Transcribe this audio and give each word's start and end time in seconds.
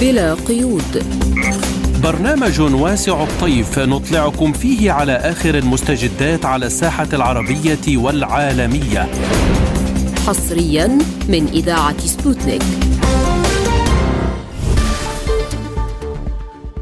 بلا 0.00 0.34
قيود. 0.34 1.04
برنامج 2.02 2.60
واسع 2.60 3.22
الطيف 3.22 3.78
نطلعكم 3.78 4.52
فيه 4.52 4.92
على 4.92 5.12
آخر 5.12 5.58
المستجدات 5.58 6.44
على 6.44 6.66
الساحة 6.66 7.08
العربية 7.12 7.96
والعالمية. 7.96 9.08
حصريا 10.26 10.98
من 11.28 11.46
إذاعة 11.52 11.98
سبوتنيك. 11.98 12.62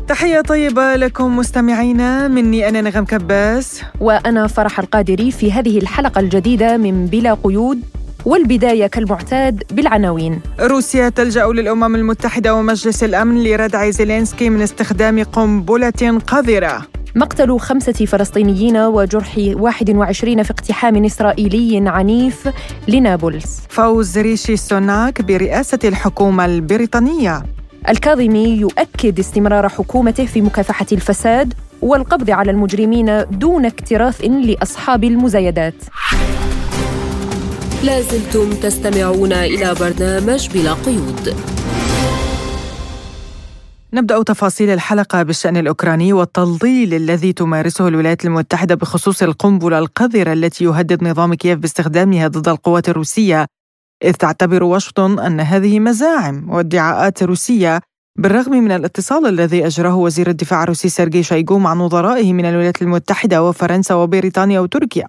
تحية 0.09 0.41
طيبة 0.41 0.97
لكم 0.97 1.37
مستمعينا 1.37 2.29
مني 2.29 2.69
أنا 2.69 2.81
نغم 2.81 3.05
كباس. 3.05 3.83
وأنا 4.01 4.47
فرح 4.47 4.79
القادري 4.79 5.31
في 5.31 5.53
هذه 5.53 5.79
الحلقة 5.79 6.21
الجديدة 6.21 6.77
من 6.77 7.07
بلا 7.07 7.35
قيود. 7.45 7.81
والبداية 8.25 8.87
كالمعتاد 8.87 9.63
بالعناوين. 9.71 10.41
روسيا 10.61 11.09
تلجأ 11.09 11.47
للأمم 11.47 11.95
المتحدة 11.95 12.55
ومجلس 12.55 13.05
الأمن 13.05 13.45
لردع 13.45 13.91
زيلينسكي 13.91 14.51
من 14.51 14.63
استخدام 14.63 15.23
قنبلة 15.23 16.21
قذرة. 16.27 16.87
مقتل 17.15 17.59
خمسة 17.59 17.93
فلسطينيين 17.93 18.77
وجرح 18.77 19.35
21 19.39 20.43
في 20.43 20.51
اقتحام 20.51 21.05
إسرائيلي 21.05 21.89
عنيف 21.89 22.49
لنابلس. 22.89 23.61
فوز 23.69 24.19
ريشي 24.19 24.57
سوناك 24.57 25.23
برئاسة 25.23 25.79
الحكومة 25.85 26.45
البريطانية. 26.45 27.43
الكاظمي 27.89 28.49
يؤكد 28.49 29.19
استمرار 29.19 29.69
حكومته 29.69 30.27
في 30.27 30.41
مكافحة 30.41 30.87
الفساد 30.93 31.55
والقبض 31.83 32.31
على 32.31 32.51
المجرمين 32.51 33.25
دون 33.31 33.65
اكتراث 33.67 34.25
لأصحاب 34.25 35.05
المزايدات. 35.05 35.75
لازلتم 37.85 38.51
تستمعون 38.51 39.33
إلى 39.33 39.75
برنامج 39.75 40.49
بلا 40.55 40.73
قيود. 40.73 41.37
نبدأ 43.93 44.23
تفاصيل 44.23 44.71
الحلقة 44.71 45.23
بالشأن 45.23 45.57
الأوكراني 45.57 46.13
والتضليل 46.13 46.95
الذي 46.95 47.33
تمارسه 47.33 47.89
الولايات 47.89 48.25
المتحدة 48.25 48.75
بخصوص 48.75 49.23
القنبلة 49.23 49.79
القذرة 49.79 50.33
التي 50.33 50.65
يهدد 50.65 51.05
نظام 51.05 51.35
كييف 51.35 51.59
باستخدامها 51.59 52.29
ضد 52.29 52.49
القوات 52.49 52.89
الروسية 52.89 53.47
إذ 54.05 54.13
تعتبر 54.13 54.63
واشنطن 54.63 55.19
أن 55.19 55.41
هذه 55.41 55.81
مزاعم 55.81 56.51
وادعاءات 56.51 57.23
روسية 57.23 57.81
بالرغم 58.19 58.53
من 58.53 58.73
الاتصال 58.73 59.27
الذي 59.27 59.67
أجراه 59.67 59.97
وزير 59.97 60.31
الدفاع 60.31 60.63
الروسي 60.63 60.89
سيرجي 60.89 61.23
شايغو 61.23 61.59
مع 61.59 61.75
نظرائه 61.75 62.33
من 62.33 62.45
الولايات 62.45 62.83
المتحدة 62.83 63.43
وفرنسا 63.43 63.95
وبريطانيا 63.95 64.61
وتركيا. 64.61 65.09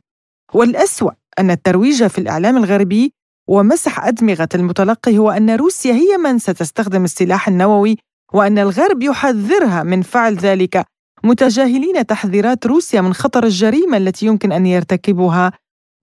والأسوأ 0.54 1.12
أن 1.40 1.52
الترويج 1.52 2.08
في 2.08 2.18
الإعلام 2.18 2.58
الغربي 2.58 3.14
ومسح 3.48 4.06
أدمغة 4.06 4.50
المتلقي 4.56 5.18
هو 5.18 5.32
أن 5.32 5.50
روسيا 5.50 5.94
هي 5.94 6.18
من 6.18 6.40
ستستخدم 6.40 7.04
السلاح 7.04 7.48
النووي 7.48 7.98
وأن 8.34 8.60
الغرب 8.60 9.04
يحذرها 9.04 9.84
من 9.84 10.02
فعل 10.02 10.36
ذلك. 10.36 10.86
متجاهلين 11.24 12.06
تحذيرات 12.06 12.66
روسيا 12.66 13.02
من 13.02 13.14
خطر 13.14 13.44
الجريمة 13.44 13.98
التي 13.98 14.26
يمكن 14.26 14.52
أن 14.52 14.66
يرتكبها 14.66 15.52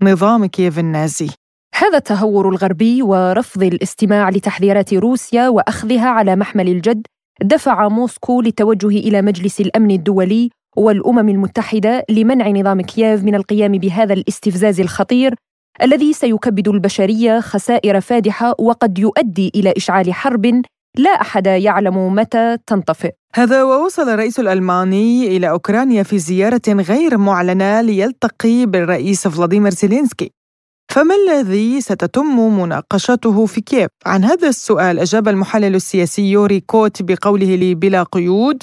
نظام 0.02 0.46
كييف 0.46 0.78
النازي. 0.78 1.30
هذا 1.74 1.98
التهور 1.98 2.48
الغربي 2.48 3.02
ورفض 3.02 3.62
الاستماع 3.62 4.30
لتحذيرات 4.30 4.94
روسيا 4.94 5.48
وأخذها 5.48 6.08
على 6.08 6.36
محمل 6.36 6.68
الجد 6.68 7.06
دفع 7.42 7.88
موسكو 7.88 8.40
للتوجه 8.40 8.88
إلى 8.88 9.22
مجلس 9.22 9.60
الأمن 9.60 9.90
الدولي 9.90 10.50
والأمم 10.76 11.28
المتحدة 11.28 12.04
لمنع 12.10 12.48
نظام 12.48 12.80
كييف 12.80 13.24
من 13.24 13.34
القيام 13.34 13.72
بهذا 13.72 14.14
الاستفزاز 14.14 14.80
الخطير 14.80 15.34
الذي 15.82 16.12
سيكبد 16.12 16.68
البشرية 16.68 17.40
خسائر 17.40 18.00
فادحة 18.00 18.54
وقد 18.58 18.98
يؤدي 18.98 19.52
إلى 19.54 19.74
إشعال 19.76 20.14
حرب 20.14 20.62
لا 20.98 21.10
أحد 21.10 21.46
يعلم 21.46 22.14
متى 22.14 22.58
تنطفئ 22.66 23.12
هذا 23.34 23.62
ووصل 23.62 24.08
الرئيس 24.08 24.40
الألماني 24.40 25.36
إلى 25.36 25.50
أوكرانيا 25.50 26.02
في 26.02 26.18
زيارة 26.18 26.68
غير 26.68 27.18
معلنة 27.18 27.80
ليلتقي 27.80 28.66
بالرئيس 28.66 29.28
فلاديمير 29.28 29.72
زيلينسكي 29.72 30.32
فما 30.92 31.14
الذي 31.14 31.80
ستتم 31.80 32.60
مناقشته 32.60 33.46
في 33.46 33.60
كييف؟ 33.60 33.88
عن 34.06 34.24
هذا 34.24 34.48
السؤال 34.48 34.98
أجاب 34.98 35.28
المحلل 35.28 35.74
السياسي 35.74 36.30
يوري 36.30 36.60
كوت 36.60 37.02
بقوله 37.02 37.54
لي 37.54 37.74
بلا 37.74 38.02
قيود 38.02 38.62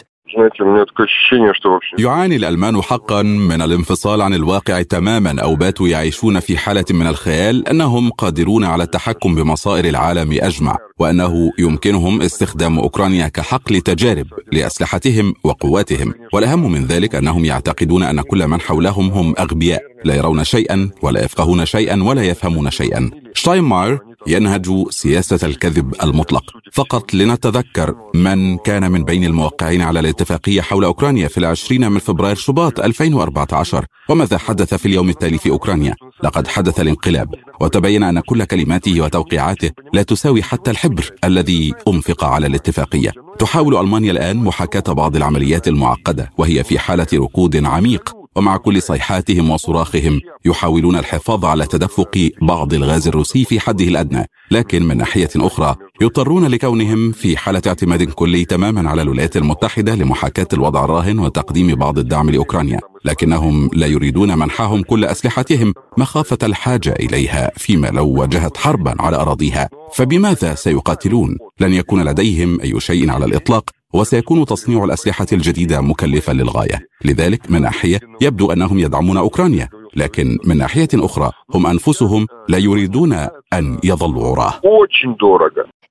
يعاني 2.00 2.36
الألمان 2.36 2.82
حقا 2.82 3.22
من 3.24 3.62
الانفصال 3.62 4.22
عن 4.22 4.34
الواقع 4.34 4.82
تماما 4.82 5.42
أو 5.42 5.56
باتوا 5.56 5.88
يعيشون 5.88 6.40
في 6.40 6.58
حالة 6.58 6.86
من 6.92 7.08
الخيال 7.08 7.68
أنهم 7.68 8.10
قادرون 8.10 8.64
على 8.64 8.84
التحكم 8.84 9.36
بمصائر 9.36 9.86
العالم 9.86 10.38
أجمع 10.42 10.78
وأنه 11.00 11.52
يمكنهم 11.60 12.22
استخدام 12.22 12.80
أوكرانيا 12.80 13.28
كحقل 13.28 13.82
تجارب 13.82 14.28
لأسلحتهم 14.52 15.34
وقواتهم. 15.44 16.14
والأهم 16.34 16.72
من 16.72 16.86
ذلك 16.86 17.16
أنهم 17.16 17.46
يعتقدون 17.46 18.04
أن 18.04 18.22
كل 18.22 18.48
من 18.48 18.62
حولهم 18.62 19.10
هم 19.10 19.34
أغبياء 19.40 19.82
لا 20.04 20.16
يرون 20.16 20.44
شيئا 20.44 20.90
ولا 21.02 21.24
يفقهون 21.26 21.66
شيئا 21.66 22.04
ولا 22.04 22.24
يفهمون 22.24 22.72
شيئا. 22.72 23.12
شتاينماير 23.34 24.09
ينهج 24.28 24.90
سياسة 24.90 25.48
الكذب 25.48 25.94
المطلق. 26.04 26.44
فقط 26.74 27.14
لنتذكر 27.14 27.96
من 28.16 28.58
كان 28.58 28.92
من 28.92 29.04
بين 29.04 29.24
الموقعين 29.24 29.82
على 29.82 30.00
الاتفاقية 30.00 30.62
حول 30.62 30.84
أوكرانيا 30.84 31.28
في 31.28 31.38
العشرين 31.38 31.92
من 31.92 32.00
فبراير 32.00 32.36
شباط 32.36 32.80
2014 32.80 33.86
وماذا 34.10 34.38
حدث 34.38 34.74
في 34.74 34.86
اليوم 34.86 35.10
التالي 35.10 35.38
في 35.38 35.50
أوكرانيا؟ 35.50 35.96
لقد 36.24 36.48
حدث 36.48 36.80
الانقلاب. 36.80 37.36
وتبين 37.62 38.04
أن 38.04 38.20
كل 38.20 38.44
كلماته 38.44 39.02
وتوقيعاته 39.02 39.72
لا 39.94 40.04
تساوي 40.04 40.44
حتى 40.44 40.72
الحبر 40.72 41.10
الذي 41.24 41.74
أنفق 41.88 42.24
على 42.24 42.48
الاتفاقية. 42.48 43.12
تحاول 43.40 43.78
ألمانيا 43.78 44.12
الآن 44.12 44.38
محاكاة 44.38 44.94
بعض 44.94 45.16
العمليات 45.16 45.68
المعقدة 45.68 46.30
وهي 46.38 46.64
في 46.64 46.80
حالة 46.80 47.08
ركود 47.14 47.66
عميق. 47.66 48.19
ومع 48.36 48.58
كل 48.58 48.82
صيحاتهم 48.82 49.50
وصراخهم 49.50 50.22
يحاولون 50.46 50.96
الحفاظ 50.96 51.46
على 51.46 51.66
تدفق 51.66 52.30
بعض 52.42 52.74
الغاز 52.74 53.08
الروسي 53.08 53.46
في 53.46 53.60
حده 53.60 53.86
الأدنى، 53.86 54.26
لكن 54.52 54.84
من 54.84 54.98
ناحية 54.98 55.30
أخرى 55.36 55.76
يضطرون 56.02 56.46
لكونهم 56.46 57.12
في 57.12 57.38
حالة 57.38 57.62
اعتماد 57.68 58.04
كلي 58.04 58.46
تماما 58.46 58.90
على 58.90 59.02
الولايات 59.02 59.38
المتحدة 59.38 59.96
لمحاكاة 59.96 60.48
الوضع 60.54 60.84
الراهن 60.84 61.20
وتقديم 61.20 61.76
بعض 61.76 62.00
الدعم 62.00 62.30
لأوكرانيا، 62.30 62.80
لكنهم 63.06 63.70
لا 63.74 63.88
يريدون 63.88 64.38
منحهم 64.38 64.84
كل 64.84 65.06
أسلحتهم 65.06 65.74
مخافة 65.98 66.38
الحاجة 66.44 66.94
إليها 67.00 67.52
فيما 67.58 67.88
لو 67.88 68.08
واجهت 68.08 68.58
حربا 68.58 68.96
على 69.00 69.18
أراضيها، 69.18 69.70
فبماذا 69.94 70.56
سيقاتلون؟ 70.56 71.38
لن 71.60 71.74
يكون 71.74 72.04
لديهم 72.04 72.62
أي 72.62 72.80
شيء 72.80 73.12
على 73.12 73.26
الإطلاق؟ 73.26 73.79
وسيكون 73.94 74.46
تصنيع 74.46 74.84
الأسلحة 74.84 75.26
الجديدة 75.34 75.82
مكلفا 75.82 76.32
للغاية، 76.32 76.88
لذلك 77.06 77.52
من 77.52 77.62
ناحية 77.62 78.00
يبدو 78.22 78.52
أنهم 78.52 78.80
يدعمون 78.80 79.18
أوكرانيا، 79.18 79.70
لكن 79.96 80.38
من 80.46 80.58
ناحية 80.58 80.88
أخرى 80.94 81.32
هم 81.54 81.68
أنفسهم 81.68 82.28
لا 82.50 82.58
يريدون 82.58 83.14
أن 83.54 83.80
يظلوا 83.84 84.28
عراة. 84.28 84.54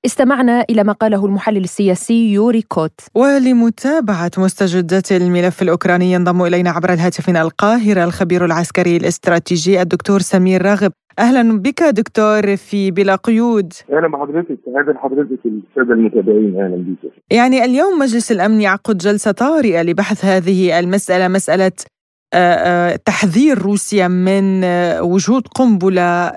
استمعنا 0.05 0.65
إلى 0.69 0.83
ما 0.83 0.93
قاله 0.93 1.25
المحلل 1.25 1.63
السياسي 1.63 2.33
يوري 2.33 2.61
كوت. 2.61 2.99
ولمتابعة 3.15 4.31
مستجدات 4.37 5.11
الملف 5.11 5.61
الأوكراني 5.61 6.11
ينضم 6.11 6.41
إلينا 6.43 6.69
عبر 6.69 6.93
الهاتف 6.93 7.29
من 7.29 7.37
القاهرة 7.37 8.03
الخبير 8.03 8.45
العسكري 8.45 8.97
الاستراتيجي 8.97 9.81
الدكتور 9.81 10.19
سمير 10.19 10.61
راغب. 10.61 10.91
أهلا 11.19 11.59
بك 11.59 11.83
دكتور 11.83 12.55
في 12.55 12.91
بلا 12.91 13.15
قيود. 13.15 13.73
أهلا 13.93 14.07
بحضرتك. 14.07 14.59
أهلا 14.67 14.91
بحضرتك 14.91 15.39
السادة 15.45 15.93
المتابعين. 15.93 16.61
أهلا 16.61 16.75
بك. 17.03 17.11
يعني 17.31 17.65
اليوم 17.65 17.99
مجلس 17.99 18.31
الأمن 18.31 18.61
يعقد 18.61 18.97
جلسة 18.97 19.31
طارئة 19.31 19.81
لبحث 19.81 20.25
هذه 20.25 20.79
المسألة 20.79 21.27
مسألة 21.27 21.71
تحذير 23.05 23.57
روسيا 23.61 24.07
من 24.07 24.63
وجود 24.99 25.47
قنبلة 25.47 26.31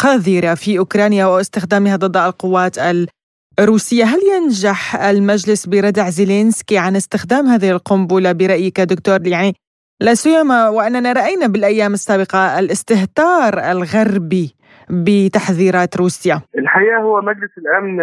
قاذرة 0.00 0.54
في 0.54 0.78
أوكرانيا 0.78 1.26
واستخدامها 1.26 1.96
ضد 1.96 2.16
القوات 2.16 2.76
الروسية، 3.58 4.04
هل 4.04 4.18
ينجح 4.36 5.04
المجلس 5.04 5.66
بردع 5.66 6.08
زيلينسكي 6.08 6.78
عن 6.78 6.96
استخدام 6.96 7.46
هذه 7.46 7.70
القنبلة 7.70 8.32
برأيك 8.32 8.80
دكتور؟ 8.80 9.26
يعني 9.26 9.54
لا 10.00 10.14
سيما 10.14 10.68
وأننا 10.68 11.12
رأينا 11.12 11.46
بالأيام 11.46 11.92
السابقة 11.92 12.58
الاستهتار 12.58 13.58
الغربي 13.58 14.54
بتحذيرات 14.90 15.96
روسيا. 15.96 16.40
الحقيقة 16.58 16.98
هو 17.02 17.20
مجلس 17.20 17.50
الأمن 17.58 17.96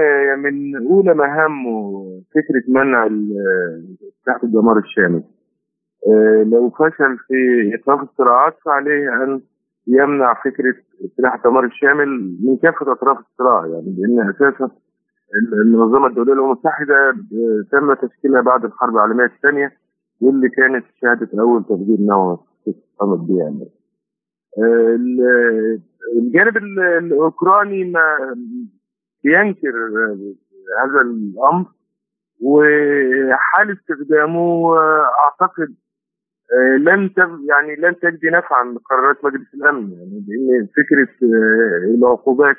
من 0.44 0.76
أولى 0.76 1.14
مهامه 1.14 2.06
فكرة 2.36 2.64
منع 2.68 3.08
تحت 4.28 4.44
الدمار 4.44 4.78
الشامل. 4.78 5.24
آه، 5.24 5.35
لو 6.52 6.70
فشل 6.70 7.18
في 7.28 7.62
ايقاف 7.74 8.02
الصراعات 8.02 8.58
فعليه 8.66 9.24
أن 9.24 9.42
يمنع 9.88 10.34
فكرة 10.34 10.76
سلاح 11.18 11.34
الدمار 11.34 11.66
الشامل 11.66 12.38
من 12.44 12.58
كافة 12.58 12.92
أطراف 12.92 13.18
الصراع 13.20 13.66
يعني 13.66 13.96
لأن 13.98 14.30
أساسا 14.30 14.70
المنظمة 15.54 16.08
الدولية 16.08 16.34
الأمم 16.34 16.52
المتحدة 16.52 17.10
آه، 17.10 17.66
تم 17.72 17.94
تشكيلها 17.94 18.42
بعد 18.42 18.66
الحرب 18.66 18.94
العالمية 18.94 19.26
الثانية 19.26 19.72
واللي 20.22 20.50
كانت 20.50 20.86
شهادة 21.02 21.42
أول 21.42 21.64
تفجير 21.64 21.98
نووي 22.00 22.38
قامت 23.00 23.20
بها 23.20 23.44
يعني. 23.44 23.70
آه، 24.58 25.80
الجانب 26.18 26.58
الأوكراني 26.58 27.84
ما 27.84 28.36
ينكر 29.24 29.74
هذا 30.84 31.02
الأمر 31.02 31.66
وحال 32.42 33.78
استخدامه 33.78 34.78
أعتقد 35.24 35.76
لن 36.80 37.10
يعني 37.50 37.76
لن 37.76 38.00
تجدي 38.00 38.30
نفعا 38.30 38.64
لقرارات 38.74 39.26
مجلس 39.26 39.54
الأمن 39.54 39.92
يعني 39.92 40.26
لأن 40.28 40.68
فكرة 40.68 41.28
العقوبات 41.96 42.56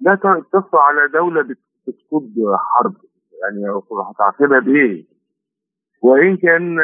لا 0.00 0.42
تصل 0.52 0.76
على 0.76 1.08
دولة 1.08 1.42
بتخوض 1.86 2.32
حرب 2.58 2.94
يعني 3.42 3.82
هتعاقبها 4.10 4.58
بإيه؟ 4.58 5.04
وإن 6.02 6.36
كان 6.36 6.78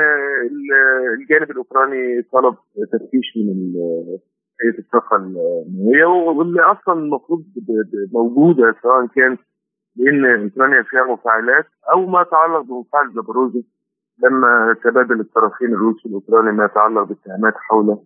الجانب 1.19 1.51
الأوكراني 1.51 2.23
طلب 2.23 2.55
تفتيش 2.93 3.37
من 3.37 3.73
هيئة 4.63 4.79
الطاقه 4.79 5.17
النوويه 5.17 6.05
واللي 6.07 6.63
أصلا 6.63 6.95
المفروض 6.95 7.45
موجودة 8.13 8.75
سواء 8.83 9.07
كان 9.07 9.37
لأن 9.97 10.43
أوكرانيا 10.43 10.83
فيها 10.83 11.05
مفاعلات 11.13 11.67
أو 11.93 12.07
ما 12.07 12.21
يتعلق 12.23 12.61
بمفاعل 12.61 13.13
زابروزي 13.15 13.65
لما 14.25 14.77
تبادل 14.85 15.21
الطرفين 15.21 15.69
الروسي 15.75 16.01
والاوكراني 16.05 16.53
ما 16.53 16.65
يتعلق 16.65 17.03
باتهامات 17.03 17.55
حول 17.57 17.99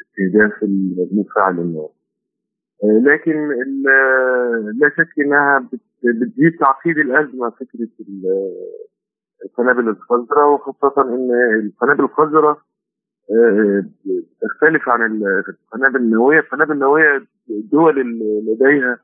استهداف 0.00 0.62
المفاعل 0.62 1.58
النووي. 1.58 1.90
لكن 2.84 3.48
لا 4.80 4.88
شك 4.96 5.18
إنها 5.18 5.68
بتزيد 6.04 6.58
تعقيد 6.60 6.98
الأزمة 6.98 7.50
فكرة 7.50 7.88
القنابل 9.44 9.88
الخضراء 9.88 10.48
وخاصة 10.54 11.02
إن 11.02 11.30
القنابل 11.66 12.04
الخضراء 12.04 12.58
تختلف 14.42 14.88
عن 14.88 15.22
القنابل 15.48 15.96
النووية، 15.96 16.38
القنابل 16.40 16.72
النووية 16.72 17.26
الدول 17.50 18.20
لديها 18.46 18.98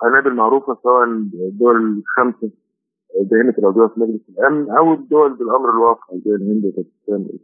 قنابل 0.00 0.34
معروفة 0.34 0.78
سواء 0.82 1.04
الدول 1.04 1.98
الخمسة 1.98 2.50
دائمه 3.20 3.54
العضويه 3.58 3.86
في 3.88 4.00
مجلس 4.00 4.28
الأمن 4.28 4.70
أو 4.70 4.92
الدول 4.94 5.34
بالأمر 5.34 5.70
الواقع 5.70 6.16
زي 6.24 6.34
الهند 6.34 6.64
وباكستان 6.64 7.38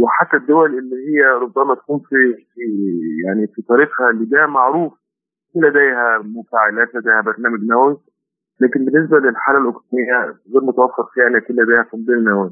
وحتى 0.00 0.36
الدول 0.36 0.78
اللي 0.78 0.96
هي 0.96 1.24
ربما 1.26 1.74
تكون 1.74 1.98
في, 1.98 2.16
يعني 3.26 3.46
في 3.46 3.62
طريقها 3.62 4.10
اللي 4.10 4.24
ده 4.24 4.46
معروف 4.46 4.92
لديها 5.56 6.18
مفاعلات 6.18 6.94
لديها 6.94 7.20
برنامج 7.20 7.64
نووي. 7.64 7.96
لكن 8.60 8.84
بالنسبة 8.84 9.18
للحالة 9.18 9.58
الأوكرانية 9.58 10.36
غير 10.52 10.64
متوفر 10.64 11.04
فيها 11.14 11.26
ان 11.26 11.36
يكون 11.36 11.56
لديها 11.56 11.82
قنبلة 11.82 12.20
نووية. 12.20 12.50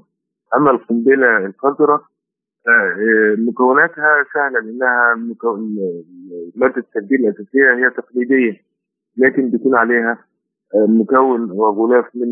أما 0.57 0.71
القنبلة 0.71 1.47
الخضراء 1.47 2.01
مكوناتها 3.49 4.25
سهلة 4.35 4.61
لأنها 4.61 5.15
مادة 6.57 6.77
التسجيل 6.77 7.21
الأساسية 7.29 7.75
هي 7.75 7.91
تقليدية 7.91 8.61
لكن 9.17 9.51
بيكون 9.51 9.75
عليها 9.75 10.19
مكون 10.75 11.51
وغلاف 11.51 12.05
من 12.15 12.23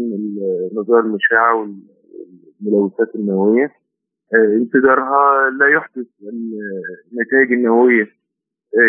النظائر 0.73 1.01
المشعه 1.05 1.55
والملوثات 1.55 3.15
النووية. 3.15 3.73
انفجارها 4.35 5.51
لا 5.51 5.69
يحدث 5.69 6.07
النتائج 7.13 7.53
النووية 7.53 8.07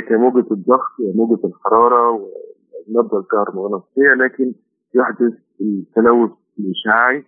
كموجة 0.09 0.45
الضغط 0.51 0.99
وموجة 0.99 1.47
الحرارة 1.47 2.11
والنبضة 2.11 3.19
الكهرومغناطيسية 3.19 4.13
لكن 4.13 4.53
يحدث 4.95 5.33
التلوث 5.61 6.31
الإشعاعي. 6.59 7.23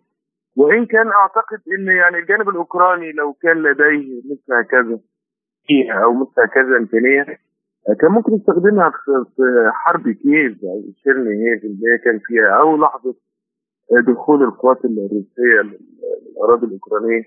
وإن 0.57 0.85
كان 0.85 1.07
أعتقد 1.07 1.59
أن 1.79 1.87
يعني 1.87 2.17
الجانب 2.17 2.49
الأوكراني 2.49 3.11
لو 3.11 3.33
كان 3.33 3.57
لديه 3.63 4.21
مثل 4.31 4.53
هكذا 4.53 4.99
أو 6.03 6.13
مثل 6.13 6.41
هكذا 6.41 6.77
إمكانية 6.77 7.25
كان 8.01 8.11
ممكن 8.11 8.35
يستخدمها 8.35 8.91
في 9.35 9.43
حرب 9.73 10.01
كييف 10.01 10.57
أو 10.63 10.83
تشيرنيهيف 11.03 11.63
اللي 11.63 11.85
هي 11.89 11.97
كان 12.05 12.19
فيها 12.25 12.59
أو 12.61 12.77
لحظة 12.77 13.15
دخول 14.13 14.43
القوات 14.43 14.77
الروسية 14.85 15.77
للأراضي 16.37 16.65
الأوكرانية. 16.65 17.23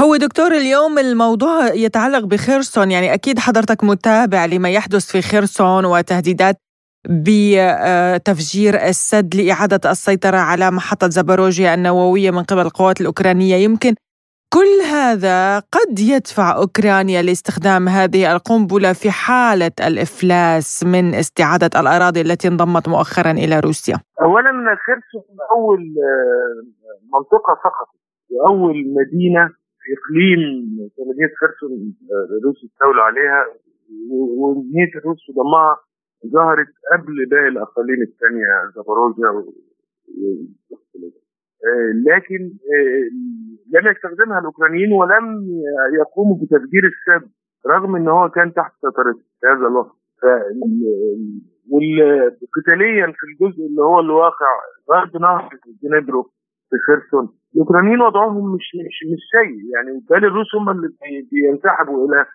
هو 0.00 0.16
دكتور 0.16 0.52
اليوم 0.52 0.98
الموضوع 0.98 1.74
يتعلق 1.74 2.24
بخيرسون 2.24 2.90
يعني 2.90 3.14
أكيد 3.14 3.38
حضرتك 3.38 3.84
متابع 3.84 4.46
لما 4.46 4.70
يحدث 4.70 5.12
في 5.12 5.22
خيرسون 5.22 5.84
وتهديدات 5.84 6.56
بتفجير 7.08 8.74
السد 8.74 9.34
لإعادة 9.34 9.90
السيطرة 9.90 10.36
على 10.36 10.70
محطة 10.70 11.08
زابوروجيا 11.08 11.74
النووية 11.74 12.30
من 12.30 12.42
قبل 12.42 12.60
القوات 12.60 13.00
الأوكرانية. 13.00 13.56
يمكن 13.56 13.94
كل 14.56 14.72
هذا 14.96 15.58
قد 15.58 15.98
يدفع 15.98 16.56
أوكرانيا 16.62 17.22
لاستخدام 17.22 17.88
هذه 17.88 18.32
القنبلة 18.32 18.92
في 18.92 19.10
حالة 19.10 19.76
الإفلاس 19.88 20.84
من 20.94 21.04
استعادة 21.22 21.72
الأراضي 21.80 22.20
التي 22.20 22.48
انضمت 22.48 22.88
مؤخرا 22.88 23.30
إلى 23.30 23.60
روسيا. 23.60 23.96
أولا 24.22 24.50
خيرسون 24.86 25.36
أول 25.56 25.82
منطقة 27.14 27.52
سقطت 27.64 27.98
وأول 28.30 28.76
مدينة 28.98 29.44
في 29.80 29.88
إقليم 29.96 30.40
مدينه 31.10 31.32
خرسون 31.40 31.70
الروس 32.38 32.64
استولوا 32.64 33.04
عليها 33.08 33.40
ومدينة 34.38 34.92
الروس 34.98 35.22
وضمها 35.28 35.76
ظهرت 36.34 36.72
قبل 36.92 37.26
باقي 37.30 37.48
الأقاليم 37.48 38.02
الثانية 38.02 38.50
زاباروجيا 38.74 39.28
لكن 42.06 42.50
لم 43.74 43.90
يستخدمها 43.90 44.38
الأوكرانيين 44.38 44.92
ولم 44.92 45.46
يقوموا 46.00 46.36
بتفجير 46.36 46.82
السد 46.92 47.28
رغم 47.66 47.96
إن 47.96 48.08
هو 48.08 48.28
كان 48.30 48.54
تحت 48.54 48.72
سيطرته 48.80 49.18
في 49.40 49.46
هذا 49.46 49.66
الوقت. 49.66 49.92
وقتاليا 51.72 53.06
في 53.06 53.24
الجزء 53.30 53.66
اللي 53.66 53.82
هو 53.82 54.00
الواقع 54.00 54.46
غرب 54.92 55.16
نهر 55.22 55.48
دنيبرو 55.82 56.22
في 56.70 56.76
خرسون 56.86 57.28
الأوكرانيين 57.54 58.00
وضعهم 58.00 58.54
مش 58.54 58.66
مش 58.86 58.98
مش 59.12 59.22
سيء. 59.32 59.72
يعني 59.74 59.92
بالتالي 59.98 60.26
الروس 60.26 60.54
هم 60.54 60.68
اللي 60.70 60.88
بينسحبوا 61.32 62.08
إلى 62.08 62.26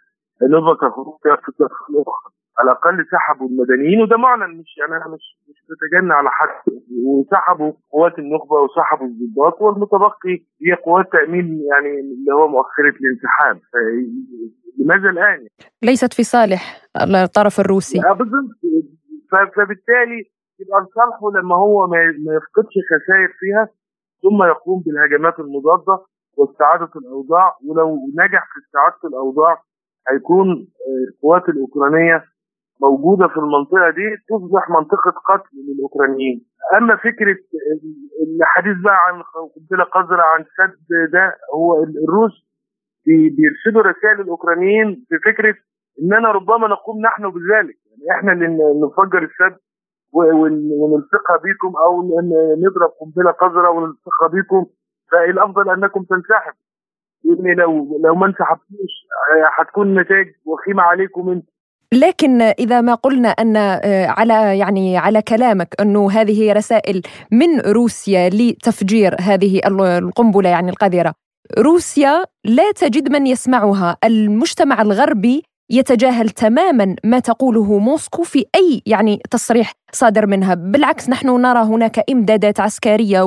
نوفا 0.42 0.90
في 1.36 1.50
الداخل 1.50 1.86
الاخرى 1.90 2.32
على 2.60 2.72
الأقل 2.72 3.06
سحبوا 3.12 3.48
المدنيين 3.48 4.02
وده 4.02 4.18
معلن 4.18 4.58
مش 4.60 4.78
يعني 4.78 4.92
أنا 5.04 5.08
مش 5.16 5.38
مش 5.50 5.64
بتجنى 5.70 6.14
على 6.14 6.30
حد. 6.32 6.74
وسحبوا 7.06 7.74
قوات 7.92 8.20
النخبة 8.20 8.56
وسحبوا 8.56 9.08
الضباط 9.08 9.62
والمتبقي 9.62 10.36
هي 10.66 10.74
قوات 10.86 11.06
تأمين 11.12 11.62
يعني 11.72 12.00
اللي 12.00 12.34
هو 12.34 12.48
مؤخرة 12.48 12.94
الانسحاب. 13.02 13.60
لماذا 14.80 15.10
الآن؟ 15.10 15.48
ليست 15.84 16.14
في 16.14 16.24
صالح 16.24 16.82
الطرف 17.24 17.60
الروسي. 17.60 18.00
فبالتالي 19.32 20.20
يبقى 20.60 20.82
لصالحه 20.82 21.32
لما 21.42 21.56
هو 21.56 21.88
ما 21.88 21.98
يفقدش 22.38 22.74
خسائر 22.92 23.30
فيها 23.40 23.69
ثم 24.22 24.44
يقوم 24.44 24.84
بالهجمات 24.86 25.40
المضادة 25.40 26.06
واستعادة 26.38 26.90
الأوضاع. 26.96 27.58
ولو 27.66 27.96
نجح 28.19 28.44
في 28.54 28.60
استعادة 28.66 29.00
الأوضاع 29.10 29.64
هيكون 30.11 30.68
القوات 31.09 31.49
الأوكرانية 31.49 32.23
موجودة 32.81 33.28
في 33.28 33.37
المنطقة 33.37 33.89
دي 33.89 34.07
تصبح 34.30 34.69
منطقة 34.69 35.11
قتل 35.11 35.49
للاوكرانيين 35.68 36.45
أما 36.78 36.95
فكرة 36.95 37.37
الحديث 38.42 38.78
بقى 38.83 38.97
عن 39.07 39.21
قنبلة 39.56 39.83
قذرة 39.83 40.21
عن 40.21 40.44
سد 40.57 41.11
ده 41.13 41.35
هو 41.56 41.83
الروس 41.83 42.49
بيرسلوا 43.07 43.83
رسائل 43.92 44.18
للاوكرانيين 44.23 45.06
بفكره 45.11 45.56
إننا 46.01 46.31
ربما 46.31 46.68
نقوم 46.68 47.01
نحن 47.01 47.23
بذلك. 47.30 47.75
يعني 48.07 48.19
إحنا 48.19 48.31
اللي 48.33 48.47
نفجر 48.85 49.23
السد 49.23 49.57
ونلصقها 50.13 51.37
بكم 51.37 51.75
أو 51.85 52.01
نضرب 52.63 52.89
قنبلة 53.01 53.31
قذرة 53.31 53.69
ونلصقها 53.69 54.28
بكم 54.28 54.66
فالأفضل 55.11 55.69
أنكم 55.69 56.04
تنسحبوا. 56.04 56.59
لأن 57.23 57.56
لو 57.57 57.99
لو 58.04 58.16
ما 58.16 58.26
انسحبتوش 58.26 58.94
هتكون 59.59 59.88
النتائج 59.88 60.28
وخيمة 60.45 60.83
عليكم 60.83 61.30
أنتم 61.30 61.47
لكن 61.94 62.42
إذا 62.42 62.81
ما 62.81 62.94
قلنا 62.94 63.30
أن 63.30 63.57
على 64.07 64.57
يعني 64.59 64.97
على 64.97 65.21
كلامك 65.21 65.76
انه 65.81 66.11
هذه 66.11 66.54
رسائل 66.54 67.02
من 67.31 67.59
روسيا 67.59 68.30
لتفجير 68.30 69.16
هذه 69.21 69.61
القنبلة 69.68 70.49
يعني 70.49 70.69
القذرة 70.69 71.14
روسيا 71.57 72.26
لا 72.45 72.71
تجد 72.71 73.11
من 73.11 73.28
يسمعها. 73.28 73.97
المجتمع 74.04 74.81
الغربي 74.81 75.44
يتجاهل 75.69 76.30
تماما 76.30 76.95
ما 77.04 77.19
تقوله 77.19 77.80
موسكو 77.80 78.23
في 78.23 78.45
أي 78.56 78.81
يعني 78.85 79.21
تصريح 79.31 79.71
صادر 79.92 80.28
منها. 80.28 80.54
بالعكس 80.54 81.09
نحن 81.09 81.42
نرى 81.42 81.59
هناك 81.59 81.99
إمدادات 82.11 82.59
عسكرية 82.59 83.21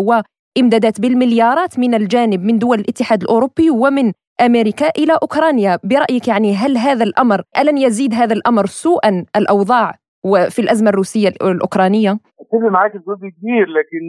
وامدادات 0.58 1.00
بالمليارات 1.00 1.78
من 1.78 1.94
الجانب 1.94 2.40
من 2.44 2.58
دول 2.58 2.78
الاتحاد 2.78 3.22
الأوروبي 3.22 3.70
ومن 3.70 4.12
أمريكا 4.40 4.88
إلى 4.98 5.12
أوكرانيا. 5.22 5.78
برأيك 5.84 6.28
يعني 6.28 6.54
هل 6.54 6.76
هذا 6.76 7.04
الأمر 7.04 7.42
ألن 7.60 7.78
يزيد 7.78 8.14
هذا 8.14 8.34
الأمر 8.34 8.66
سوءا 8.66 9.24
الأوضاع 9.36 9.92
وفي 10.24 10.58
الأزمة 10.58 10.90
الروسية 10.90 11.28
الأوكرانية؟ 11.28 12.12
أتفق 12.40 12.70
معاك 12.70 12.92
جزء 12.92 13.28
كبير 13.36 13.66
لكن 13.78 14.04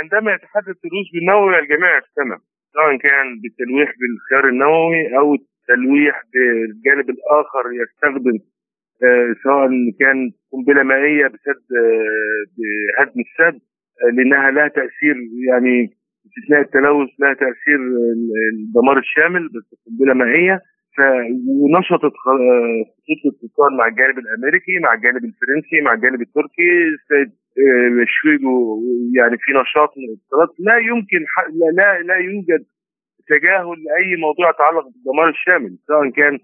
عندما 0.00 0.32
يتحدث 0.34 0.76
الروس 0.86 1.08
بالنووي 1.12 1.58
الجميع 1.58 1.90
يجتمع 1.96 2.38
سواء 2.72 2.96
كان 2.96 3.26
بالتلويح 3.42 3.90
بالخيار 3.98 4.48
النووي 4.52 5.18
أو 5.18 5.34
التلويح 5.34 6.22
بالجانب 6.32 7.10
الآخر 7.10 7.64
يستخدم 7.82 8.38
سواء 9.42 9.68
كان 10.00 10.32
قنبلة 10.52 10.82
مائية 10.82 11.26
بسد 11.26 11.62
بهدم 12.56 13.20
السد. 13.20 13.60
لأنها 14.12 14.50
لها 14.50 14.68
تأثير 14.68 15.16
يعني 15.48 15.90
استثناء 16.26 16.60
التلوث 16.60 17.08
لها 17.20 17.34
تأثير 17.34 17.78
الدمار 18.52 18.98
الشامل 18.98 19.48
بس 19.48 19.66
قنبلة 19.86 20.14
مائية. 20.14 20.60
ف 20.96 21.00
ونشطت 21.60 22.14
خطوط 22.24 23.20
الاتصال 23.26 23.76
مع 23.78 23.86
الجانب 23.86 24.18
الأمريكي 24.18 24.78
مع 24.78 24.94
الجانب 24.94 25.24
الفرنسي 25.24 25.80
مع 25.84 25.92
الجانب 25.92 26.20
التركي. 26.20 26.72
السيد 26.94 27.30
شويجو 28.06 28.82
يعني 29.16 29.36
في 29.38 29.52
نشاط 29.52 29.90
من 29.98 30.04
الاتصالات. 30.04 30.50
لا 30.58 30.76
يمكن 30.78 31.20
لا 31.60 31.70
لا, 31.78 32.02
لا 32.02 32.16
يوجد 32.16 32.64
تجاهل 33.28 33.76
لأي 33.84 34.16
موضوع 34.16 34.50
يتعلق 34.50 34.84
بالدمار 34.92 35.28
الشامل 35.28 35.78
سواء 35.86 36.10
كان 36.10 36.38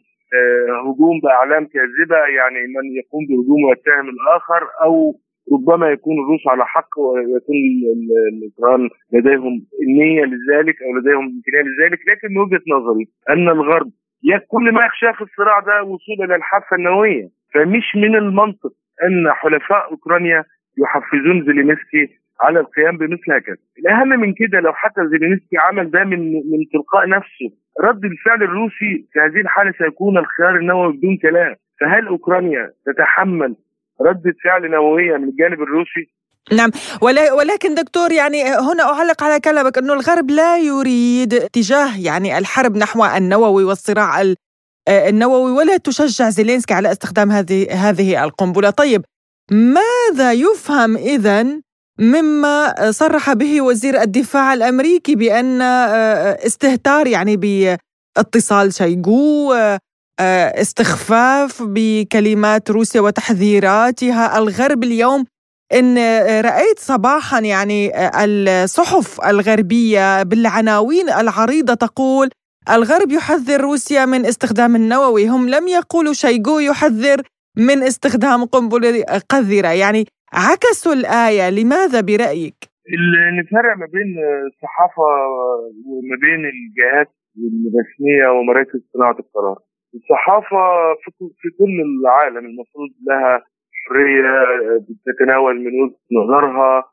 هجوم 0.87 1.21
بأعلام 1.23 1.65
كاذبة 1.67 2.17
يعني 2.17 2.61
من 2.75 2.87
يقوم 3.01 3.23
بهجوم 3.29 3.65
ويتهم 3.65 4.09
الآخر 4.09 4.63
أو 4.83 5.15
ربما 5.53 5.91
يكون 5.91 6.15
الروس 6.19 6.47
على 6.47 6.67
حق 6.67 6.99
ويكون 6.99 7.57
الاوكران 8.33 8.89
لديهم 9.13 9.67
النيه 9.83 10.23
لذلك 10.25 10.77
أو 10.83 10.97
لديهم 10.99 11.25
امكانية 11.37 11.63
لذلك 11.71 11.99
لكن 12.09 12.29
من 12.35 12.39
وجهة 12.39 12.63
نظري 12.69 13.09
أن 13.31 13.49
الغرب 13.49 13.91
كل 14.49 14.73
ما 14.73 14.87
يخشاه 14.87 15.13
في 15.13 15.21
الصراع 15.21 15.61
ده 15.61 15.83
وصول 15.83 16.25
إلى 16.25 16.35
الحافة 16.37 16.77
النووية. 16.77 17.29
فمش 17.55 17.97
من 17.97 18.17
المنطق 18.17 18.73
أن 19.05 19.33
حلفاء 19.33 19.91
أوكرانيا 19.91 20.45
يحفزون 20.79 21.45
زيلينسكي 21.47 22.09
على 22.43 22.61
القيام 22.61 22.97
بمثل 22.97 23.33
هكذا. 23.33 23.57
الأهم 23.79 24.09
من 24.09 24.33
كده 24.35 24.61
لو 24.61 24.73
حتى 24.73 25.01
زيلينسكي 25.11 25.57
عمل 25.59 25.91
ده 25.91 26.05
من 26.05 26.33
من 26.33 26.59
تلقاء 26.73 27.09
نفسه 27.09 27.51
رد 27.81 28.05
الفعل 28.05 28.43
الروسي 28.43 29.07
في 29.13 29.21
هذه 29.21 29.41
الحالة 29.41 29.73
سيكون 29.79 30.19
الخيار 30.19 30.57
النووي 30.57 30.97
بدون 30.97 31.17
كلام. 31.17 31.55
فهل 31.81 32.07
أوكرانيا 32.07 32.71
تتحمل 32.87 33.57
ردة 34.07 34.35
فعل 34.45 34.71
نووية 34.71 35.17
من 35.17 35.29
الجانب 35.29 35.63
الروسي. 35.63 36.13
نعم. 36.53 36.71
ولكن 37.39 37.75
دكتور 37.75 38.13
يعني 38.13 38.43
هنا 38.43 38.83
أعلق 38.83 39.23
على 39.23 39.41
كلامك 39.41 39.79
أنه 39.79 39.93
الغرب 39.93 40.31
لا 40.31 40.59
يريد 40.59 41.35
اتجاه 41.35 41.99
يعني 41.99 42.39
الحرب 42.39 42.77
نحو 42.77 43.05
النووي 43.05 43.65
والصراع 43.65 44.35
النووي 44.89 45.53
ولا 45.53 45.77
تشجع 45.77 46.29
زيلينسكي 46.29 46.75
على 46.75 46.93
استخدام 46.93 47.31
هذه 47.31 47.89
هذه 47.89 48.25
القنبلة. 48.25 48.71
طيب 48.71 49.05
ماذا 49.51 50.33
يفهم 50.33 50.97
إذا 50.97 51.47
مما 51.99 52.75
صرح 52.91 53.33
به 53.33 53.61
وزير 53.61 54.03
الدفاع 54.03 54.55
الأمريكي 54.55 55.15
بأن 55.15 55.63
استهتار 55.63 57.07
يعني 57.07 57.37
باتصال 57.37 58.75
شيغو 58.75 59.55
استخفاف 60.21 61.63
بكلمات 61.63 62.71
روسيا 62.71 63.01
وتحذيراتها. 63.01 64.39
الغرب 64.39 64.85
اليوم 64.85 65.25
إن 65.73 65.99
رأيت 66.41 66.79
صباحا 66.79 67.41
يعني 67.41 67.91
الصحف 68.19 69.27
الغربية 69.27 70.23
بالعناوين 70.23 71.09
العريضة 71.11 71.75
تقول 71.75 72.31
الغرب 72.71 73.11
يحذر 73.11 73.61
روسيا 73.61 74.05
من 74.05 74.27
استخدام 74.27 74.77
النووي. 74.77 75.29
هم 75.29 75.49
لم 75.49 75.69
يقولوا 75.69 76.13
شيغو 76.13 76.59
يحذر 76.59 77.23
من 77.57 77.83
استخدام 77.83 78.45
قنبلة 78.45 79.05
قذرة. 79.29 79.69
يعني 79.69 80.07
عكسوا 80.33 80.93
الآية 80.93 81.51
لماذا 81.51 82.01
برأيك؟ 82.01 82.55
نفرق 83.41 83.77
ما 83.79 83.87
بين 83.87 84.17
الصحافة 84.47 85.03
وما 85.87 86.17
بين 86.21 86.43
الجهات 86.55 87.09
الرسمية 87.37 88.27
ومراكز 88.39 88.81
صناعة 88.95 89.17
القرار. 89.19 89.59
الصحافة 89.95 90.95
في 91.41 91.49
كل 91.59 91.81
العالم 92.01 92.47
المفروض 92.47 92.91
لها 93.09 93.43
حرية 93.89 94.33
تتناول 95.07 95.61
من 95.61 95.83
وجهة 95.83 95.97
نظرها 96.13 96.85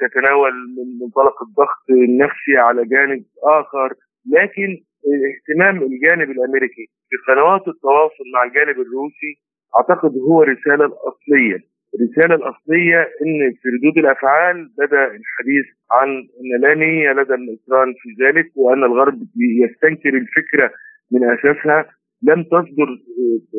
تتناول 0.00 0.52
من 0.52 0.98
منطلق 1.04 1.42
الضغط 1.42 1.84
النفسي 1.90 2.56
على 2.56 2.84
جانب 2.84 3.24
آخر. 3.44 3.94
لكن 4.32 4.68
اهتمام 5.14 5.82
الجانب 5.82 6.30
الأمريكي 6.30 6.86
بقنوات 7.12 7.68
التواصل 7.68 8.24
مع 8.34 8.44
الجانب 8.44 8.76
الروسي 8.80 9.32
أعتقد 9.76 10.12
هو 10.28 10.42
الرساله 10.42 10.84
الاصليه 10.84 11.58
الرسالة 11.94 12.34
الأصلية 12.34 13.00
أن 13.00 13.52
في 13.62 13.68
ردود 13.68 13.98
الأفعال 13.98 14.70
بدأ 14.78 15.04
الحديث 15.06 15.66
عن 15.92 16.08
أن 16.08 16.60
لا 16.60 16.74
نية 16.74 17.12
لدى 17.12 17.34
الإيران 17.34 17.94
في 18.00 18.24
ذلك 18.24 18.46
وأن 18.56 18.84
الغرب 18.84 19.18
يستنكر 19.64 20.08
الفكرة 20.08 20.70
من 21.12 21.20
أساسها. 21.30 21.86
لم 22.22 22.42
تصدر 22.42 22.88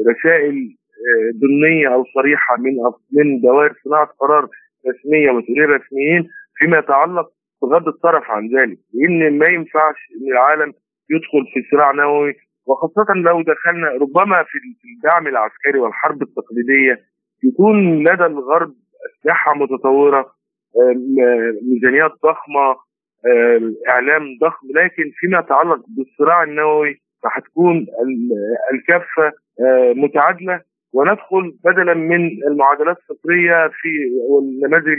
رسائل 0.09 0.75
ضمنية 1.41 1.93
أو 1.93 2.03
صريحة 2.13 2.55
من 2.57 2.71
من 3.11 3.41
دوائر 3.41 3.73
صناعة 3.83 4.05
قرار 4.19 4.49
رسمية 4.87 5.31
ومسؤولين 5.31 5.65
رسميين 5.69 6.29
فيما 6.55 6.77
يتعلق 6.77 7.29
بغض 7.61 7.87
الطرف 7.87 8.23
عن 8.31 8.49
ذلك 8.57 8.77
لأن 8.93 9.37
ما 9.37 9.45
ينفعش 9.47 9.95
إن 10.21 10.31
العالم 10.31 10.73
يدخل 11.09 11.45
في 11.53 11.61
صراع 11.71 11.91
نووي 11.91 12.33
وخاصة 12.67 13.13
لو 13.13 13.41
دخلنا 13.41 13.87
ربما 14.01 14.43
في 14.43 14.57
الدعم 14.95 15.27
العسكري 15.27 15.79
والحرب 15.79 16.21
التقليدية 16.21 16.99
يكون 17.43 18.07
لدى 18.07 18.25
الغرب 18.25 18.73
أسلحة 19.09 19.53
متطورة 19.53 20.31
ميزانيات 21.71 22.11
ضخمة 22.23 22.75
إعلام 23.89 24.23
ضخم 24.41 24.67
لكن 24.75 25.11
فيما 25.15 25.39
يتعلق 25.39 25.85
بالصراع 25.87 26.43
النووي 26.43 27.01
راح 27.25 27.39
تكون 27.39 27.85
الكفه 28.73 29.31
متعادلة 30.03 30.61
وندخل 30.93 31.43
بدلا 31.65 31.93
من 31.93 32.21
المعادلات 32.47 32.97
الصفرية 32.97 33.67
في 33.81 33.89
والنماذج 34.29 34.97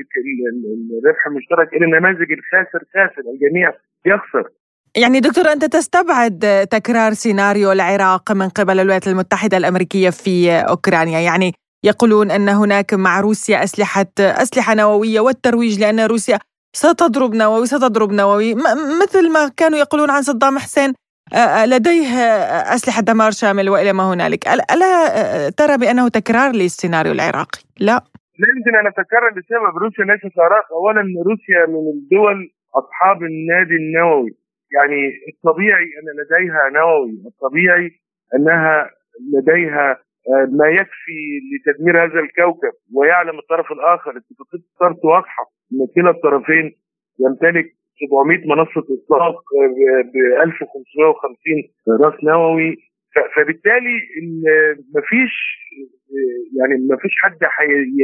الربح 1.03 1.27
المشترك 1.27 1.69
إلى 1.75 1.85
النماذج 1.85 2.33
الخاسر 2.33 2.85
خاسر 2.95 3.23
الجميع 3.35 3.73
يخسر. 4.07 4.51
يعني 4.97 5.21
دكتور 5.21 5.53
أنت 5.53 5.65
تستبعد 5.65 6.67
تكرار 6.71 7.13
سيناريو 7.13 7.73
العراق 7.73 8.33
من 8.33 8.49
قبل 8.49 8.81
الولايات 8.81 9.09
المتحدة 9.09 9.57
الأمريكية 9.57 10.11
في 10.11 10.51
أوكرانيا؟ 10.53 11.21
يعني 11.21 11.53
يقولون 11.85 12.31
أن 12.31 12.49
هناك 12.49 12.95
مع 12.95 13.21
روسيا 13.21 13.65
أسلحة 13.65 14.07
أسلحة 14.21 14.75
نووية 14.75 15.21
والترويج 15.21 15.81
لأن 15.81 16.01
روسيا 16.01 16.39
ستضرب 16.73 17.35
نووي 17.35 17.67
ستضرب 17.67 18.13
نووي. 18.13 18.55
مثل 19.03 19.33
ما 19.33 19.51
كانوا 19.57 19.79
يقولون 19.79 20.11
عن 20.11 20.23
صدام 20.23 20.59
حسين 20.59 20.93
لديه 21.67 22.09
أسلحة 22.75 23.03
دمار 23.03 23.31
شامل 23.31 23.69
وإلى 23.69 23.93
ما 23.93 24.13
هنالك. 24.13 24.49
ألا 24.49 24.91
ترى 25.59 25.79
بأنه 25.79 26.09
تكرار 26.09 26.51
للسيناريو 26.53 27.13
العراقي؟ 27.13 27.61
لا. 27.81 27.97
لا 28.41 28.47
يمكن 28.57 28.77
أن 28.81 28.87
أتكرر 28.87 29.31
بسبب 29.37 29.79
روسيا 29.83 30.05
ليست 30.05 30.37
العراق 30.37 30.67
أولا 30.73 31.03
روسيا 31.29 31.63
من 31.69 31.85
الدول 31.95 32.39
أصحاب 32.81 33.19
النادي 33.23 33.77
النووي. 33.83 34.33
يعني 34.77 35.01
الطبيعي 35.33 35.89
أن 35.99 36.07
لديها 36.21 36.63
نووي. 36.81 37.15
الطبيعي 37.31 37.91
أنها 38.35 38.91
لديها 39.35 39.99
ما 40.59 40.69
يكفي 40.69 41.21
لتدمير 41.51 42.05
هذا 42.05 42.21
الكوكب 42.21 42.75
ويعلم 42.95 43.39
الطرف 43.39 43.73
الآخر. 43.73 44.11
اتفاقية 44.11 44.65
ستارت 44.75 45.05
واضحة 45.05 45.45
أن 45.73 45.87
كلا 45.95 46.11
الطرفين 46.11 46.67
يمتلك 47.21 47.67
700 48.01 48.39
منصة 48.53 48.87
إطلاق 48.97 49.37
ب 50.13 50.15
1550 50.43 52.01
راس 52.05 52.25
نووي. 52.25 52.77
فبالتالي 53.37 53.97
مفيش 54.97 55.35
يعني 56.59 56.75
مفيش 56.91 57.13
حد 57.23 57.39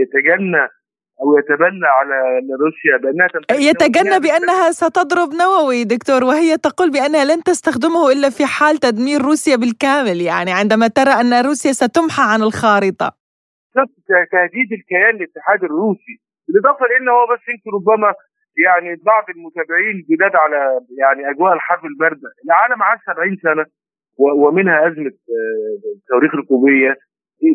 يتجنى 0.00 0.64
أو 1.20 1.38
يتبنى 1.38 1.86
على 1.86 2.16
روسيا 2.64 2.96
بأنها 3.02 3.28
يتجنى 3.70 4.18
بأنها 4.20 4.70
ستضرب 4.70 5.28
نووي 5.42 5.84
دكتور 5.84 6.24
وهي 6.24 6.56
تقول 6.56 6.90
بأنها 6.90 7.24
لن 7.24 7.42
تستخدمه 7.42 8.12
إلا 8.12 8.30
في 8.30 8.44
حال 8.46 8.76
تدمير 8.76 9.20
روسيا 9.22 9.56
بالكامل. 9.56 10.20
يعني 10.20 10.52
عندما 10.52 10.88
ترى 10.88 11.12
أن 11.20 11.32
روسيا 11.46 11.72
ستمحى 11.72 12.22
عن 12.32 12.42
الخارطة. 12.42 13.08
تهديد 14.32 14.72
الكيان 14.78 15.14
الاتحاد 15.16 15.64
الروسي. 15.64 16.14
بالإضافة 16.48 16.84
لأن 16.90 17.08
هو 17.08 17.22
بس 17.32 17.42
يمكن 17.48 17.70
ربما 17.78 18.14
يعني 18.64 18.96
بعض 19.06 19.24
المتابعين 19.34 20.06
جداد 20.10 20.36
على 20.36 20.80
يعني 20.98 21.30
أجواء 21.30 21.52
الحرب 21.54 21.84
الباردة، 21.84 22.28
العالم 22.46 22.82
عاش 22.82 22.98
70 23.06 23.36
سنة 23.36 23.64
ومنها 24.18 24.88
أزمة 24.88 25.12
الصواريخ 25.96 26.34
الكوبيه 26.34 26.96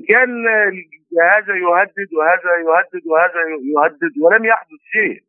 كان 0.09 0.29
هذا 1.33 1.53
يهدد 1.55 2.09
وهذا 2.17 2.51
يهدد 2.67 3.03
وهذا 3.07 3.41
يهدد 3.73 4.13
ولم 4.23 4.45
يحدث 4.45 4.81
شيء. 4.91 5.23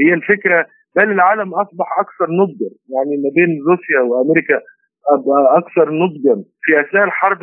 هي 0.00 0.14
الفكرة 0.14 0.66
بل 0.96 1.12
العالم 1.12 1.54
أصبح 1.54 1.86
أكثر 2.00 2.26
نضجا. 2.40 2.70
يعني 2.94 3.16
ما 3.22 3.30
بين 3.36 3.50
روسيا 3.70 4.00
وأمريكا 4.00 4.60
أكثر 5.60 5.90
نضجا. 5.90 6.44
في 6.62 6.80
أثناء 6.80 7.04
الحرب 7.04 7.38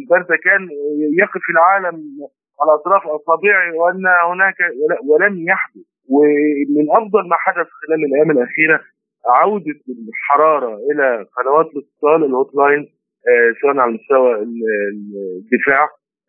الباردة 0.00 0.36
كان 0.44 0.68
يقف 1.18 1.42
العالم 1.50 1.96
على 2.60 2.74
أطراف 2.74 3.02
اصابعه 3.06 3.74
وأن 3.74 4.04
هناك 4.32 4.56
ولم 5.08 5.48
يحدث. 5.48 5.91
ومن 6.08 6.90
أفضل 6.90 7.28
ما 7.28 7.36
حدث 7.36 7.66
خلال 7.66 8.04
الأيام 8.04 8.30
الأخيرة 8.30 8.80
عودة 9.26 9.80
الحرارة 10.08 10.78
إلى 10.92 11.26
قنوات 11.36 11.66
الاتصال 11.66 12.24
الهوت 12.24 12.54
لاين 12.54 12.88
سواء 13.62 13.76
على 13.78 13.92
مستوى 13.92 14.34
الدفاع 15.42 15.82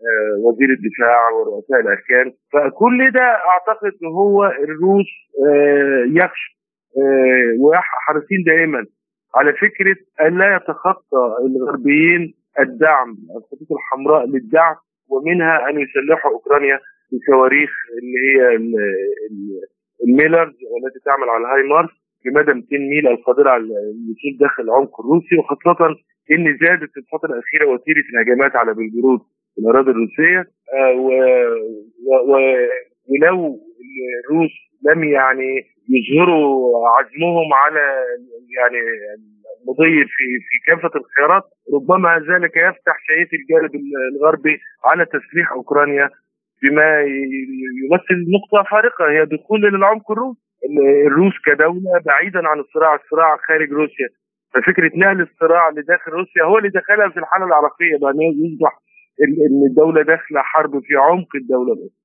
آه، 0.03 0.39
وزير 0.45 0.69
الدفاع 0.69 1.29
ورؤساء 1.31 1.79
الأركان. 1.79 2.33
فكل 2.53 3.11
ده 3.11 3.21
أعتقد 3.21 3.91
إن 4.03 4.07
هو 4.07 4.45
الروس 4.45 5.07
آه، 5.47 6.03
يخشى 6.07 6.57
وحريصين 7.59 8.43
دائما 8.45 8.85
على 9.35 9.53
فكرة 9.53 9.95
أن 10.21 10.37
لا 10.37 10.55
يتخطى 10.55 11.35
الغربيين 11.45 12.33
الدعم 12.59 13.17
الخطوط 13.37 13.71
الحمراء 13.71 14.25
للدعم 14.27 14.75
ومنها 15.09 15.69
أن 15.69 15.79
يسلحوا 15.79 16.31
أوكرانيا 16.31 16.79
بصواريخ 17.13 17.69
اللي 18.01 18.19
هي 18.27 18.55
ال 20.03 20.14
MLRS 20.14 20.55
والتي 20.71 20.99
تعمل 21.05 21.29
على 21.29 21.41
ال 21.43 21.63
HIMARS 21.69 21.89
بمدى 22.25 22.53
200 22.53 22.77
ميل 22.77 23.07
القادرة 23.07 23.49
على 23.49 23.63
الوصول 23.63 24.37
داخل 24.39 24.63
العمق 24.63 24.99
الروسي 24.99 25.35
وخاصة 25.37 25.95
إن 26.31 26.57
زادت 26.61 26.91
في 26.93 26.99
الفترة 26.99 27.33
الأخيرة 27.33 27.65
وتيرة 27.65 28.03
الهجمات 28.13 28.55
على 28.55 28.73
بلجرود 28.73 29.19
في 29.55 29.61
الأراضي 29.61 29.91
الروسية. 29.91 30.39
آه، 30.73 30.91
ولو 33.09 33.59
الروس 34.25 34.51
لم 34.85 35.03
يعني 35.03 35.73
يظهروا 35.89 36.73
عزمهم 36.87 37.53
على 37.53 37.79
يعني 38.57 38.79
المضي 39.61 40.05
في 40.05 40.25
في 40.47 40.55
كافة 40.67 40.91
الخيارات 40.95 41.43
ربما 41.73 42.09
ذلك 42.29 42.57
يفتح 42.57 42.97
شهيه 43.07 43.29
الجانب 43.39 43.71
الغربي 44.15 44.59
على 44.85 45.05
تسليح 45.05 45.51
أوكرانيا 45.51 46.09
بما 46.63 46.89
يمثل 47.81 48.17
نقطة 48.35 48.69
فارقة 48.71 49.05
هي 49.13 49.25
دخول 49.35 49.61
للعمق 49.61 50.11
الروسي. 50.11 50.39
الروس 51.07 51.33
كدولة 51.45 51.93
بعيدا 52.05 52.41
عن 52.49 52.59
الصراع 52.59 52.95
الصراع 52.95 53.37
خارج 53.47 53.69
روسيا. 53.71 54.09
ففكرة 54.53 54.91
نقل 55.01 55.21
الصراع 55.21 55.69
لداخل 55.69 56.11
روسيا 56.11 56.43
هو 56.43 56.57
اللي 56.57 56.69
دخلها 56.69 57.09
في 57.09 57.19
الحالة 57.19 57.45
العراقية 57.45 57.95
بان 58.01 58.21
يصبح 58.21 58.73
ان 59.23 59.67
الدولة 59.69 60.01
داخلة 60.01 60.41
حرب 60.41 60.71
في 60.71 60.93
عمق 60.95 61.35
الدولة 61.35 61.73
الأخرى. 61.73 62.03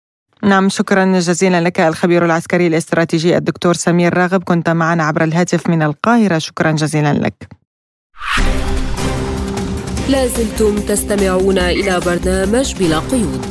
نعم 0.51 0.69
شكرا 0.69 1.05
جزيلا 1.05 1.61
لك 1.61 1.81
الخبير 1.81 2.25
العسكري 2.25 2.67
الاستراتيجي 2.67 3.37
الدكتور 3.37 3.73
سمير 3.73 4.15
راغب. 4.15 4.43
كنت 4.45 4.69
معنا 4.71 5.03
عبر 5.03 5.23
الهاتف 5.25 5.71
من 5.71 5.83
القاهرة. 5.83 6.39
شكرا 6.39 6.71
جزيلا 6.71 7.13
لك. 7.25 7.35
لازلتم 10.13 10.75
تستمعون 10.91 11.59
إلى 11.59 11.95
برنامج 12.07 12.69
بلا 12.79 12.99
قيود. 13.13 13.51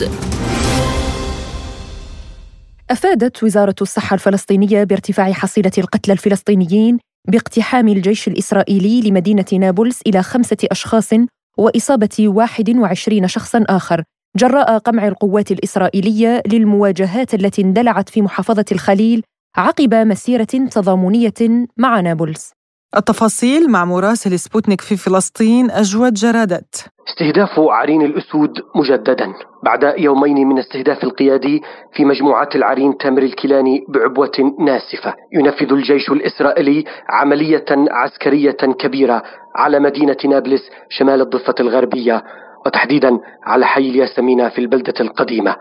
أفادت 2.92 3.44
وزارة 3.44 3.76
الصحة 3.82 4.14
الفلسطينية 4.14 4.84
بارتفاع 4.84 5.32
حصيلة 5.32 5.72
القتلى 5.78 6.14
الفلسطينيين 6.14 7.00
باقتحام 7.28 7.88
الجيش 7.88 8.28
الإسرائيلي 8.28 9.10
لمدينة 9.10 9.46
نابلس 9.54 10.02
إلى 10.08 10.24
خمسة 10.24 10.58
أشخاص 10.64 11.10
وإصابة 11.58 12.10
21 12.20 13.28
شخصا 13.28 13.64
آخر 13.70 14.04
جراء 14.38 14.78
قمع 14.78 15.08
القوات 15.08 15.52
الإسرائيلية 15.52 16.44
للمواجهات 16.48 17.34
التي 17.34 17.62
اندلعت 17.62 18.10
في 18.10 18.22
محافظة 18.22 18.66
الخليل 18.72 19.24
عقب 19.58 19.94
مسيرة 19.94 20.68
تضامنية 20.72 21.66
مع 21.78 22.00
نابلس. 22.00 22.57
التفاصيل 22.96 23.72
مع 23.72 23.86
مراسل 23.86 24.40
سبوتنيك 24.40 24.82
في 24.82 24.98
فلسطين 24.98 25.72
أجود 25.72 26.14
جرادت. 26.14 26.90
استهداف 27.08 27.60
عرين 27.60 28.02
الأسود 28.02 28.52
مجددا 28.76 29.34
بعد 29.64 29.94
يومين 29.98 30.48
من 30.48 30.60
استهداف 30.60 31.04
القيادي 31.04 31.62
في 31.94 32.06
مجموعة 32.06 32.50
العرين 32.56 32.98
تامر 32.98 33.22
الكيلاني 33.22 33.86
بعبوة 33.90 34.54
ناسفة. 34.60 35.14
ينفذ 35.34 35.74
الجيش 35.74 36.12
الإسرائيلي 36.12 36.84
عملية 37.10 37.66
عسكرية 37.72 38.52
كبيرة 38.52 39.24
على 39.56 39.80
مدينة 39.80 40.18
نابلس 40.26 40.62
شمال 40.90 41.22
الضفة 41.22 41.56
الغربية 41.60 42.24
وتحديدا 42.66 43.20
على 43.44 43.66
حي 43.66 43.90
الياسمينة 43.90 44.50
في 44.50 44.60
البلدة 44.60 44.94
القديمة 45.00 45.56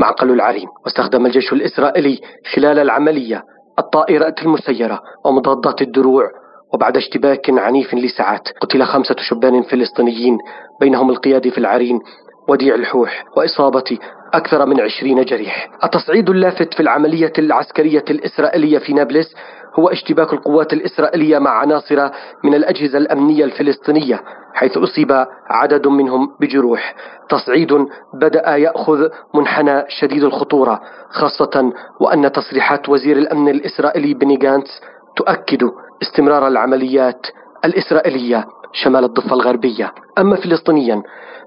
معقل 0.00 0.30
العرين. 0.30 0.68
واستخدم 0.84 1.26
الجيش 1.26 1.52
الإسرائيلي 1.52 2.20
خلال 2.54 2.78
العملية 2.78 3.44
الطائرات 3.78 4.42
المسيرة 4.42 5.00
ومضادات 5.24 5.82
الدروع 5.82 6.30
وبعد 6.74 6.96
اشتباك 6.96 7.50
عنيف 7.50 7.94
لساعات 7.94 8.48
قتل 8.60 8.84
خمسة 8.84 9.16
شبان 9.18 9.62
فلسطينيين 9.62 10.38
بينهم 10.80 11.10
القيادي 11.10 11.50
في 11.50 11.58
العرين 11.58 12.00
وديع 12.48 12.74
الحوح 12.74 13.24
وإصابة 13.36 13.98
أكثر 14.34 14.66
من 14.66 14.80
عشرين 14.80 15.24
جريح. 15.24 15.70
التصعيد 15.84 16.30
اللافت 16.30 16.74
في 16.74 16.80
العملية 16.80 17.32
العسكرية 17.38 18.04
الإسرائيلية 18.10 18.78
في 18.78 18.92
نابلس 18.92 19.34
هو 19.78 19.88
اشتباك 19.88 20.32
القوات 20.32 20.72
الإسرائيلية 20.72 21.38
مع 21.38 21.50
عناصر 21.50 22.08
من 22.44 22.54
الأجهزة 22.54 22.98
الأمنية 22.98 23.44
الفلسطينية 23.44 24.20
حيث 24.54 24.76
أصيب 24.76 25.26
عدد 25.50 25.86
منهم 25.86 26.36
بجروح. 26.40 26.94
تصعيد 27.28 27.86
بدأ 28.14 28.56
يأخذ 28.56 29.08
منحنى 29.34 29.84
شديد 29.88 30.24
الخطورة 30.24 30.80
خاصة 31.10 31.72
وأن 32.00 32.32
تصريحات 32.32 32.88
وزير 32.88 33.16
الأمن 33.16 33.48
الإسرائيلي 33.48 34.14
بني 34.14 34.36
جانتس 34.36 34.80
تؤكد 35.16 35.70
استمرار 36.02 36.48
العمليات 36.48 37.26
الإسرائيلية 37.64 38.44
شمال 38.72 39.04
الضفة 39.04 39.34
الغربية. 39.34 39.92
أما 40.18 40.36
فلسطينيا 40.36 41.02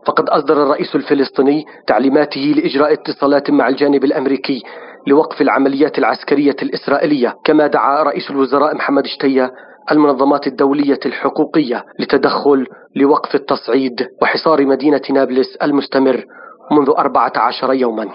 فقد 0.06 0.30
أصدر 0.30 0.64
الرئيس 0.64 0.96
الفلسطيني 0.96 1.66
تعليماته 1.88 2.54
لإجراء 2.58 2.94
اتصالات 2.94 3.52
مع 3.52 3.68
الجانب 3.68 4.04
الأمريكي 4.04 4.64
لوقف 5.08 5.42
العمليات 5.42 5.98
العسكرية 5.98 6.56
الإسرائيلية 6.64 7.36
كما 7.44 7.68
دعا 7.68 8.04
رئيس 8.04 8.32
الوزراء 8.32 8.76
محمد 8.76 9.06
شتية 9.06 9.52
المنظمات 9.92 10.48
الدولية 10.48 11.00
الحقوقية 11.06 11.86
لتدخل 12.00 12.68
لوقف 12.96 13.36
التصعيد 13.36 14.08
وحصار 14.22 14.66
مدينة 14.66 15.02
نابلس 15.10 15.56
المستمر 15.56 16.26
منذ 16.72 16.90
14 16.98 17.74
يوما. 17.74 18.08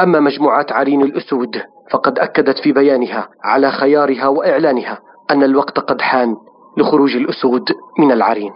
أما 0.00 0.20
مجموعات 0.20 0.72
عرين 0.72 1.02
الأسود 1.02 1.62
فقد 1.90 2.18
أكدت 2.18 2.58
في 2.58 2.72
بيانها 2.72 3.28
على 3.44 3.70
خيارها 3.70 4.28
وإعلانها. 4.28 4.98
أن 5.30 5.42
الوقت 5.42 5.78
قد 5.78 6.00
حان 6.00 6.36
لخروج 6.78 7.16
الأسود 7.16 7.64
من 7.98 8.12
العرين. 8.12 8.52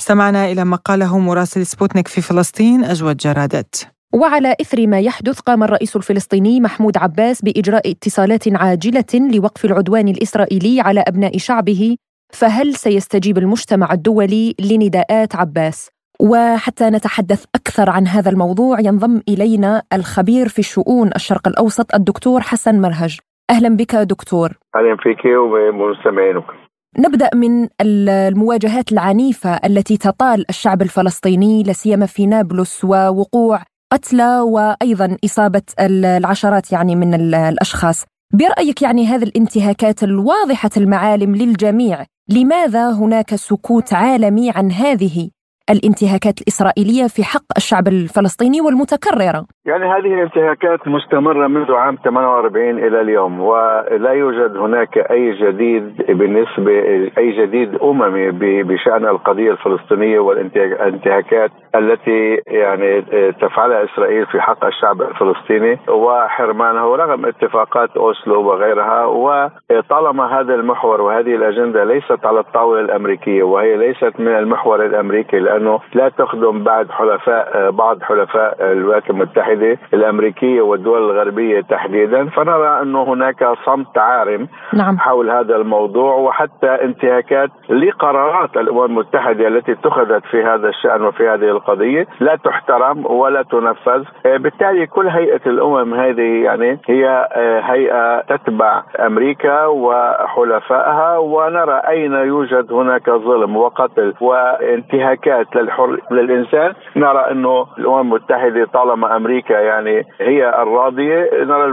استمعنا 0.00 0.44
إلى 0.52 0.64
ما 0.64 0.76
قاله 0.76 1.18
مراسل 1.18 1.66
سبوتنيك 1.66 2.08
في 2.08 2.20
فلسطين 2.20 2.84
أجود 2.84 3.16
جرادت. 3.16 3.88
وعلى 4.14 4.54
إثر 4.60 4.86
ما 4.86 5.00
يحدث 5.00 5.40
قام 5.40 5.62
الرئيس 5.62 5.96
الفلسطيني 5.96 6.60
محمود 6.60 6.96
عباس 6.96 7.42
بإجراء 7.42 7.90
اتصالات 7.90 8.48
عاجلة 8.48 9.04
لوقف 9.14 9.64
العدوان 9.64 10.08
الإسرائيلي 10.08 10.80
على 10.80 11.04
أبناء 11.08 11.38
شعبه 11.38 11.96
فهل 12.32 12.74
سيستجيب 12.74 13.38
المجتمع 13.38 13.92
الدولي 13.92 14.54
لنداءات 14.60 15.36
عباس؟ 15.36 15.88
وحتى 16.20 16.90
نتحدث 16.90 17.44
أكثر 17.54 17.90
عن 17.90 18.06
هذا 18.06 18.30
الموضوع 18.30 18.80
ينضم 18.80 19.20
إلينا 19.28 19.82
الخبير 19.92 20.48
في 20.48 20.62
شؤون 20.62 21.10
الشرق 21.16 21.48
الأوسط 21.48 21.94
الدكتور 21.94 22.40
حسن 22.40 22.80
مرهج. 22.80 23.18
أهلا 23.50 23.76
بك 23.76 23.94
دكتور. 23.96 24.58
أهلا 24.76 24.96
فيك 24.96 25.24
ومستمعينك. 25.24 26.44
نبدأ 26.98 27.30
من 27.34 27.68
المواجهات 27.80 28.92
العنيفة 28.92 29.50
التي 29.64 29.96
تطال 29.96 30.44
الشعب 30.50 30.82
الفلسطيني 30.82 31.62
لا 31.62 31.72
سيما 31.72 32.06
في 32.06 32.26
نابلس 32.26 32.84
ووقوع 32.84 33.62
قتلى 33.92 34.40
وأيضا 34.40 35.16
إصابة 35.24 35.62
العشرات 35.80 36.72
يعني 36.72 36.96
من 36.96 37.14
الأشخاص. 37.34 38.04
برأيك 38.34 38.82
يعني 38.82 39.06
هذه 39.06 39.22
الانتهاكات 39.22 40.02
الواضحة 40.02 40.70
المعالم 40.76 41.36
للجميع 41.36 42.04
لماذا 42.28 42.90
هناك 42.90 43.34
سكوت 43.34 43.92
عالمي 43.92 44.50
عن 44.50 44.72
هذه 44.72 45.30
الانتهاكات 45.70 46.40
الإسرائيلية 46.42 47.06
في 47.06 47.24
حق 47.24 47.48
الشعب 47.56 47.88
الفلسطيني 47.88 48.60
والمتكررة. 48.60 49.44
يعني 49.66 49.84
هذه 49.84 50.14
الانتهاكات 50.14 50.88
مستمرة 50.88 51.46
منذ 51.46 51.72
عام 51.72 51.98
48 52.04 52.78
إلى 52.78 53.00
اليوم 53.00 53.40
ولا 53.40 54.12
يوجد 54.12 54.56
هناك 54.56 54.98
أي 54.98 55.32
جديد 55.32 55.96
بالنسبة 56.08 56.72
أي 57.18 57.46
جديد 57.46 57.74
أممي 57.82 58.30
بشأن 58.62 59.06
القضية 59.06 59.50
الفلسطينية 59.50 60.18
والانتهاكات 60.18 61.50
التي 61.74 62.42
يعني 62.46 63.02
تفعلها 63.32 63.84
إسرائيل 63.84 64.26
في 64.26 64.40
حق 64.40 64.64
الشعب 64.64 65.02
الفلسطيني. 65.02 65.78
وحرمانه 65.88 66.96
رغم 66.96 67.26
اتفاقات 67.26 67.90
أوسلو 67.96 68.42
وغيرها 68.48 69.04
وطالما 69.04 70.40
هذا 70.40 70.54
المحور 70.54 71.00
وهذه 71.00 71.34
الأجندة 71.34 71.84
ليست 71.84 72.26
على 72.26 72.40
الطاولة 72.40 72.80
الأمريكية 72.80 73.42
وهي 73.42 73.76
ليست 73.76 74.12
من 74.18 74.28
المحور 74.38 74.86
الأمريكي 74.86 75.38
لأنه 75.58 75.80
لا 75.94 76.08
تخدم 76.08 76.64
بعد 76.64 76.90
حلفاء 76.90 77.50
آه، 77.54 77.70
بعض 77.70 78.02
حلفاء 78.02 78.72
الولايات 78.72 79.10
المتحدة 79.10 79.78
الأمريكية 79.94 80.60
والدول 80.60 81.10
الغربية 81.10 81.60
تحديدا. 81.60 82.28
فنرى 82.28 82.82
انه 82.82 83.02
هناك 83.02 83.44
صمت 83.66 83.98
عارم 83.98 84.48
نعم. 84.72 84.98
حول 84.98 85.30
هذا 85.30 85.56
الموضوع 85.56 86.14
وحتى 86.14 86.66
انتهاكات 86.66 87.50
لقرارات 87.68 88.56
الأمم 88.56 88.84
المتحدة 88.84 89.48
التي 89.48 89.72
اتخذت 89.72 90.24
في 90.30 90.42
هذا 90.42 90.68
الشأن 90.68 91.02
وفي 91.02 91.28
هذه 91.28 91.50
القضية. 91.50 92.06
لا 92.20 92.36
تحترم 92.36 93.06
ولا 93.06 93.42
تنفذ. 93.42 94.04
آه، 94.26 94.36
بالتالي 94.36 94.86
كل 94.86 95.08
هيئة 95.08 95.40
الأمم 95.46 95.94
هذه 95.94 96.44
يعني 96.44 96.78
هي 96.86 97.28
آه، 97.32 97.60
هيئة 97.60 98.20
تتبع 98.20 98.82
أمريكا 99.00 99.66
وحلفائها 99.66 101.18
ونرى 101.18 101.82
أين 101.88 102.12
يوجد 102.12 102.72
هناك 102.72 103.10
ظلم 103.10 103.56
وقتل 103.56 104.14
وانتهاكات. 104.20 105.47
للحر 105.56 105.98
للإنسان 106.10 106.72
نرى 106.96 107.30
إنه 107.30 107.66
الأمم 107.78 108.00
المتحدة 108.00 108.64
طالما 108.64 109.16
أمريكا 109.16 109.54
يعني 109.54 110.02
هي 110.20 110.62
الراضية 110.62 111.30
نرى 111.44 111.64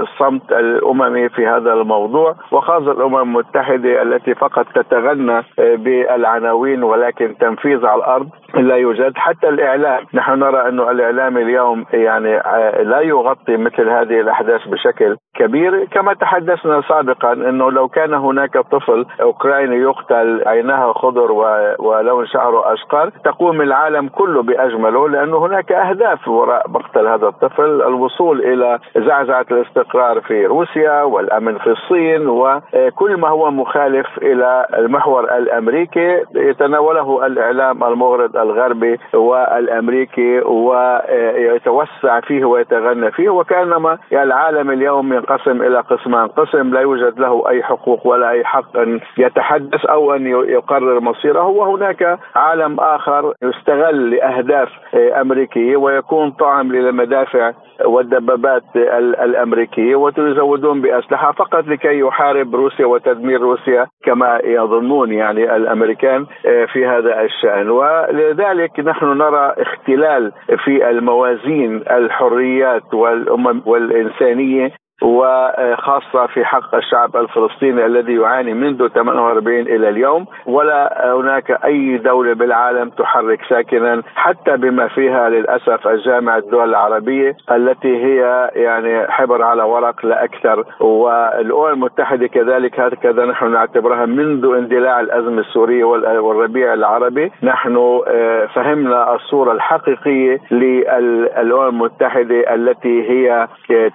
الصمت 0.00 0.52
الأممي 0.52 1.28
في 1.28 1.46
هذا 1.46 1.72
الموضوع 1.72 2.34
وخاصة 2.52 2.92
الأمم 2.92 3.16
المتحدة 3.16 4.02
التي 4.02 4.34
فقط 4.34 4.66
تتغنى 4.74 5.42
بالعناوين 5.58 6.82
ولكن 6.82 7.34
تنفيذ 7.40 7.86
على 7.86 7.98
الأرض. 7.98 8.28
لا 8.54 8.76
يوجد. 8.76 9.12
حتى 9.16 9.48
الإعلام 9.48 10.04
نحن 10.14 10.38
نرى 10.38 10.68
أنه 10.68 10.90
الإعلام 10.90 11.36
اليوم 11.38 11.84
يعني 11.92 12.42
لا 12.82 13.00
يغطي 13.00 13.56
مثل 13.56 13.88
هذه 13.88 14.20
الأحداث 14.20 14.68
بشكل 14.68 15.16
كبير. 15.34 15.84
كما 15.84 16.14
تحدثنا 16.14 16.82
سابقا 16.88 17.32
أنه 17.32 17.70
لو 17.70 17.88
كان 17.88 18.14
هناك 18.14 18.58
طفل 18.58 19.06
أوكراني 19.20 19.76
يقتل 19.76 20.42
عينها 20.46 20.92
خضر 20.92 21.32
ولون 21.78 22.26
شعره 22.26 22.72
أشقر 22.72 23.10
تقوم 23.24 23.60
العالم 23.60 24.08
كله 24.08 24.42
بأجمله 24.42 25.08
لأنه 25.08 25.46
هناك 25.46 25.72
أهداف 25.72 26.28
وراء 26.28 26.70
مقتل 26.70 27.06
هذا 27.06 27.26
الطفل. 27.26 27.82
الوصول 27.82 28.40
إلى 28.40 28.78
زعزعة 28.96 29.46
الاستقرار 29.50 30.20
في 30.20 30.46
روسيا 30.46 31.02
والأمن 31.02 31.58
في 31.58 31.70
الصين 31.70 32.28
وكل 32.28 33.16
ما 33.16 33.28
هو 33.28 33.50
مخالف 33.50 34.06
إلى 34.22 34.66
المحور 34.78 35.36
الأمريكي. 35.36 36.24
يتناوله 36.34 37.26
الإعلام 37.26 37.84
المغرض 37.84 38.37
الغربي 38.42 38.98
والأمريكي 39.14 40.40
ويتوسع 40.40 42.20
فيه 42.20 42.44
ويتغنى 42.44 43.10
فيه 43.10 43.28
وكأنما 43.28 43.98
العالم 44.12 44.70
اليوم 44.70 45.12
ينقسم 45.12 45.62
إلى 45.62 45.80
قسمان، 45.80 46.28
قسم 46.28 46.74
لا 46.74 46.80
يوجد 46.80 47.20
له 47.20 47.48
أي 47.48 47.62
حقوق 47.62 48.06
ولا 48.06 48.30
أي 48.30 48.44
حق 48.44 48.76
أن 48.76 49.00
يتحدث 49.18 49.86
أو 49.86 50.14
أن 50.14 50.26
يقرر 50.26 51.00
مصيره. 51.00 51.46
وهناك 51.46 52.18
عالم 52.36 52.80
آخر 52.80 53.34
يستغل 53.42 54.10
لأهداف 54.10 54.68
امريكيه 54.94 55.76
ويكون 55.76 56.30
طعم 56.30 56.72
للمدافع 56.72 57.52
والدبابات 57.84 58.62
الامريكيه 58.76 59.96
ويزودون 59.96 60.80
بأسلحة 60.80 61.32
فقط 61.32 61.64
لكي 61.66 61.98
يحارب 61.98 62.54
روسيا 62.54 62.86
وتدمير 62.86 63.40
روسيا 63.40 63.86
كما 64.04 64.40
يظنون 64.44 65.12
يعني 65.12 65.56
الأمريكان 65.56 66.26
في 66.72 66.86
هذا 66.86 67.20
الشأن. 67.22 67.70
ولذلك 68.28 68.80
نحن 68.80 69.06
نرى 69.06 69.54
اختلال 69.58 70.32
في 70.64 70.90
الموازين 70.90 71.76
الحريات 71.76 72.94
والأمم 72.94 73.62
والإنسانية. 73.66 74.72
وخاصة 75.02 76.26
في 76.26 76.44
حق 76.44 76.74
الشعب 76.74 77.16
الفلسطيني 77.16 77.86
الذي 77.86 78.14
يعاني 78.14 78.54
منذ 78.54 78.88
48 78.88 79.60
إلى 79.60 79.88
اليوم 79.88 80.26
ولا 80.46 81.12
هناك 81.14 81.64
أي 81.64 81.98
دولة 81.98 82.32
بالعالم 82.32 82.88
تحرك 82.90 83.40
ساكنا 83.48 84.02
حتى 84.14 84.56
بما 84.56 84.88
فيها 84.88 85.28
للأسف 85.28 85.88
الجامعة 85.88 86.38
الدول 86.38 86.68
العربية 86.68 87.36
التي 87.52 88.04
هي 88.04 88.50
يعني 88.54 89.06
حبر 89.08 89.42
على 89.42 89.62
ورق 89.62 90.06
لا 90.06 90.24
أكثر. 90.24 90.64
والأمم 90.80 91.68
المتحدة 91.68 92.26
كذلك 92.26 92.80
هكذا 92.80 93.24
نحن 93.24 93.52
نعتبرها 93.52 94.06
منذ 94.06 94.44
اندلاع 94.44 95.00
الأزمة 95.00 95.40
السورية 95.40 95.84
والربيع 95.84 96.74
العربي. 96.74 97.32
نحن 97.42 98.00
آه، 98.08 98.46
فهمنا 98.46 99.14
الصورة 99.14 99.52
الحقيقية 99.52 100.40
للأمم 100.50 101.68
المتحدة 101.68 102.54
التي 102.54 103.10
هي 103.10 103.48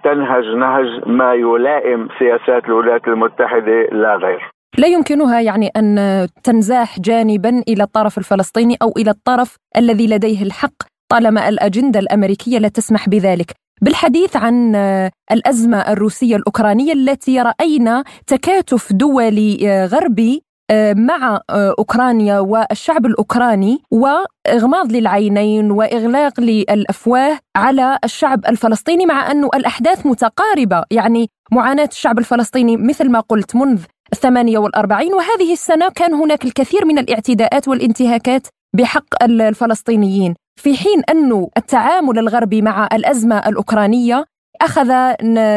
تنهج 0.03 0.55
نهج 0.55 0.92
ما 1.05 1.33
يلائم 1.33 2.07
سياسات 2.19 2.65
الولايات 2.65 3.07
المتحدة 3.07 3.87
لا 3.91 4.15
غير 4.15 4.51
لا 4.77 4.87
يمكنها 4.87 5.41
يعني 5.41 5.67
أن 5.77 6.27
تنزاح 6.43 6.99
جانبا 6.99 7.63
إلى 7.67 7.83
الطرف 7.83 8.17
الفلسطيني 8.17 8.77
أو 8.81 8.93
إلى 8.97 9.11
الطرف 9.11 9.55
الذي 9.77 10.07
لديه 10.07 10.43
الحق 10.43 10.73
طالما 11.09 11.49
الأجندة 11.49 11.99
الأمريكية 11.99 12.57
لا 12.57 12.67
تسمح 12.67 13.09
بذلك. 13.09 13.51
بالحديث 13.81 14.35
عن 14.35 14.75
الأزمة 15.31 15.77
الروسية 15.77 16.35
الأوكرانية 16.35 16.93
التي 16.93 17.41
رأينا 17.41 18.03
تكاتف 18.27 18.93
دولي 18.93 19.87
غربي 19.91 20.43
مع 20.95 21.41
أوكرانيا 21.49 22.39
والشعب 22.39 23.05
الأوكراني 23.05 23.81
وإغماض 23.91 24.91
للعينين 24.91 25.71
وإغلاق 25.71 26.39
للأفواه 26.39 27.39
على 27.55 27.99
الشعب 28.03 28.45
الفلسطيني 28.45 29.05
مع 29.05 29.31
انه 29.31 29.49
الأحداث 29.55 30.05
متقاربة. 30.05 30.83
يعني 30.91 31.29
معاناة 31.51 31.89
الشعب 31.91 32.19
الفلسطيني 32.19 32.77
مثل 32.77 33.09
ما 33.09 33.19
قلت 33.19 33.55
منذ 33.55 33.81
48 34.15 35.13
وهذه 35.13 35.53
السنة 35.53 35.89
كان 35.89 36.13
هناك 36.13 36.45
الكثير 36.45 36.85
من 36.85 36.97
الاعتداءات 36.97 37.67
والانتهاكات 37.67 38.47
بحق 38.73 39.23
الفلسطينيين. 39.23 40.35
في 40.55 40.77
حين 40.77 41.03
أن 41.09 41.47
التعامل 41.57 42.19
الغربي 42.19 42.61
مع 42.61 42.89
الأزمة 42.93 43.37
الأوكرانية 43.37 44.25
أخذ 44.61 44.87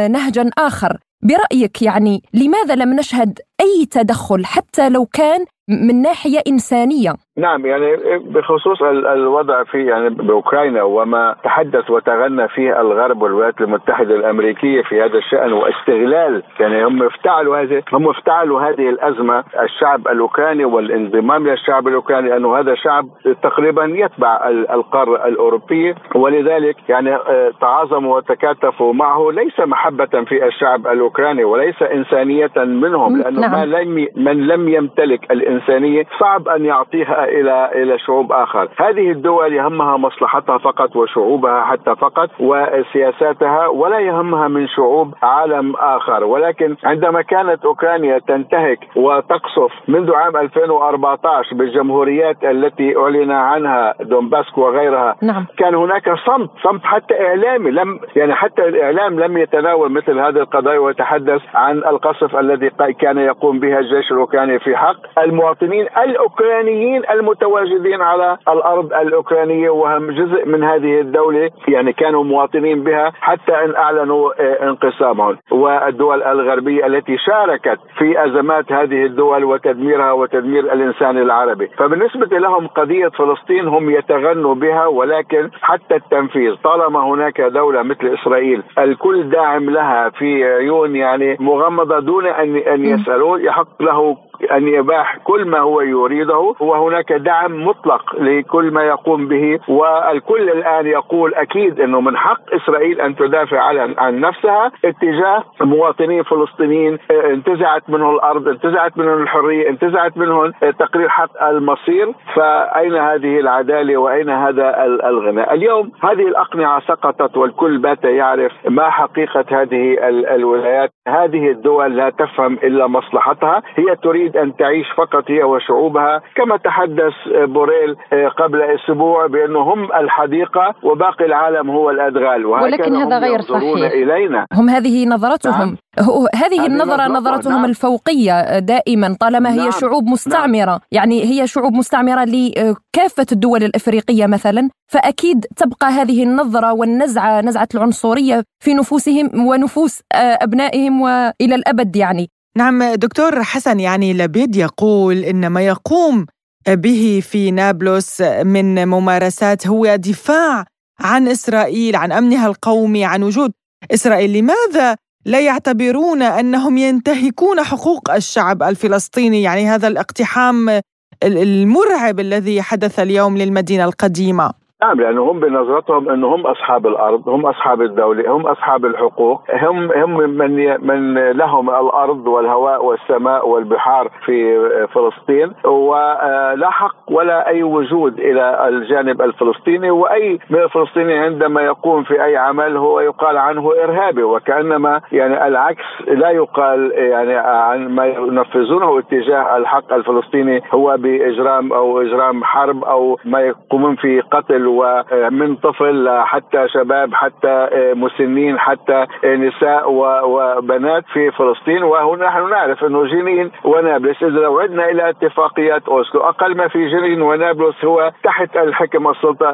نهجا 0.08 0.50
آخر. 0.58 0.98
برأيك 1.22 1.82
يعني 1.82 2.22
لماذا 2.34 2.74
لم 2.74 2.92
نشهد 2.94 3.38
أي 3.60 3.86
تدخل 3.86 4.44
حتى 4.44 4.88
لو 4.88 5.06
كان 5.06 5.44
من 5.68 6.02
ناحية 6.02 6.38
إنسانية. 6.48 7.12
نعم 7.38 7.66
يعني 7.66 7.96
بخصوص 8.18 8.82
الوضع 9.12 9.64
في 9.64 9.86
يعني 9.86 10.10
بأوكرانيا 10.10 10.82
وما 10.82 11.36
تحدث 11.44 11.90
وتغنى 11.90 12.48
فيه 12.48 12.80
الغرب 12.80 13.22
والولايات 13.22 13.60
المتحدة 13.60 14.14
الأمريكية 14.14 14.82
في 14.82 15.02
هذا 15.02 15.18
الشأن 15.18 15.52
واستغلال 15.52 16.42
يعني 16.60 16.84
هم 16.84 17.02
افتعلوا 17.02 17.62
هذه 17.62 17.82
هم 17.92 18.08
افتعلوا 18.08 18.60
هذه 18.60 18.88
الأزمة 18.88 19.44
الشعب 19.62 20.08
الأوكراني 20.08 20.64
والانضمام 20.64 21.48
للشعب 21.48 21.88
الأوكراني 21.88 22.36
انه 22.36 22.58
هذا 22.58 22.74
شعب 22.74 23.08
تقريبا 23.42 23.84
يتبع 23.84 24.48
القارة 24.48 25.28
الأوروبية. 25.28 25.94
ولذلك 26.14 26.76
يعني 26.88 27.14
آه، 27.14 27.52
تعاظموا 27.60 28.16
وتكاتفوا 28.16 28.92
معه 28.92 29.30
ليس 29.30 29.60
محبة 29.60 30.24
في 30.28 30.46
الشعب 30.46 30.86
الأوكراني 30.86 31.44
وليس 31.44 31.82
إنسانية 31.82 32.50
منهم 32.56 33.16
لأنه 33.16 33.45
نعم. 33.48 33.70
ما 33.70 33.76
لم 33.76 34.08
من 34.16 34.46
لم 34.46 34.68
يمتلك 34.68 35.32
الإنسانية 35.32 36.06
صعب 36.20 36.48
أن 36.48 36.64
يعطيها 36.64 37.24
إلى 37.24 37.70
إلى 37.74 37.98
شعوب 37.98 38.32
آخر، 38.32 38.68
هذه 38.76 39.10
الدول 39.10 39.52
يهمها 39.52 39.96
مصلحتها 39.96 40.58
فقط 40.58 40.96
وشعوبها 40.96 41.64
حتى 41.64 41.96
فقط 41.96 42.30
وسياساتها 42.40 43.66
ولا 43.66 43.98
يهمها 43.98 44.48
من 44.48 44.68
شعوب 44.68 45.14
عالم 45.22 45.74
آخر، 45.76 46.24
ولكن 46.24 46.76
عندما 46.84 47.22
كانت 47.22 47.64
أوكرانيا 47.64 48.18
تنتهك 48.18 48.78
وتقصف 48.96 49.72
منذ 49.88 50.14
عام 50.14 50.36
2014 50.36 51.56
بالجمهوريات 51.56 52.44
التي 52.44 52.96
أعلن 52.96 53.30
عنها 53.30 53.94
دونباسك 54.00 54.58
وغيرها 54.58 55.16
نعم. 55.22 55.46
كان 55.58 55.74
هناك 55.74 56.14
صمت، 56.26 56.50
صمت 56.62 56.84
حتى 56.84 57.26
إعلامي 57.26 57.70
لم 57.70 58.00
يعني 58.16 58.34
حتى 58.34 58.64
الإعلام 58.64 59.20
لم 59.20 59.38
يتناول 59.38 59.92
مثل 59.92 60.18
هذه 60.18 60.36
القضايا 60.36 60.78
ويتحدث 60.78 61.42
عن 61.54 61.78
القصف 61.78 62.36
الذي 62.36 62.70
كان 63.00 63.18
يقوم 63.18 63.35
بها 63.44 63.78
الجيش 63.78 64.12
الأوكراني 64.12 64.58
في 64.58 64.76
حق 64.76 65.18
المواطنين 65.18 65.86
الأوكرانيين 65.98 67.02
المتواجدين 67.10 68.00
على 68.02 68.38
الأرض 68.48 68.92
الأوكرانية 68.92 69.70
وهم 69.70 70.10
جزء 70.10 70.46
من 70.46 70.64
هذه 70.64 71.00
الدولة 71.00 71.50
يعني 71.68 71.92
كانوا 71.92 72.24
مواطنين 72.24 72.84
بها 72.84 73.12
حتى 73.20 73.52
إن 73.64 73.74
أعلنوا 73.74 74.30
آه، 74.40 74.68
انقسامهم. 74.68 75.36
والدول 75.50 76.22
الغربية 76.22 76.86
التي 76.86 77.16
شاركت 77.18 77.78
في 77.98 78.24
أزمات 78.24 78.72
هذه 78.72 79.04
الدول 79.04 79.44
وتدميرها 79.44 80.12
وتدمير 80.12 80.72
الإنسان 80.72 81.18
العربي. 81.18 81.66
فبالنسبة 81.78 82.38
لهم 82.38 82.66
قضية 82.66 83.08
فلسطين 83.08 83.68
هم 83.68 83.90
يتغنوا 83.90 84.54
بها 84.54 84.86
ولكن 84.86 85.50
حتى 85.62 85.94
التنفيذ 85.94 86.54
طالما 86.64 87.00
هناك 87.04 87.40
دولة 87.40 87.82
مثل 87.82 88.06
إسرائيل 88.06 88.62
الكل 88.78 89.28
داعم 89.28 89.70
لها 89.70 90.10
في 90.10 90.44
عيون 90.44 90.96
يعني 90.96 91.36
مغمضة 91.40 91.98
دون 91.98 92.26
أن 92.26 92.56
أن 92.56 92.84
يسألوا. 92.84 93.25
يحق 93.34 93.82
له 93.82 94.16
أن 94.52 94.68
يباح 94.68 95.18
كل 95.24 95.44
ما 95.44 95.58
هو 95.58 95.80
يريده 95.80 96.54
وهناك 96.60 97.12
دعم 97.12 97.66
مطلق 97.66 98.16
لكل 98.20 98.70
ما 98.70 98.82
يقوم 98.82 99.28
به 99.28 99.58
والكل 99.68 100.50
الآن 100.50 100.86
يقول 100.86 101.34
أكيد 101.34 101.80
إنه 101.80 102.00
من 102.00 102.16
حق 102.16 102.54
إسرائيل 102.54 103.00
أن 103.00 103.16
تدافع 103.16 103.60
عن 103.60 103.94
عن 103.98 104.20
نفسها 104.20 104.72
اتجاه 104.84 105.44
مواطنين 105.60 106.22
فلسطينيين. 106.22 106.98
انتزعت 107.10 107.90
منهم 107.90 108.14
الأرض، 108.14 108.48
انتزعت 108.48 108.98
منهم 108.98 109.22
الحرية، 109.22 109.68
انتزعت 109.68 110.16
منهم 110.16 110.52
تقرير 110.78 111.08
حق 111.08 111.42
المصير، 111.42 112.12
فأين 112.34 112.94
هذه 112.94 113.40
العدالة 113.40 113.96
وأين 113.96 114.30
هذا 114.30 114.84
الغنى؟ 114.84 115.52
اليوم 115.52 115.92
هذه 116.02 116.28
الأقنعة 116.28 116.80
سقطت 116.80 117.36
والكل 117.36 117.78
بات 117.78 118.04
يعرف 118.04 118.52
ما 118.68 118.90
حقيقة 118.90 119.44
هذه 119.50 119.96
الولايات، 120.34 120.90
هذه 121.08 121.50
الدول 121.50 121.96
لا 121.96 122.10
تفهم 122.10 122.52
إلا 122.62 122.86
مصلحتها، 122.86 123.62
هي 123.76 123.96
تريد 123.96 124.25
تريد 124.26 124.36
أن 124.36 124.56
تعيش 124.56 124.86
فقط 124.96 125.30
هي 125.30 125.42
وشعوبها 125.42 126.22
كما 126.36 126.56
تحدث 126.56 127.12
بوريل 127.48 127.96
قبل 128.38 128.62
أسبوع 128.62 129.26
بأنه 129.26 129.60
هم 129.60 129.84
الحديقة 129.92 130.74
وباقي 130.82 131.24
العالم 131.24 131.70
هو 131.70 131.90
الأدغال 131.90 132.46
ولكن 132.46 132.96
هذا 132.96 133.18
غير 133.18 133.40
صحيح 133.40 133.92
إلينا. 133.92 134.46
هم 134.52 134.68
هذه 134.68 135.06
نظرتهم 135.06 135.76
نعم. 135.98 136.26
هذه 136.34 136.66
النظرة 136.66 137.08
نظرتهم 137.08 137.52
نعم. 137.52 137.64
الفوقية 137.64 138.58
دائما 138.58 139.16
طالما 139.20 139.52
هي 139.52 139.56
نعم. 139.58 139.70
شعوب 139.70 140.04
مستعمرة 140.04 140.70
نعم. 140.70 140.78
يعني 140.92 141.24
هي 141.24 141.46
شعوب 141.46 141.72
مستعمرة 141.72 142.24
لكافة 142.24 143.26
الدول 143.32 143.62
الإفريقية 143.62 144.26
مثلا 144.26 144.68
فأكيد 144.92 145.46
تبقى 145.56 145.86
هذه 145.86 146.22
النظرة 146.22 146.72
والنزعة 146.72 147.40
نزعة 147.40 147.68
العنصرية 147.74 148.42
في 148.64 148.74
نفوسهم 148.74 149.46
ونفوس 149.46 150.02
أبنائهم 150.42 151.00
وإلى 151.00 151.54
الأبد 151.54 151.96
يعني 151.96 152.28
نعم 152.56 152.94
دكتور 152.94 153.42
حسن 153.42 153.80
يعني 153.80 154.12
لبيد 154.12 154.56
يقول 154.56 155.16
إن 155.24 155.46
ما 155.46 155.60
يقوم 155.60 156.26
به 156.68 157.22
في 157.30 157.50
نابلس 157.50 158.20
من 158.20 158.88
ممارسات 158.88 159.66
هو 159.66 159.96
دفاع 159.96 160.64
عن 161.00 161.28
إسرائيل 161.28 161.96
عن 161.96 162.12
أمنها 162.12 162.46
القومي 162.46 163.04
عن 163.04 163.22
وجود 163.22 163.52
إسرائيل. 163.90 164.32
لماذا 164.32 164.96
لا 165.24 165.40
يعتبرون 165.40 166.22
أنهم 166.22 166.78
ينتهكون 166.78 167.62
حقوق 167.62 168.10
الشعب 168.10 168.62
الفلسطيني؟ 168.62 169.42
يعني 169.42 169.68
هذا 169.68 169.88
الاقتحام 169.88 170.80
المرعب 171.22 172.20
الذي 172.20 172.62
حدث 172.62 173.00
اليوم 173.00 173.38
للمدينة 173.38 173.84
القديمة. 173.84 174.52
نعم 174.82 175.00
لأنه 175.00 175.30
هم 175.30 175.40
بنظرتهم 175.40 176.08
إنه 176.08 176.34
هم 176.34 176.46
أصحاب 176.46 176.86
الأرض، 176.86 177.28
هم 177.28 177.46
أصحاب 177.46 177.82
الدولة، 177.82 178.36
هم 178.36 178.46
أصحاب 178.46 178.84
الحقوق، 178.84 179.42
هم 179.62 179.92
هم 179.92 180.16
من 180.16 180.86
من 180.86 181.30
لهم 181.30 181.70
الأرض 181.70 182.26
والهواء 182.26 182.84
والسماء 182.84 183.48
والبحار 183.48 184.10
في 184.24 184.68
فلسطين 184.94 185.52
ولا 185.64 186.70
حق 186.70 186.96
ولا 187.08 187.48
أي 187.48 187.62
وجود 187.62 188.18
إلى 188.18 188.68
الجانب 188.68 189.22
الفلسطيني 189.22 189.90
وأي 189.90 190.38
من 190.50 190.58
الفلسطينيين 190.58 191.22
عندما 191.22 191.62
يقوم 191.62 192.02
في 192.02 192.24
أي 192.24 192.36
عمل 192.36 192.76
هو 192.76 193.00
يقال 193.00 193.36
عنه 193.36 193.72
إرهابي 193.84 194.22
وكأنما 194.22 195.00
يعني 195.12 195.46
العكس 195.46 195.84
لا 196.08 196.30
يقال 196.30 196.92
يعني 196.92 197.34
عن 197.36 197.88
ما 197.88 198.06
ينفذونه 198.06 198.98
اتجاه 198.98 199.56
الحق 199.56 199.92
الفلسطيني 199.92 200.62
هو 200.74 200.96
بإجرام 200.96 201.72
أو 201.72 202.00
إجرام 202.00 202.44
حرب 202.44 202.84
أو 202.84 203.18
ما 203.24 203.40
يقومون 203.40 203.96
في 203.96 204.20
قتل 204.20 204.65
ومن 204.66 205.56
طفل 205.56 206.20
حتى 206.24 206.68
شباب 206.68 207.14
حتى 207.14 207.68
مسنين 207.94 208.58
حتى 208.58 209.06
نساء 209.24 209.92
وبنات 210.26 211.04
في 211.12 211.30
فلسطين. 211.30 211.82
وهنا 211.82 212.26
نحن 212.26 212.50
نعرف 212.50 212.84
أنه 212.84 213.04
جنين 213.04 213.50
ونابلس 213.64 214.22
اذا 214.22 214.40
لو 214.40 214.58
عدنا 214.58 214.90
إلى 214.90 215.08
اتفاقيات 215.10 215.88
أوسلو 215.88 216.20
أقل 216.20 216.56
ما 216.56 216.68
في 216.68 216.88
جنين 216.88 217.22
ونابلس 217.22 217.84
هو 217.84 218.12
تحت 218.22 218.56
الحكم 218.56 219.08
السلطه 219.08 219.50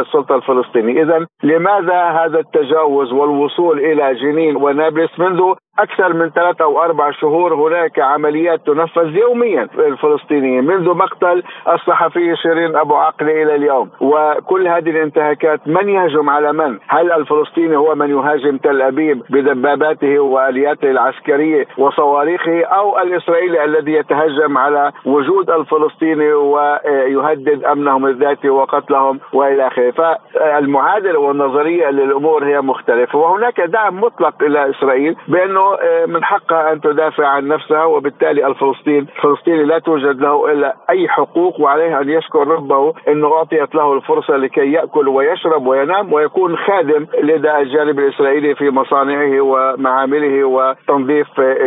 السلطة 0.00 0.34
الفلسطينية. 0.34 1.02
اذا 1.02 1.26
لماذا 1.42 2.02
هذا 2.02 2.38
التجاوز 2.38 3.12
والوصول 3.12 3.78
إلى 3.78 4.14
جنين 4.14 4.56
ونابلس 4.56 5.18
منذ 5.18 5.54
أكثر 5.78 6.12
من 6.12 6.30
ثلاثة 6.30 6.64
أو 6.64 6.82
أربع 6.82 7.10
شهور 7.10 7.54
هناك 7.54 7.98
عمليات 7.98 8.66
تنفذ 8.66 9.16
يوميا 9.16 9.66
في 9.66 9.86
الفلسطينيين 9.86 10.64
منذ 10.64 10.94
مقتل 10.94 11.42
الصحفي 11.72 12.36
شيرين 12.36 12.76
أبو 12.76 12.94
عقلة 12.94 13.42
إلى 13.42 13.54
اليوم. 13.54 13.90
وكل 14.00 14.68
هذه 14.68 14.90
الانتهاكات 14.90 15.60
من 15.66 15.88
يهجم 15.88 16.30
على 16.30 16.52
من؟ 16.52 16.78
هل 16.88 17.12
الفلسطيني 17.12 17.76
هو 17.76 17.94
من 17.94 18.10
يهاجم 18.10 18.56
تل 18.56 18.82
أبيب 18.82 19.22
بدباباته 19.30 20.18
وآلياته 20.18 20.90
العسكرية 20.90 21.66
وصواريخه 21.78 22.64
أو 22.64 22.98
الإسرائيلي 22.98 23.64
الذي 23.64 23.92
يتهجم 23.92 24.58
على 24.58 24.92
وجود 25.04 25.50
الفلسطيني 25.50 26.32
ويهدد 26.32 27.64
أمنهم 27.64 28.06
الذاتي 28.06 28.50
وقتلهم 28.50 29.20
وإلى 29.32 29.66
آخره؟ 29.66 29.90
فالمعادلة 29.90 31.18
والنظرية 31.18 31.90
للأمور 31.90 32.44
هي 32.44 32.60
مختلفة 32.60 33.18
وهناك 33.18 33.60
دعم 33.60 34.00
مطلق 34.00 34.42
إلى 34.42 34.70
إسرائيل 34.70 35.16
بأنه 35.28 35.59
آه، 35.60 36.06
من 36.06 36.24
حقها 36.24 36.72
أن 36.72 36.80
تدافع 36.80 37.26
عن 37.26 37.48
نفسها 37.48 37.84
وبالتالي 37.84 38.46
الفلسطين 38.46 39.06
الفلسطيني 39.16 39.64
لا 39.64 39.78
توجد 39.78 40.20
له 40.20 40.52
إلا 40.52 40.76
أي 40.90 41.08
حقوق 41.08 41.60
وعليه 41.60 42.00
أن 42.00 42.10
يشكر 42.10 42.48
ربه 42.48 42.94
إنه 43.08 43.32
أعطيت 43.34 43.74
له 43.74 43.92
الفرصة 43.92 44.36
لكي 44.36 44.72
يأكل 44.72 45.08
ويشرب 45.08 45.66
وينام 45.66 46.12
ويكون 46.12 46.56
خادم 46.56 47.06
لدى 47.22 47.56
الجانب 47.58 47.98
الإسرائيلي 47.98 48.54
في 48.54 48.70
مصانعه 48.70 49.40
ومعامله 49.40 50.44
وتنظيف 50.44 51.26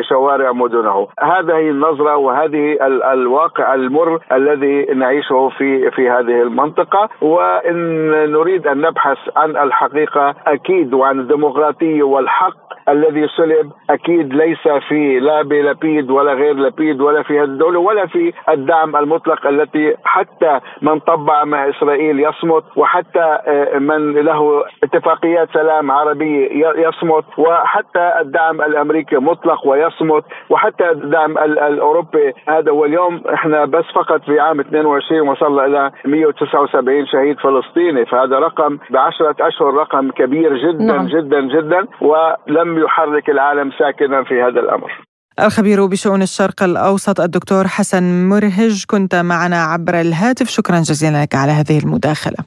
شوارع 0.09 0.51
مدنه. 0.51 1.07
هذه 1.19 1.69
النظرة 1.69 2.15
وهذه 2.17 2.77
الواقع 3.13 3.73
المر 3.73 4.19
الذي 4.31 4.85
نعيشه 4.85 5.49
في 5.57 5.91
في 5.91 6.09
هذه 6.09 6.41
المنطقة 6.41 7.09
وإن 7.21 8.09
نريد 8.31 8.67
أن 8.67 8.81
نبحث 8.81 9.17
عن 9.35 9.57
الحقيقة 9.57 10.35
أكيد 10.47 10.93
وعن 10.93 11.19
الديمقراطية 11.19 12.03
والحق 12.03 12.73
الذي 12.89 13.27
سلب 13.37 13.71
أكيد 13.89 14.33
ليس 14.33 14.67
في 14.87 15.19
لا 15.19 15.41
بلبيد 15.41 16.11
ولا 16.11 16.33
غير 16.33 16.55
لبيد 16.55 17.01
ولا 17.01 17.23
في 17.23 17.39
هذه 17.39 17.43
الدولة 17.43 17.79
ولا 17.79 18.07
في 18.07 18.33
الدعم 18.49 18.95
المطلق 18.95 19.47
التي 19.47 19.95
حتى 20.03 20.59
من 20.81 20.99
طبع 20.99 21.43
مع 21.43 21.69
إسرائيل 21.69 22.19
يصمت 22.19 22.63
وحتى 22.75 23.39
آه، 23.47 23.77
من 23.79 24.13
له 24.13 24.63
اتفاقيات 24.83 25.49
سلام 25.53 25.91
عربيه 25.91 26.49
يصمت 26.87 27.25
وحتى 27.37 28.13
الدعم 28.21 28.61
الأمريكي 28.61 29.15
مطلق 29.15 29.67
ويصمت 29.67 30.23
وحتى 30.49 30.89
الدعم 30.89 31.37
الأوروبي 31.37 32.33
هذا 32.47 32.71
واليوم 32.71 33.21
إحنا 33.33 33.65
بس 33.65 33.85
فقط 33.95 34.21
في 34.25 34.39
عام 34.39 34.59
22 34.59 35.29
وصلنا 35.29 35.65
إلى 35.65 35.91
179 36.05 37.05
شهيد 37.05 37.39
فلسطيني 37.39 38.05
فهذا 38.05 38.39
رقم 38.39 38.77
بعشرة 38.89 39.35
أشهر 39.39 39.73
رقم 39.73 40.11
كبير 40.11 40.57
جدا 40.57 40.83
نعم. 40.83 41.07
جدا 41.07 41.41
جدا 41.41 41.87
ولم 42.01 42.83
يحرك 42.83 43.29
العالم 43.29 43.72
ساكنا 43.79 44.23
في 44.23 44.33
هذا 44.33 44.59
الأمر. 44.59 44.91
الخبير 45.39 45.85
بشؤون 45.85 46.21
الشرق 46.21 46.63
الأوسط 46.63 47.19
الدكتور 47.19 47.67
حسن 47.67 48.29
مرهج 48.29 48.85
كنت 48.87 49.15
معنا 49.15 49.63
عبر 49.63 50.01
الهاتف 50.01 50.49
شكرا 50.49 50.79
جزيلا 50.79 51.21
لك 51.23 51.35
على 51.35 51.51
هذه 51.51 51.79
المداخلة. 51.79 52.37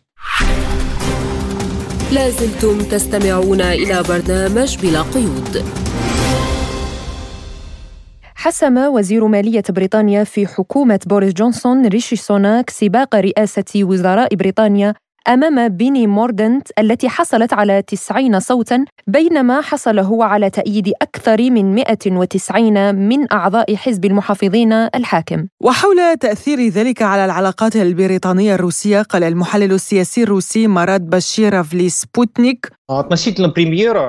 لازلتم 2.12 2.78
تستمعون 2.78 3.60
إلى 3.60 4.02
برنامج 4.08 4.78
بلا 4.82 5.02
قيود. 5.02 5.64
حسم 8.34 8.78
وزير 8.78 9.26
مالية 9.26 9.62
بريطانيا 9.70 10.24
في 10.24 10.46
حكومة 10.46 11.00
بوريس 11.06 11.32
جونسون 11.32 11.86
ريشي 11.86 12.16
سوناك 12.16 12.70
سباق 12.70 13.14
رئاسة 13.14 13.64
وزراء 13.76 14.34
بريطانيا 14.34 14.94
أمام 15.28 15.68
بيني 15.68 16.06
موردنت 16.06 16.68
التي 16.78 17.08
حصلت 17.08 17.52
على 17.52 17.82
90 17.82 18.40
صوتا 18.40 18.84
بينما 19.06 19.60
حصل 19.60 19.98
هو 19.98 20.22
على 20.22 20.50
تأييد 20.50 20.92
أكثر 21.02 21.50
من 21.50 21.74
190 21.74 22.94
من 22.94 23.32
أعضاء 23.32 23.76
حزب 23.76 24.04
المحافظين 24.04 24.72
الحاكم. 24.72 25.46
وحول 25.60 26.16
تأثير 26.20 26.68
ذلك 26.68 27.02
على 27.02 27.24
العلاقات 27.24 27.76
البريطانية 27.76 28.54
الروسية 28.54 29.02
قال 29.02 29.24
المحلل 29.24 29.72
السياسي 29.72 30.22
الروسي 30.22 30.66
مراد 30.66 31.10
بشيرف 31.10 31.74
لسبوتنيك 31.74 32.75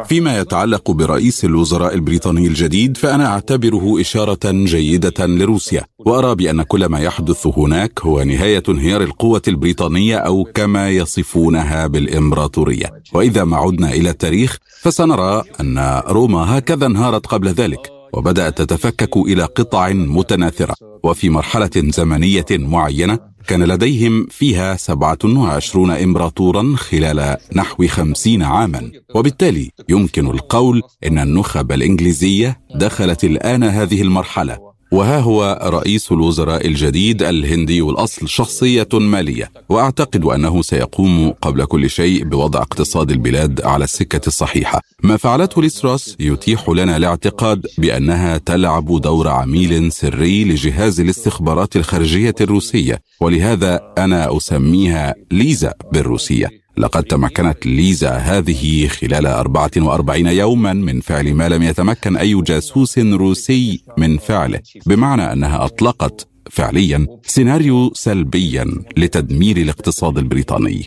فيما 0.04 0.40
يتعلق 0.40 0.92
برئيس 0.92 1.46
الوزراء 1.46 1.94
البريطاني 1.96 2.48
الجديد 2.48 2.98
فأنا 2.98 3.26
أعتبره 3.28 4.02
إشارة 4.02 4.40
جيدة 4.46 5.26
لروسيا 5.26 5.84
وأرى 6.00 6.36
بأن 6.36 6.62
كل 6.62 6.86
ما 6.86 7.00
يحدث 7.00 7.48
هناك 7.48 8.00
هو 8.02 8.24
نهاية 8.24 8.64
انهيار 8.70 9.02
القوة 9.02 9.42
البريطانية 9.48 10.18
أو 10.18 10.44
كما 10.54 10.90
يصفونها 10.90 11.88
بالإمبراطورية. 11.88 13.02
وإذا 13.14 13.44
ما 13.44 13.58
عدنا 13.58 13.92
إلى 13.92 14.10
التاريخ 14.10 14.58
فسنرى 14.82 15.44
أن 15.62 16.02
روما 16.08 16.58
هكذا 16.58 16.86
انهارت 16.86 17.26
قبل 17.26 17.48
ذلك 17.48 17.92
وبدأت 18.14 18.62
تتفكك 18.62 19.18
إلى 19.18 19.44
قطع 19.44 19.90
متناثرة 19.90 20.76
وفي 21.04 21.30
مرحلة 21.30 21.72
زمنية 21.76 22.46
معينة 22.52 23.20
كان 23.48 23.64
لديهم 23.64 24.26
فيها 24.30 24.76
27 24.76 25.92
إمبراطورا 25.92 26.74
خلال 26.78 27.38
نحو 27.56 27.88
خمسين 27.88 28.44
عاما. 28.44 28.92
وبالتالي 29.16 29.72
يمكن 29.90 30.28
القول 30.28 30.82
إن 31.06 31.20
النخب 31.20 31.72
الإنجليزية 31.72 32.60
دخلت 32.76 33.24
الآن 33.24 33.64
هذه 33.64 34.02
المرحلة. 34.02 34.67
وها 34.92 35.20
هو 35.20 35.60
رئيس 35.64 36.12
الوزراء 36.12 36.68
الجديد 36.68 37.24
الهندي 37.24 37.82
الأصل 37.82 38.28
شخصية 38.30 38.88
مالية. 38.94 39.52
وأعتقد 39.70 40.26
أنه 40.26 40.62
سيقوم 40.62 41.30
قبل 41.42 41.66
كل 41.66 41.90
شيء 41.90 42.24
بوضع 42.24 42.62
اقتصاد 42.62 43.12
البلاد 43.12 43.62
على 43.62 43.84
السكة 43.84 44.28
الصحيحة. 44.28 44.82
ما 45.04 45.18
فعلته 45.18 45.62
ليستروس 45.62 46.16
يتيح 46.20 46.70
لنا 46.70 46.98
الاعتقاد 46.98 47.68
بأنها 47.78 48.38
تلعب 48.38 49.02
دور 49.02 49.28
عميل 49.28 49.92
سري 49.92 50.44
لجهاز 50.44 51.00
الاستخبارات 51.00 51.76
الخارجية 51.76 52.36
الروسية. 52.42 53.00
ولهذا 53.22 53.94
أنا 53.98 54.38
أسميها 54.38 55.16
ليزا 55.32 55.74
بالروسية. 55.92 56.67
لقد 56.78 57.04
تمكنت 57.04 57.66
ليزا 57.66 58.12
هذه 58.12 58.88
خلال 58.88 59.26
44 59.26 60.28
يوما 60.28 60.74
من 60.74 61.02
فعل 61.02 61.34
ما 61.34 61.50
لم 61.50 61.64
يتمكن 61.64 62.18
أي 62.18 62.42
جاسوس 62.42 62.98
روسي 63.00 63.84
من 63.98 64.18
فعله 64.18 64.60
بمعنى 64.86 65.34
أنها 65.34 65.66
أطلقت 65.66 66.28
فعليا 66.52 67.08
سيناريو 67.24 67.92
سلبيا 67.94 68.66
لتدمير 68.98 69.58
الاقتصاد 69.58 70.18
البريطاني. 70.18 70.86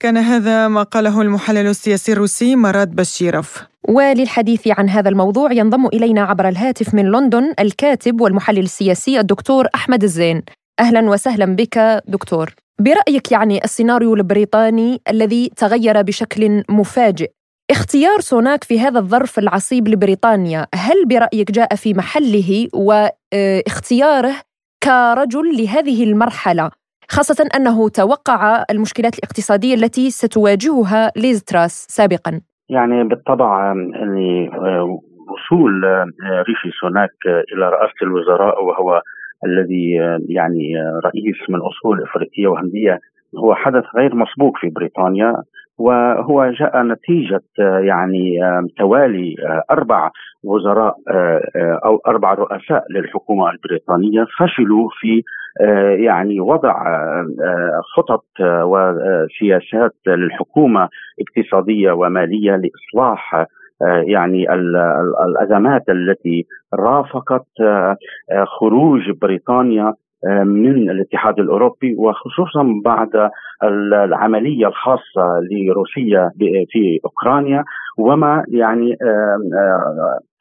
كان 0.00 0.16
هذا 0.16 0.68
ما 0.68 0.82
قاله 0.82 1.22
المحلل 1.22 1.66
السياسي 1.66 2.12
الروسي 2.12 2.56
مراد 2.56 2.94
بشيرف. 2.94 3.62
وللحديث 3.88 4.68
عن 4.68 4.88
هذا 4.88 5.08
الموضوع 5.08 5.52
ينضم 5.52 5.86
إلينا 5.86 6.22
عبر 6.22 6.48
الهاتف 6.48 6.94
من 6.94 7.04
لندن 7.04 7.54
الكاتب 7.58 8.20
والمحلل 8.20 8.58
السياسي 8.58 9.20
الدكتور 9.20 9.66
أحمد 9.74 10.02
الزين. 10.02 10.42
أهلا 10.80 11.10
وسهلا 11.10 11.56
بك 11.56 12.02
دكتور. 12.08 12.54
برأيك 12.80 13.32
يعني 13.32 13.64
السيناريو 13.64 14.14
البريطاني 14.14 15.00
الذي 15.10 15.50
تغير 15.56 16.02
بشكل 16.02 16.62
مفاجئ 16.70 17.30
اختيار 17.70 18.20
سوناك 18.20 18.64
في 18.64 18.80
هذا 18.80 18.98
الظرف 18.98 19.38
العصيب 19.38 19.88
لبريطانيا 19.88 20.66
هل 20.74 21.06
برأيك 21.06 21.50
جاء 21.50 21.74
في 21.74 21.94
محله 21.94 22.68
واختياره 22.74 24.34
كرجل 24.82 25.62
لهذه 25.62 26.04
المرحلة 26.04 26.70
خاصة 27.08 27.48
أنه 27.56 27.88
توقع 27.88 28.64
المشكلات 28.70 29.18
الاقتصادية 29.18 29.74
التي 29.74 30.10
ستواجهها 30.10 31.12
ليز 31.16 31.44
تراس 31.44 31.86
سابقا؟ 31.88 32.40
يعني 32.68 33.04
بالطبع 33.04 33.74
وصول 35.28 35.84
ريشي 36.48 36.70
سوناك 36.80 37.16
إلى 37.26 37.68
رئاسة 37.68 37.98
الوزراء 38.02 38.64
وهو 38.64 39.02
الذي 39.44 39.90
يعني 40.28 40.74
رئيس 41.04 41.36
من 41.48 41.58
أصول 41.60 42.02
إفريقية 42.02 42.46
وهندية 42.46 42.98
هو 43.38 43.54
حدث 43.54 43.84
غير 43.96 44.14
مسبوق 44.14 44.56
في 44.58 44.70
بريطانيا 44.70 45.36
وهو 45.78 46.50
جاء 46.50 46.82
نتيجة 46.82 47.42
يعني 47.58 48.38
توالي 48.78 49.34
أربع 49.70 50.10
وزراء 50.44 50.94
أو 51.84 52.00
أربع 52.06 52.34
رؤساء 52.34 52.84
للحكومة 52.90 53.50
البريطانية 53.50 54.26
فشلوا 54.38 54.88
في 55.00 55.22
يعني 56.04 56.40
وضع 56.40 56.74
خطط 57.96 58.24
وسياسات 58.40 59.94
للحكومة 60.06 60.88
اقتصادية 61.20 61.92
ومالية 61.92 62.56
لإصلاح 62.56 63.46
يعني 64.06 64.46
الأزمات 65.24 65.82
التي 65.88 66.44
رافقت 66.74 67.46
خروج 68.58 69.10
بريطانيا 69.22 69.94
من 70.44 70.90
الاتحاد 70.90 71.38
الأوروبي 71.38 71.94
وخصوصا 71.98 72.80
بعد 72.84 73.30
العملية 73.62 74.66
الخاصة 74.66 75.40
لروسيا 75.50 76.30
في 76.70 77.00
أوكرانيا 77.04 77.64
وما 77.98 78.44
يعني 78.48 78.96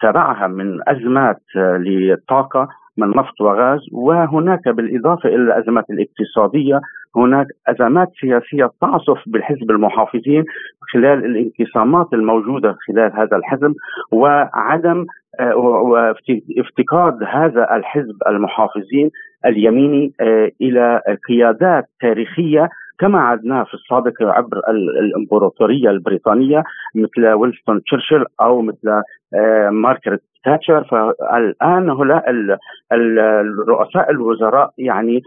تبعها 0.02 0.48
من 0.48 0.80
أزمات 0.89 1.41
للطاقه 1.56 2.67
من 2.98 3.10
نفط 3.10 3.41
وغاز. 3.41 3.80
وهناك 3.93 4.69
بالإضافة 4.69 5.30
إلى 5.30 5.36
الأزمات 5.36 5.86
الاقتصادية 5.89 6.80
هناك 7.15 7.47
أزمات 7.67 8.08
سياسية 8.21 8.71
تعصف 8.82 9.17
بالحزب 9.28 9.71
المحافظين 9.71 10.43
خلال 10.93 11.25
الانقسامات 11.25 12.13
الموجودة 12.13 12.75
خلال 12.88 13.12
هذا 13.13 13.38
الحزب 13.38 13.73
وعدم 14.12 15.06
وافتقاد 15.56 17.23
هذا 17.23 17.75
الحزب 17.75 18.15
المحافظين 18.28 19.10
اليميني 19.45 20.13
إلى 20.62 21.01
قيادات 21.28 21.86
تاريخية 22.01 22.69
كما 22.99 23.19
عدناه 23.19 23.63
في 23.63 23.73
السابق 23.73 24.13
عبر 24.21 24.62
الإمبراطورية 24.99 25.89
البريطانية 25.89 26.63
مثل 26.95 27.27
وينستون 27.27 27.84
تشرشل 27.84 28.25
أو 28.41 28.62
مثل 28.62 29.01
مارغريت 29.69 30.21
تاتشر. 30.45 30.84
فالآن 30.84 31.89
هؤلاء 31.89 32.23
الرؤساء 32.91 34.12
الوزراء 34.12 34.71
يعني 34.77 35.21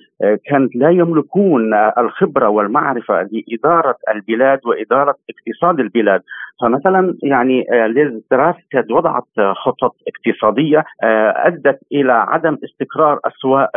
كانت 0.47 0.77
لا 0.77 0.91
يملكون 0.91 1.75
الخبرة 1.75 2.49
والمعرفة 2.49 3.29
لإدارة 3.33 3.97
البلاد 4.15 4.61
وإدارة 4.67 5.15
اقتصاد 5.31 5.81
البلاد. 5.81 6.23
فمثلا 6.63 7.15
يعني 7.23 7.67
ليز 7.71 8.23
تراس 8.31 8.55
وضعت 8.91 9.25
خطط 9.53 9.95
اقتصادية 10.09 10.85
أدت 11.47 11.79
إلى 11.93 12.13
عدم 12.13 12.57
استقرار 12.65 13.21
أسواق 13.25 13.71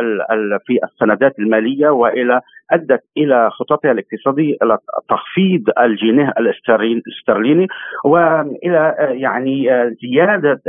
في 0.66 0.78
السندات 0.84 1.38
المالية 1.38 1.88
وإلى 1.88 2.40
أدت 2.72 3.02
إلى 3.16 3.50
خططها 3.50 3.92
الاقتصادية 3.92 4.56
إلى 4.62 4.78
تخفيض 5.08 5.62
الجنيه 5.78 6.32
الاسترليني 6.38 7.66
وإلى 8.04 8.96
يعني 8.98 9.66
زيادة 10.02 10.60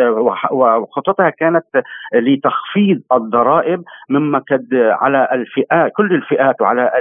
وخططها 0.52 1.30
كانت 1.30 1.66
لتخفيض 2.14 3.02
الضرائب 3.14 3.84
مما 4.10 4.40
قد 4.40 4.68
على 4.74 5.28
الفئات 5.32 5.92
كل 5.96 6.16
الفئات 6.16 6.62
وعلى 6.62 6.92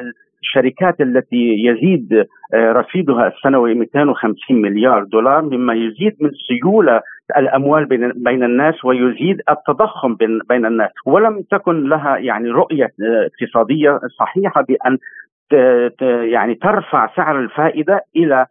الشركات 0.43 1.01
التي 1.01 1.65
يزيد 1.67 2.27
رصيدها 2.55 3.29
السنوي 3.29 3.75
250 3.75 4.63
مليار 4.63 5.05
دولار 5.05 5.43
مما 5.43 5.75
يزيد 5.75 6.17
من 6.21 6.31
سيولة 6.49 7.01
الأموال 7.37 7.87
بين 8.15 8.45
الناس 8.45 8.85
ويزيد 8.85 9.41
التضخم 9.51 10.17
بين 10.49 10.67
الناس. 10.67 10.91
ولم 11.07 11.43
تكن 11.51 11.89
لها 11.89 12.17
يعني 12.17 12.49
رؤية 12.49 12.91
اقتصادية 13.01 14.01
صحيحة 14.19 14.63
بأن 14.63 14.99
يعني 16.33 16.55
ترفع 16.55 17.09
سعر 17.17 17.39
الفائدة 17.41 18.01
إلى 18.17 18.47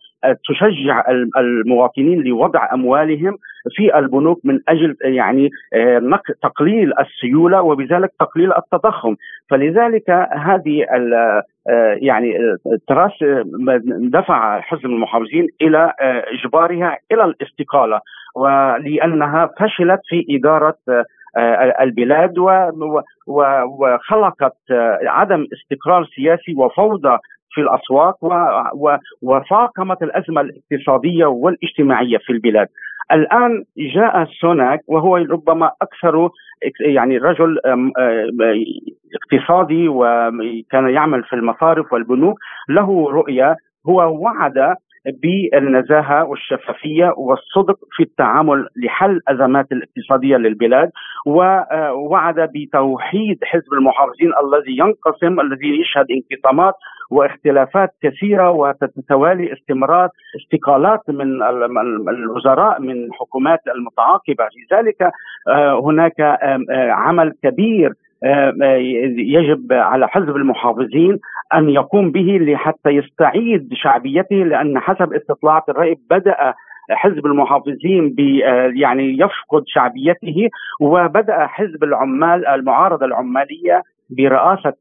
تشجع 0.50 1.04
المواطنين 1.38 2.24
لوضع 2.24 2.68
أموالهم 2.74 3.38
في 3.76 3.98
البنوك 4.00 4.40
من 4.44 4.60
أجل 4.70 4.96
يعني 5.02 5.50
تقليل 6.42 6.94
السيولة 7.00 7.62
وبذلك 7.62 8.10
تقليل 8.20 8.54
التضخم. 8.54 9.16
فلذلك 9.50 10.10
هذه 10.34 10.86
يعني 12.02 12.34
تراس 12.88 13.12
دفع 14.12 14.62
حزب 14.62 14.86
المحافظين 14.86 15.48
إلى 15.62 15.94
إجبارها 16.34 16.98
إلى 17.12 17.24
الاستقالة 17.24 18.00
ولأنها 18.36 19.50
فشلت 19.60 20.02
في 20.10 20.26
إدارة 20.30 20.76
البلاد 21.82 22.34
وخلقت 23.28 24.58
عدم 25.06 25.46
استقرار 25.54 26.06
سياسي 26.16 26.54
وفوضى 26.58 27.18
في 27.54 27.62
الأسواق 27.62 28.18
وفاقمت 29.22 30.04
الأزمة 30.04 30.42
الاقتصادية 30.42 31.26
والاجتماعية 31.26 32.18
في 32.18 32.34
البلاد. 32.34 32.68
الآن 33.12 33.64
جاء 33.78 34.26
سوناك 34.42 34.80
وهو 34.88 35.16
ربما 35.18 35.72
أكثر 35.82 36.30
يعني 36.80 37.18
رجل 37.18 37.60
اقتصادي 39.16 39.88
وكان 39.88 40.90
يعمل 40.90 41.24
في 41.24 41.34
المصارف 41.34 41.94
والبنوك 41.94 42.40
له 42.70 43.10
رؤية 43.12 43.56
هو 43.90 44.24
وعد 44.24 44.76
بالنزاهة 45.06 46.24
والشفافية 46.24 47.14
والصدق 47.18 47.80
في 47.92 48.04
التعامل 48.04 48.68
لحل 48.76 49.12
الازمات 49.30 49.72
الاقتصادية 49.72 50.38
للبلاد 50.38 50.92
ووعد 51.26 52.50
بتوحيد 52.56 53.38
حزب 53.44 53.74
المحافظين 53.74 54.32
الذي 54.44 54.78
ينقسم 54.78 55.40
الذي 55.40 55.82
يشهد 55.82 56.06
انقسامات 56.12 56.74
واختلافات 57.12 57.90
كثيرة 58.04 58.52
وتتوالي 58.52 59.54
استمرار 59.54 60.10
استقالات 60.36 61.10
من 61.10 61.42
الوزراء 62.10 62.82
من 62.82 63.14
حكومات 63.14 63.60
المتعاقبة. 63.76 64.48
لذلك 64.72 65.12
هناك 65.84 66.38
عمل 66.90 67.34
كبير 67.44 67.94
يجب 69.18 69.74
على 69.74 70.08
حزب 70.08 70.36
المحافظين 70.36 71.20
أن 71.54 71.70
يقوم 71.70 72.12
به 72.12 72.56
حتى 72.56 72.90
يستعيد 72.90 73.70
شعبيته 73.74 74.36
لأن 74.36 74.80
حسب 74.80 75.14
استطلاعات 75.14 75.70
الرأي 75.70 75.98
بدأ 76.10 76.54
حزب 76.92 77.26
المحافظين 77.26 78.16
يعني 78.76 79.18
يفقد 79.18 79.64
شعبيته 79.68 80.50
وبدأ 80.82 81.48
حزب 81.48 81.84
العمال 81.84 82.48
المعارضة 82.48 83.06
العمالية 83.06 83.82
برئاسة 84.18 84.74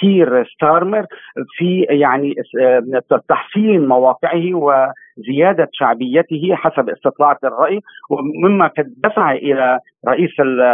كير 0.00 0.44
ستارمر 0.44 1.06
في 1.56 1.86
يعني 1.90 2.34
تحسين 3.28 3.88
مواقعه 3.88 4.54
وزيادة 4.54 5.68
شعبيته 5.72 6.54
حسب 6.54 6.90
استطلاعات 6.90 7.36
الرأي 7.44 7.80
ومما 8.10 8.66
قد 8.66 8.94
دفع 9.04 9.32
إلى 9.32 9.78
رئيس 10.08 10.30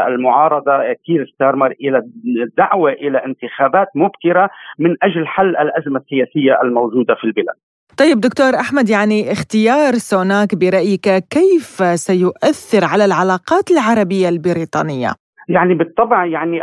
المعارضة 0.08 0.92
كير 1.06 1.26
ستارمر 1.34 1.74
إلى 1.80 2.02
الدعوة 2.42 2.92
إلى 2.92 3.18
انتخابات 3.18 3.88
مبكرة 3.94 4.50
من 4.78 4.96
أجل 5.02 5.26
حل 5.26 5.56
الأزمة 5.56 6.00
السياسية 6.00 6.62
الموجودة 6.62 7.14
في 7.14 7.24
البلاد. 7.24 7.56
طيب 7.98 8.20
دكتور 8.20 8.54
أحمد 8.54 8.88
يعني 8.90 9.32
اختيار 9.32 9.92
سوناك 9.92 10.54
برأيك 10.54 11.24
كيف 11.30 11.82
سيؤثر 11.94 12.84
على 12.84 13.04
العلاقات 13.04 13.70
العربية 13.70 14.28
البريطانية؟ 14.28 15.21
يعني 15.52 15.74
بالطبع 15.74 16.24
يعني 16.24 16.60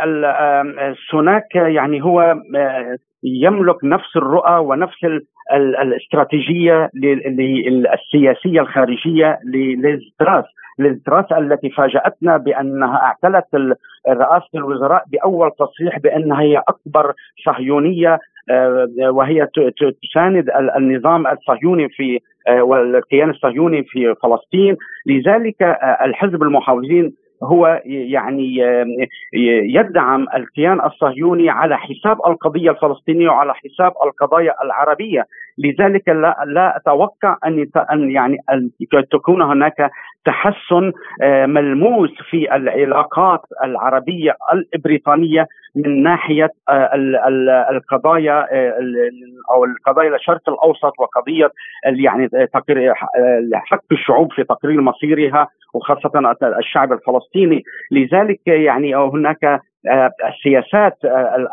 سوناك 1.10 1.54
يعني 1.54 2.04
هو 2.04 2.36
يملك 3.24 3.84
نفس 3.84 4.16
الرؤى 4.16 4.58
ونفس 4.58 5.06
الاستراتيجية 5.52 6.90
السياسية 7.94 8.60
الخارجية 8.60 9.38
للتراث 9.44 10.44
للتراث 10.78 11.32
التي 11.32 11.70
فاجأتنا 11.70 12.36
بأنها 12.36 12.96
اعتلت 13.02 13.76
رئاسه 14.08 14.48
الوزراء 14.54 15.04
بأول 15.12 15.50
تصريح 15.58 15.98
بأنها 15.98 16.40
هي 16.40 16.62
أكبر 16.68 17.12
صهيونية 17.44 18.18
آه، 18.50 18.88
وهي 19.10 19.48
تساند 20.02 20.50
النظام 20.76 21.26
الصهيوني 21.26 21.88
في 21.88 22.18
آه، 22.48 22.62
والكيان 22.62 23.30
الصهيوني 23.30 23.84
في 23.84 24.14
فلسطين. 24.22 24.76
لذلك 25.06 25.62
آه، 25.62 26.04
الحزب 26.04 26.42
المحافظين 26.42 27.12
هو 27.42 27.82
يعني 27.84 28.56
يدعم 29.74 30.26
الكيان 30.34 30.80
الصهيوني 30.84 31.50
على 31.50 31.78
حساب 31.78 32.16
القضية 32.26 32.70
الفلسطينية 32.70 33.28
وعلى 33.28 33.54
حساب 33.54 33.92
القضايا 34.04 34.54
العربية. 34.64 35.24
لذلك 35.64 36.08
لا, 36.08 36.36
لا 36.46 36.76
أتوقع 36.76 37.36
أن 37.46 37.66
أن 37.92 38.10
يعني 38.10 38.36
أن 38.50 38.70
تكون 39.10 39.42
هناك 39.42 39.90
تحسن 40.24 40.92
آه، 41.22 41.46
ملموس 41.46 42.10
في 42.30 42.56
العلاقات 42.56 43.40
العربية 43.64 44.36
البريطانية 44.74 45.46
من 45.76 46.02
ناحية 46.02 46.50
آه، 46.68 46.90
القضايا 47.70 48.46
آه، 48.52 48.74
أو 49.54 49.64
القضايا 49.64 50.16
الشرق 50.16 50.48
الأوسط 50.48 50.92
وقضية 51.00 51.50
يعني 51.84 52.28
حق 53.54 53.84
الشعوب 53.92 54.32
في 54.32 54.44
تقرير 54.44 54.80
مصيرها 54.80 55.48
وخاصة 55.74 56.34
الشعب 56.58 56.92
الفلسطيني. 56.92 57.62
لذلك 57.90 58.40
يعني 58.46 58.96
هناك 58.96 59.60
السياسات 60.28 61.04
آه، 61.04 61.48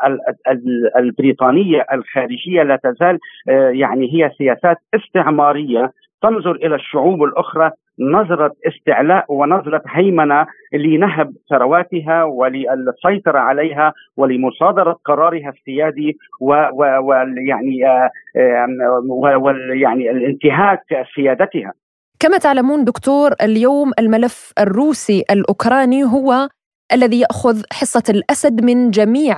البريطانية 0.98 1.86
الخارجية 1.94 2.64
لا 2.64 2.76
تزال 2.84 3.20
آه، 3.50 3.70
يعني 3.70 4.14
هي 4.14 4.32
سياسات 4.38 4.78
استعمارية 4.96 5.92
تنظر 6.22 6.52
إلى 6.52 6.76
الشعوب 6.76 7.24
الأخرى 7.24 7.72
نظرة 8.00 8.52
استعلاء 8.68 9.26
ونظرة 9.30 9.82
هيمنة 9.88 10.46
لنهب 10.74 11.34
ثرواتها 11.50 12.24
وللسيطرة 12.24 13.40
عليها 13.40 13.94
ولمصادرة 14.18 15.00
قرارها 15.06 15.50
السيادي 15.50 16.18
ويعني 16.42 17.82
ويعني 19.10 20.12
الانتهاك 20.12 20.84
سيادتها. 21.16 21.74
كما 22.20 22.38
تعلمون 22.38 22.84
دكتور 22.84 23.32
اليوم 23.42 23.92
الملف 24.00 24.54
الروسي 24.60 25.24
الأوكراني 25.32 26.04
هو 26.04 26.50
الذي 26.94 27.20
يأخذ 27.20 27.62
حصة 27.74 28.04
الأسد 28.10 28.64
من 28.64 28.92
جميع 28.92 29.36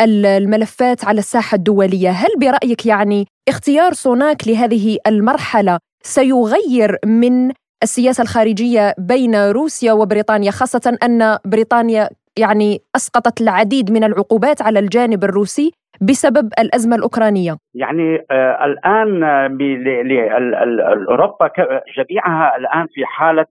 الملفات 0.00 1.04
على 1.04 1.18
الساحة 1.18 1.54
الدولية، 1.54 2.10
هل 2.10 2.28
برأيك 2.40 2.86
يعني 2.86 3.26
اختيار 3.48 3.92
سوناك 3.92 4.48
لهذه 4.48 4.98
المرحلة 5.06 5.78
سيغير 6.02 6.98
من 7.06 7.52
السياسة 7.82 8.22
الخارجية 8.22 8.94
بين 8.98 9.34
روسيا 9.50 9.92
وبريطانيا 9.92 10.50
خاصة 10.50 10.98
أن 11.02 11.38
بريطانيا 11.44 12.08
يعني 12.38 12.78
أسقطت 12.96 13.40
العديد 13.40 13.90
من 13.90 14.04
العقوبات 14.04 14.62
على 14.62 14.78
الجانب 14.78 15.24
الروسي 15.24 15.72
بسبب 16.00 16.50
الأزمة 16.58 16.96
الأوكرانية. 16.96 17.56
يعني 17.74 18.24
آه 18.30 18.64
الآن 18.64 19.24
أوروبا 21.10 21.50
جميعها 21.96 22.56
الآن 22.56 22.86
في 22.94 23.06
حالة 23.06 23.46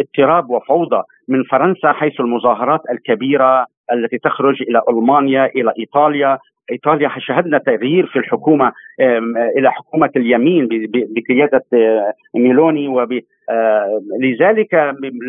اضطراب 0.00 0.50
وفوضى 0.50 1.02
من 1.28 1.42
فرنسا 1.42 1.92
حيث 1.92 2.20
المظاهرات 2.20 2.80
الكبيرة 2.90 3.66
التي 3.92 4.18
تخرج 4.18 4.62
إلى 4.62 4.82
ألمانيا 4.88 5.46
إلى 5.46 5.72
إيطاليا. 5.78 6.38
إيطاليا 6.72 7.10
شهدنا 7.18 7.58
تغيير 7.58 8.06
في 8.06 8.18
الحكومة 8.18 8.72
إلى 9.56 9.72
حكومة 9.72 10.10
اليمين 10.16 10.68
بقيادة 10.92 11.64
آه، 11.74 12.12
ميلوني 12.34 12.88
وب 12.88 13.12
آه، 13.50 14.02
لذلك 14.20 14.74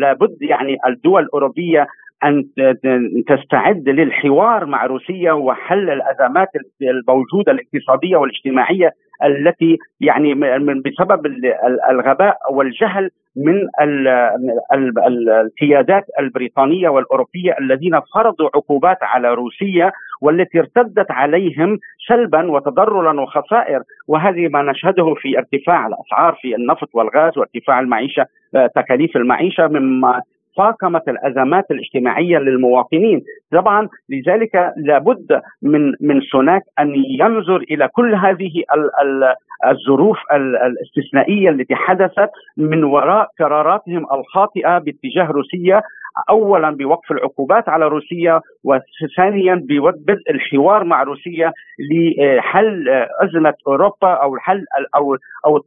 لابد 0.00 0.36
يعني 0.42 0.76
الدول 0.86 1.22
الأوروبية 1.22 1.86
أن 2.24 2.44
تستعد 3.26 3.88
للحوار 3.88 4.66
مع 4.66 4.86
روسيا 4.86 5.32
وحل 5.32 5.90
الأزمات 5.90 6.48
الموجودة 6.82 7.52
الاقتصادية 7.52 8.16
والاجتماعية 8.16 8.92
التي 9.24 9.78
يعني 10.00 10.34
بسبب 10.84 11.26
الغباء 11.90 12.36
والجهل 12.50 13.10
من 13.36 13.68
القيادات 15.40 16.04
البريطانية 16.20 16.88
والأوروبية 16.88 17.56
الذين 17.60 18.00
فرضوا 18.14 18.50
عقوبات 18.54 18.98
على 19.02 19.34
روسيا 19.34 19.92
والتي 20.22 20.58
ارتدت 20.58 21.10
عليهم 21.10 21.78
سلبا 22.08 22.50
وتضررا 22.50 23.20
وخسائر. 23.20 23.82
وهذه 24.08 24.48
ما 24.48 24.62
نشهده 24.62 25.14
في 25.14 25.38
ارتفاع 25.38 25.86
الأسعار 25.86 26.38
في 26.40 26.54
النفط 26.54 26.88
والغاز 26.94 27.38
وارتفاع 27.38 27.80
المعيشة 27.80 28.26
تكاليف 28.76 29.16
المعيشة 29.16 29.68
مما 29.68 30.22
فاقمت 30.56 31.08
الأزمات 31.08 31.70
الاجتماعية 31.70 32.38
للمواطنين، 32.38 33.22
طبعا 33.52 33.88
لذلك 34.08 34.72
لابد 34.76 35.40
من 35.62 35.92
من 36.00 36.20
سوناك 36.20 36.62
أن 36.78 36.92
ينظر 37.20 37.56
إلى 37.56 37.88
كل 37.88 38.14
هذه 38.14 38.62
الظروف 39.66 40.18
الاستثنائية 40.32 41.50
التي 41.50 41.74
حدثت 41.74 42.30
من 42.56 42.84
وراء 42.84 43.28
قراراتهم 43.38 44.06
الخاطئة 44.12 44.78
باتجاه 44.78 45.26
روسيا 45.30 45.82
اولا 46.30 46.70
بوقف 46.70 47.12
العقوبات 47.12 47.68
على 47.68 47.88
روسيا 47.88 48.40
وثانيا 48.64 49.54
ببدء 49.54 50.30
الحوار 50.30 50.84
مع 50.84 51.02
روسيا 51.02 51.52
لحل 51.90 52.88
أزمة 53.22 53.54
أوروبا 53.66 54.12
أو 54.12 54.36
حل 54.36 54.64
أو 54.96 55.16
أو 55.46 55.60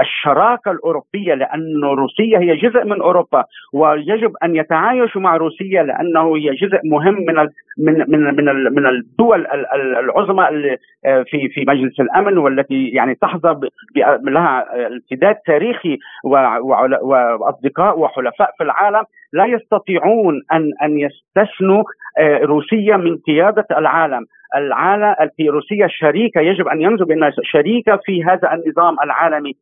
الشراكة 0.00 0.70
الأوروبية 0.70 1.34
لأن 1.34 1.84
روسيا 1.84 2.38
هي 2.38 2.56
جزء 2.56 2.84
من 2.84 3.00
أوروبا 3.00 3.44
ويجب 3.74 4.32
أن 4.42 4.56
يتعايشوا 4.56 5.20
مع 5.20 5.36
روسيا 5.36 5.82
لأنه 5.82 6.36
هي 6.36 6.50
جزء 6.50 6.78
مهم 6.84 7.14
من 7.14 7.48
من 7.78 8.04
من 8.08 8.36
من 8.36 8.44
من 8.74 8.86
الدول 8.86 9.46
العظمى 9.98 10.48
في 11.02 11.48
في 11.48 11.64
مجلس 11.68 12.00
الأمن 12.00 12.38
والتي 12.38 12.88
يعني 12.88 13.14
تحظى 13.14 13.60
لها 14.24 14.66
امتداد 14.86 15.34
تاريخي 15.46 15.98
وأصدقاء 16.24 17.98
وحلفاء 17.98 18.50
في 18.58 18.64
العالم. 18.64 19.04
لا 19.32 19.46
يستطيعون 19.46 20.42
ان 20.52 20.72
أن 20.82 20.98
يستثنوا 20.98 21.82
آه، 22.18 22.38
روسيا 22.38 22.96
من 22.96 23.16
قيادة 23.16 23.66
العالم. 23.70 24.26
العالم 24.56 25.14
في 25.36 25.48
روسيا 25.48 25.86
شريكه 25.90 26.40
يجب 26.40 26.68
أن 26.68 26.80
ينظر 26.80 27.04
بأنها 27.04 27.32
شريكة 27.42 28.00
في 28.04 28.24
هذا 28.24 28.54
النظام 28.54 28.96
العالمي 29.04 29.52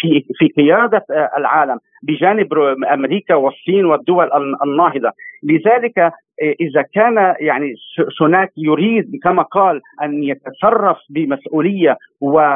في 0.00 0.24
في 0.38 0.48
قيادة 0.56 1.04
آه، 1.10 1.30
العالم 1.38 1.78
بجانب 2.02 2.54
أمريكا 2.92 3.34
والصين 3.34 3.84
والدول 3.84 4.30
الناهضة. 4.64 5.10
لذلك 5.42 6.12
إذا 6.42 6.82
كان 6.94 7.34
يعني 7.40 7.74
سوناك 8.18 8.52
يريد 8.56 9.20
كما 9.22 9.42
قال 9.42 9.80
أن 10.02 10.22
يتصرف 10.22 10.96
بمسؤولية 11.10 11.96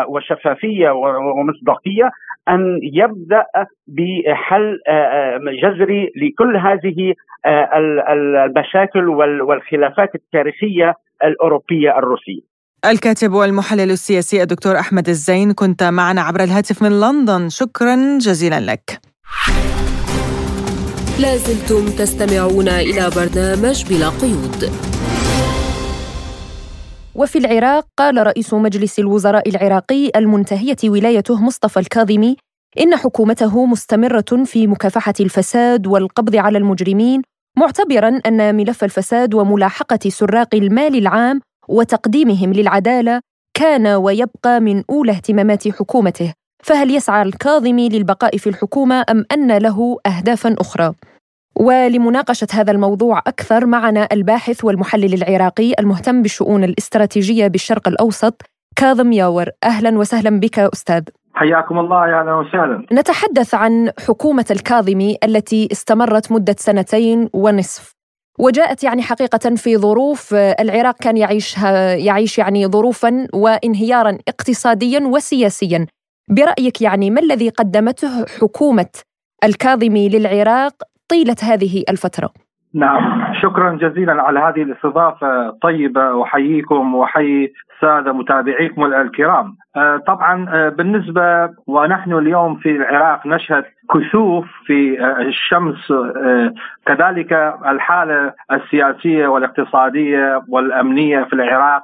وشفافية 0.09 0.91
ومصداقية 0.91 2.11
أن 2.49 2.81
يبدأ 2.83 3.45
بحل 3.87 4.79
جذري 5.63 6.13
لكل 6.17 6.57
هذه 6.57 7.15
المشاكل 8.13 9.09
والخلافات 9.43 10.15
التاريخية 10.15 10.95
الأوروبية 11.25 11.99
الروسية. 11.99 12.41
الكاتب 12.91 13.33
والمحلل 13.33 13.91
السياسي 13.91 14.43
الدكتور 14.43 14.79
أحمد 14.79 15.09
الزين 15.09 15.53
كنت 15.53 15.83
معنا 15.83 16.21
عبر 16.21 16.41
الهاتف 16.41 16.83
من 16.83 17.01
لندن. 17.01 17.49
شكرا 17.49 18.19
جزيلا 18.19 18.73
لك. 18.73 19.01
لازلتم 21.19 21.87
تستمعون 21.87 22.69
إلى 22.69 23.11
برنامج 23.17 23.85
بلا 23.89 24.09
قيود. 24.09 24.71
وفي 27.15 27.39
العراق 27.39 27.87
قال 27.97 28.27
رئيس 28.27 28.55
مجلس 28.55 28.99
الوزراء 28.99 29.49
العراقي 29.49 30.11
المنتهية 30.17 30.77
ولايته 30.85 31.41
مصطفى 31.43 31.81
الكاظمي 31.81 32.37
إن 32.81 32.97
حكومته 32.97 33.67
مستمرة 33.67 34.45
في 34.45 34.67
مكافحة 34.67 35.15
الفساد 35.21 35.87
والقبض 35.87 36.37
على 36.37 36.59
المجرمين 36.59 37.23
معتبرا 37.57 38.21
أن 38.27 38.55
ملف 38.55 38.85
الفساد 38.85 39.35
وملاحقة 39.35 40.09
سراق 40.09 40.55
المال 40.55 40.99
العام 40.99 41.41
وتقديمهم 41.69 42.53
للعدالة 42.53 43.21
كان 43.55 43.87
ويبقى 43.87 44.61
من 44.61 44.83
أولى 44.91 45.13
اهتمامات 45.13 45.69
حكومته. 45.69 46.33
فهل 46.63 46.91
يسعى 46.91 47.23
الكاظمي 47.23 47.89
للبقاء 47.89 48.37
في 48.37 48.49
الحكومة 48.49 49.05
أم 49.11 49.25
أن 49.33 49.59
له 49.59 49.99
اهدافا 50.07 50.57
أخرى؟ 50.59 50.93
ولمناقشة 51.57 52.47
هذا 52.53 52.73
الموضوع 52.73 53.19
أكثر 53.19 53.67
معنا 53.67 54.09
الباحث 54.13 54.65
والمحلل 54.65 55.15
العراقي 55.15 55.73
المهتم 55.79 56.23
بالشؤون 56.23 56.65
الاستراتيجية 56.65 57.47
بالشرق 57.47 57.89
الأوسط 57.89 58.43
كاظم 58.77 59.13
ياور. 59.13 59.47
أهلا 59.65 59.99
وسهلا 59.99 60.41
بك 60.41 60.59
أستاذ. 60.59 61.03
حياكم 61.35 61.79
الله 61.79 62.09
يا 62.09 62.21
أهلا 62.21 62.35
وسهلا. 62.35 62.87
نتحدث 62.93 63.55
عن 63.55 63.91
حكومة 64.09 64.47
الكاظمي 64.51 65.19
التي 65.25 65.69
استمرت 65.73 66.33
مدة 66.33 66.57
سنتين 66.59 67.29
ونصف. 67.33 67.93
وجاءت 68.39 68.85
يعني 68.85 69.03
حقيقة 69.03 69.55
في 69.55 69.77
ظروف 69.77 70.35
العراق 70.35 70.97
كان 71.01 71.17
يعيشها 71.17 71.95
يعيش 71.95 72.39
يعني 72.39 72.67
ظروفا 72.67 73.27
وانهيارا 73.35 74.19
اقتصاديا 74.29 75.01
وسياسيا. 75.01 75.87
برأيك 76.31 76.83
يعني 76.83 77.11
ما 77.11 77.21
الذي 77.21 77.49
قدمته 77.49 78.27
حكومة 78.41 78.91
الكاظمي 79.45 80.09
للعراق 80.09 80.73
طيلة 81.09 81.37
هذه 81.43 81.85
الفترة؟ 81.89 82.31
نعم 82.75 83.35
شكرا 83.35 83.73
جزيلا 83.73 84.23
على 84.23 84.41
هذه 84.41 84.63
الاستضافة 84.63 85.49
الطيبة 85.49 86.13
وحييكم 86.13 86.95
وحيي 86.95 87.53
السادة 87.75 88.13
متابعيكم 88.13 88.85
الكرام 88.85 89.57
آه، 89.77 89.97
طبعا 90.07 90.47
آه، 90.49 90.69
بالنسبة 90.69 91.51
ونحن 91.67 92.13
اليوم 92.13 92.57
في 92.57 92.77
العراق 92.77 93.27
نشهد 93.27 93.65
كسوف 93.95 94.47
في 94.67 95.01
آه، 95.01 95.21
الشمس 95.21 95.93
كذلك 96.87 97.33
الحالة 97.67 98.33
السياسية 98.53 99.27
والاقتصادية 99.27 100.43
والأمنية 100.49 101.25
في 101.25 101.33
العراق 101.33 101.83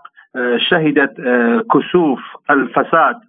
شهدت 0.57 1.15
كسوف 1.73 2.21
الفساد 2.51 3.21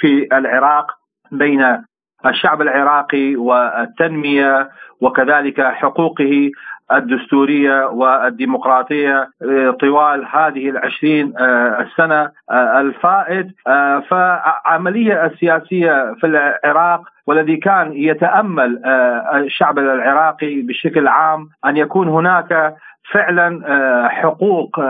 في 0.00 0.28
العراق 0.32 0.90
بين 1.30 1.82
الشعب 2.26 2.62
العراقي 2.62 3.36
والتنمية 3.36 4.70
وكذلك 5.00 5.60
حقوقه 5.60 6.50
الدستورية 6.92 7.86
والديمقراطية 7.86 9.30
آه، 9.42 9.70
طوال 9.70 10.26
هذه 10.32 10.68
العشرين 10.68 11.32
آه، 11.38 11.80
السنة 11.82 12.30
آه، 12.50 12.80
الفائت. 12.80 13.46
فعملية 14.10 15.26
السياسية 15.26 16.14
في 16.20 16.26
العراق 16.26 17.02
والذي 17.26 17.56
كان 17.56 17.92
يتأمل 17.92 18.82
الشعب 19.34 19.78
العراقي 19.78 20.62
بشكل 20.62 21.08
عام 21.08 21.48
أن 21.64 21.76
يكون 21.76 22.08
هناك 22.08 22.74
فعلا 23.10 24.08
حقوق 24.08 24.80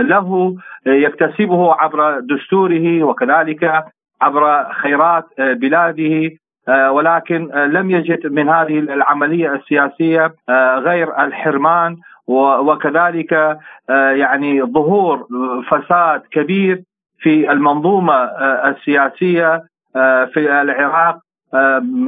له 0.00 0.56
يكتسبه 0.86 1.74
عبر 1.74 2.20
دستوره 2.20 3.02
وكذلك 3.02 3.84
عبر 4.22 4.72
خيرات 4.72 5.24
بلاده 5.38 6.30
آه، 6.68 6.92
ولكن 6.92 7.52
آه، 7.52 7.66
لم 7.66 7.90
يجد 7.90 8.26
من 8.26 8.48
هذه 8.48 8.78
العملية 8.78 9.54
السياسية 9.54 10.34
آه، 10.48 10.78
غير 10.78 11.24
الحرمان 11.24 11.96
وكذلك 12.28 13.58
يعني 13.88 14.62
ظهور 14.62 15.26
فساد 15.70 16.22
كبير 16.30 16.82
في 17.18 17.52
المنظومة 17.52 18.14
السياسية 18.70 19.62
في 20.32 20.62
العراق 20.62 21.18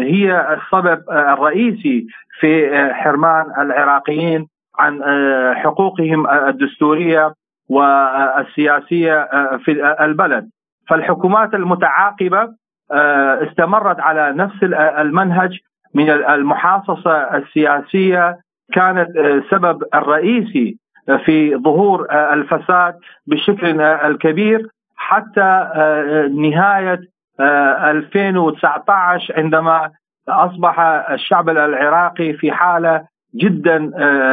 هي 0.00 0.56
السبب 0.56 1.02
الرئيسي 1.10 2.06
في 2.40 2.70
حرمان 2.94 3.46
العراقيين. 3.58 4.46
عن 4.78 5.02
حقوقهم 5.54 6.30
الدستورية 6.30 7.34
والسياسية 7.68 9.28
في 9.64 9.96
البلد. 10.00 10.50
فالحكومات 10.88 11.54
المتعاقبة 11.54 12.48
آه، 12.92 13.48
استمرت 13.50 14.00
على 14.00 14.32
نفس 14.32 14.62
المنهج 14.72 15.58
من 15.94 16.10
المحاصصة 16.10 17.36
السياسية. 17.36 18.38
كانت 18.72 19.16
السبب 19.16 19.82
آه، 19.82 19.98
الرئيسي 19.98 20.76
في 21.24 21.56
ظهور 21.56 22.06
آه، 22.10 22.34
الفساد 22.34 22.98
بشكل 23.26 23.80
الكبير. 23.80 24.68
حتى 24.96 25.68
نهاية 26.32 27.00
2019 27.40 29.34
عندما 29.36 29.90
أصبح 30.28 30.80
الشعب 31.10 31.48
العراقي 31.48 32.32
في 32.32 32.52
حالة 32.52 33.06
جدا 33.37 33.78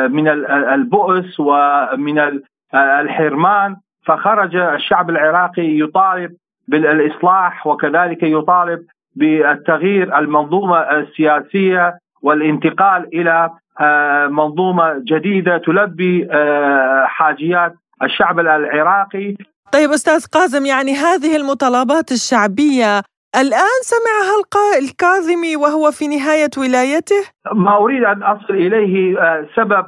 من 0.08 0.28
البؤس 0.48 1.40
ومن 1.40 2.42
الحرمان. 2.76 3.76
فخرج 4.06 4.56
الشعب 4.56 5.10
العراقي 5.10 5.80
يطالب 5.80 6.32
بالإصلاح 6.68 7.68
وكذلك 7.68 8.24
يطالب 8.24 8.86
بالتغيير 9.16 10.18
المنظومة 10.20 10.78
السياسية 10.78 11.98
والانتقال 12.22 13.08
إلى 13.14 13.50
آه، 13.82 14.28
منظومة 14.28 14.94
جديدة 14.98 15.58
تلبي 15.58 16.28
آه، 16.32 17.06
حاجيات 17.06 17.74
الشعب 18.04 18.40
العراقي. 18.40 19.36
طيب 19.72 19.90
أستاذ 19.90 20.26
قاسم 20.26 20.66
يعني 20.66 20.94
هذه 20.94 21.36
المطالبات 21.36 22.12
الشعبية 22.12 23.02
الآن 23.36 23.78
سمعها 23.82 24.80
الكاظمي 24.80 25.56
وهو 25.56 25.92
في 25.92 26.08
نهاية 26.08 26.50
ولايته؟ 26.58 27.24
ما 27.54 27.78
أريد 27.78 28.04
أن 28.04 28.24
أصل 28.24 28.54
إليه 28.54 29.20
آه، 29.20 29.48
سبب 29.56 29.86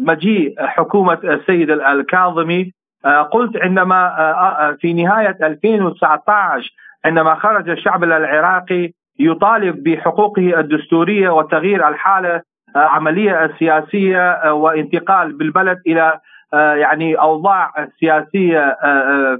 مجيء 0.00 0.54
حكومة 0.58 1.18
السيد 1.24 1.70
الكاظمي 1.70 2.72
آه، 3.04 3.22
قلت 3.22 3.56
عندما 3.56 4.06
آه، 4.06 4.68
آه، 4.68 4.76
في 4.80 4.92
نهاية 4.92 5.38
2019 5.42 6.70
عندما 7.04 7.34
خرج 7.34 7.68
الشعب 7.70 8.04
العراقي 8.04 8.92
يطالب 9.18 9.82
بحقوقه 9.82 10.60
الدستورية 10.60 11.30
وتغيير 11.30 11.88
الحالة 11.88 12.42
عملية 12.76 13.44
السياسيه 13.44 14.52
وانتقال 14.52 15.32
بالبلد 15.32 15.78
إلى 15.86 16.18
يعني 16.52 17.14
أوضاع 17.14 17.88
سياسية 18.00 18.76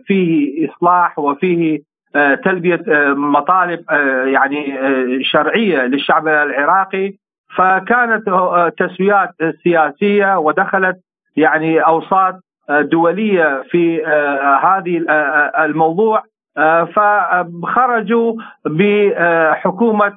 فيه 0.06 0.68
إصلاح 0.68 1.18
وفيه 1.18 1.80
تلبية 2.44 2.84
مطالب 3.14 3.84
يعني 4.26 4.78
شرعية 5.24 5.86
للشعب 5.86 6.28
العراقي. 6.28 7.12
فكانت 7.56 8.22
تسويات 8.78 9.28
سياسية 9.64 10.38
ودخلت 10.38 10.96
يعني 11.36 11.80
أوساط 11.80 12.40
دولية 12.80 13.62
في 13.70 14.06
آه، 14.06 14.56
هذه 14.56 15.04
آه، 15.08 15.12
آه، 15.12 15.64
الموضوع. 15.64 16.22
فخرجوا 16.94 18.34
بحكومه 18.66 20.12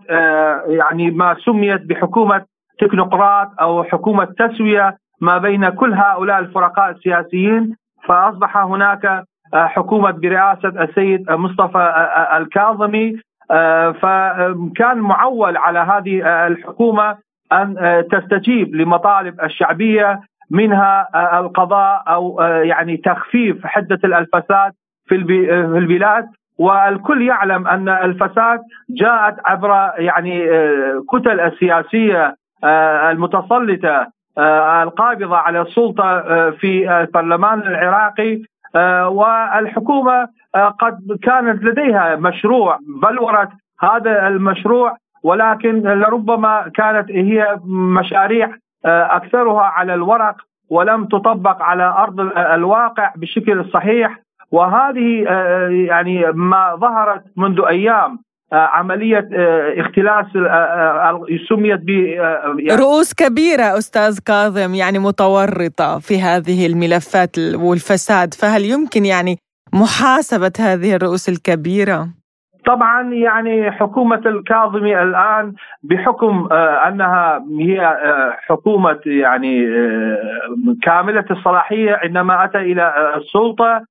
يعني 0.67 1.11
ما 1.11 1.35
سميت 1.45 1.81
بحكومة 1.81 2.45
تكنوقراط 2.79 3.47
أو 3.61 3.83
حكومة 3.83 4.25
تسوية 4.25 4.97
ما 5.21 5.37
بين 5.37 5.69
كل 5.69 5.93
هؤلاء 5.93 6.39
الفرقاء 6.39 6.91
السياسيين. 6.91 7.75
فأصبح 8.07 8.57
هناك 8.57 9.23
حكومة 9.55 10.11
برئاسة 10.11 10.83
السيد 10.83 11.31
مصطفى 11.31 12.09
الكاظمي. 12.37 13.19
فكان 14.01 14.97
معول 14.97 15.57
على 15.57 15.79
هذه 15.79 16.47
الحكومة 16.47 17.17
أن 17.51 18.03
تستجيب 18.11 18.75
لمطالب 18.75 19.41
الشعبية 19.41 20.19
منها 20.51 21.07
آه، 21.15 21.39
القضاء 21.39 22.03
أو 22.07 22.41
آه، 22.41 22.61
يعني 22.61 22.97
تخفيف 22.97 23.65
حدة 23.65 23.99
الفساد 24.03 24.71
في 25.05 25.15
آه، 25.51 25.77
البلاد. 25.77 26.27
والكل 26.59 27.27
يعلم 27.27 27.67
أن 27.67 27.89
الفساد 27.89 28.59
جاءت 28.89 29.35
عبر 29.45 29.91
يعني 29.97 30.47
كتل 31.11 31.39
السياسية 31.39 32.35
المتسلطة 33.11 34.07
القابضة 34.83 35.37
على 35.37 35.61
السلطة 35.61 36.21
في 36.51 36.99
البرلمان 37.01 37.59
العراقي. 37.59 38.41
والحكومة 39.07 40.27
قد 40.55 41.19
كانت 41.23 41.63
لديها 41.63 42.15
مشروع 42.15 42.79
بلورت 43.01 43.49
هذا 43.79 44.27
المشروع 44.27 44.97
ولكن 45.23 45.81
لربما 45.81 46.71
كانت 46.75 47.11
هي 47.11 47.59
مشاريع 47.65 48.49
آه، 48.85 49.15
أكثرها 49.15 49.61
على 49.61 49.93
الورق 49.93 50.35
ولم 50.69 51.05
تطبق 51.05 51.61
على 51.61 51.83
أرض 51.83 52.19
الواقع 52.37 53.13
بشكل 53.15 53.65
صحيح. 53.73 54.19
وهذه 54.51 55.25
آه، 55.27 55.67
يعني 55.69 56.31
ما 56.31 56.75
ظهرت 56.75 57.23
منذ 57.37 57.61
أيام. 57.67 58.11
آه، 58.11 58.17
عملية 58.53 59.29
اختلاس 59.81 60.25
سميت 61.49 61.79
ب 61.79 61.89
يعني 61.89 62.81
رؤوس 62.81 63.13
كبيرة 63.13 63.77
أستاذ 63.77 64.19
كاظم 64.25 64.75
يعني 64.75 64.99
متورطة 64.99 65.99
في 65.99 66.21
هذه 66.21 66.65
الملفات 66.65 67.39
والفساد 67.39 68.33
فهل 68.33 68.65
يمكن 68.65 69.05
يعني 69.05 69.37
محاسبة 69.73 70.53
هذه 70.59 70.95
الرؤوس 70.95 71.29
الكبيرة؟ 71.29 72.07
طبعا 72.65 73.13
يعني 73.13 73.71
حكومة 73.71 74.21
الكاظمي 74.25 75.01
الآن 75.01 75.53
بحكم 75.83 76.47
آه، 76.51 76.87
أنها 76.87 77.45
هي 77.59 77.85
آه، 77.85 78.37
حكومة 78.39 78.99
يعني 79.05 79.67
آه، 79.67 80.75
كاملة 80.81 81.25
الصلاحية 81.31 81.99
عندما 82.03 82.45
أتى 82.45 82.57
إلى 82.57 83.13
السلطة 83.17 83.85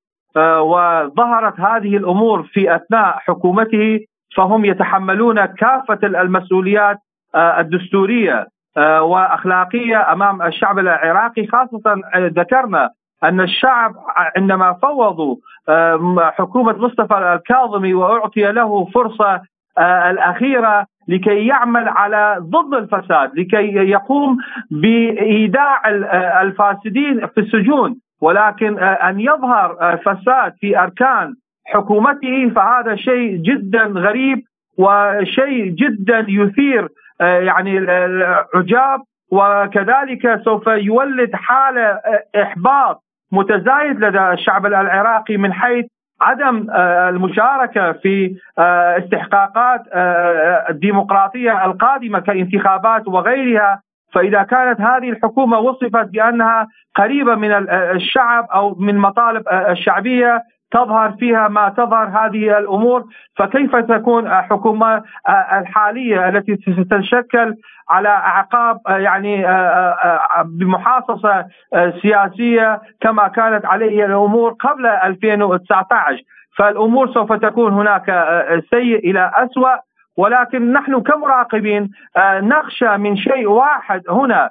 وظهرت 0.60 1.60
هذه 1.60 1.96
الأمور 1.96 2.42
في 2.42 2.76
أثناء 2.76 3.18
حكومته 3.18 4.00
فهم 4.36 4.64
يتحملون 4.64 5.44
كافة 5.44 5.98
المسؤوليات 6.04 6.98
الدستورية 7.36 8.46
وأخلاقية 9.00 10.12
أمام 10.12 10.42
الشعب 10.42 10.78
العراقي 10.78 11.46
خاصة 11.46 12.00
ذكرنا 12.16 12.90
أن 13.24 13.40
الشعب 13.40 13.94
عندما 14.36 14.72
فوضوا 14.72 15.36
حكومة 16.18 16.72
مصطفى 16.72 17.34
الكاظمي 17.34 17.94
وأعطي 17.94 18.52
له 18.52 18.84
فرصة 18.84 19.40
آه، 19.78 20.10
الأخيرة 20.10 20.86
لكي 21.08 21.46
يعمل 21.46 21.88
على 21.88 22.36
ضد 22.40 22.74
الفساد 22.74 23.38
لكي 23.38 23.74
يقوم 23.74 24.36
بإيداع 24.70 25.88
الفاسدين 26.42 27.26
في 27.26 27.40
السجون 27.40 27.96
ولكن 28.20 28.78
أن 28.78 29.20
يظهر 29.20 29.98
فساد 30.04 30.54
في 30.60 30.78
أركان 30.78 31.34
حكومته 31.66 32.50
فهذا 32.56 32.96
شيء 32.96 33.36
جدا 33.36 33.82
غريب 33.82 34.42
وشيء 34.78 35.68
جدا 35.68 36.26
يثير 36.28 36.88
يعني 37.20 37.78
العجاب 37.78 39.00
وكذلك 39.32 40.40
سوف 40.44 40.66
يولد 40.66 41.34
حالة 41.34 42.00
إحباط 42.42 43.02
متزايد 43.32 44.04
لدى 44.04 44.32
الشعب 44.32 44.66
العراقي 44.66 45.36
من 45.36 45.52
حيث 45.52 45.86
عدم 46.20 46.70
آه، 46.70 47.08
المشاركة 47.08 47.92
في 47.92 48.36
آه، 48.58 48.98
استحقاقات 48.98 49.80
آه، 49.92 50.66
الديمقراطية 50.70 51.64
القادمة 51.64 52.18
كانتخابات 52.18 53.08
وغيرها. 53.08 53.80
فإذا 54.12 54.42
كانت 54.42 54.80
هذه 54.80 55.10
الحكومة 55.10 55.58
وصفت 55.58 56.08
بأنها 56.08 56.68
قريبة 56.94 57.34
من 57.34 57.52
الشعب 57.70 58.46
أو 58.54 58.74
من 58.74 58.98
مطالب 58.98 59.42
الشعبية 59.48 60.42
تظهر 60.74 61.12
فيها 61.12 61.48
ما 61.48 61.68
تظهر 61.68 62.08
هذه 62.08 62.58
الأمور 62.58 63.04
فكيف 63.36 63.76
تكون 63.76 64.26
الحكومة 64.26 65.02
الحالية 65.52 66.28
التي 66.28 66.56
ستتشكل 66.56 67.54
على 67.90 68.08
أعقاب 68.08 68.80
يعني 68.88 69.46
بمحاصصة 70.44 71.46
سياسية 72.02 72.80
كما 73.00 73.28
كانت 73.28 73.66
عليه 73.66 74.04
الأمور 74.04 74.50
قبل 74.50 74.86
2019 74.86 76.22
فالأمور 76.58 77.12
سوف 77.14 77.32
تكون 77.32 77.72
هناك 77.72 78.06
سيء 78.70 79.10
إلى 79.10 79.32
اسوء 79.34 79.76
ولكن 80.16 80.72
نحن 80.72 81.00
كمراقبين 81.00 81.90
نخشى 82.18 82.96
من 82.96 83.16
شيء 83.16 83.46
واحد 83.48 84.02
هنا. 84.10 84.50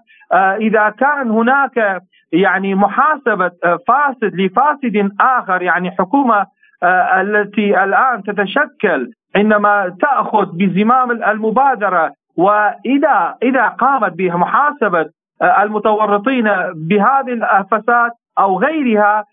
إذا 0.62 0.90
كان 0.90 1.32
هناك 1.32 2.02
يعني 2.34 2.76
محاسبة 2.76 3.52
آه، 3.64 3.80
فاسد 3.88 4.36
لفاسد 4.36 5.12
آخر 5.20 5.62
يعني 5.62 5.92
حكومة 5.92 6.46
آه، 6.84 7.22
التي 7.22 7.84
الآن 7.84 8.24
تتشكل 8.24 9.12
عندما 9.36 9.96
تأخذ 10.02 10.46
بزمام 10.46 11.12
المبادرة. 11.12 12.12
وإذا 12.38 13.36
إذا 13.44 13.68
قامت 13.68 14.14
بمحاسبه 14.14 15.06
آه، 15.42 15.64
المتورطين 15.64 16.50
بهذه 16.76 17.34
الفساد 17.60 18.12
أو 18.40 18.60
غيرها 18.60 19.26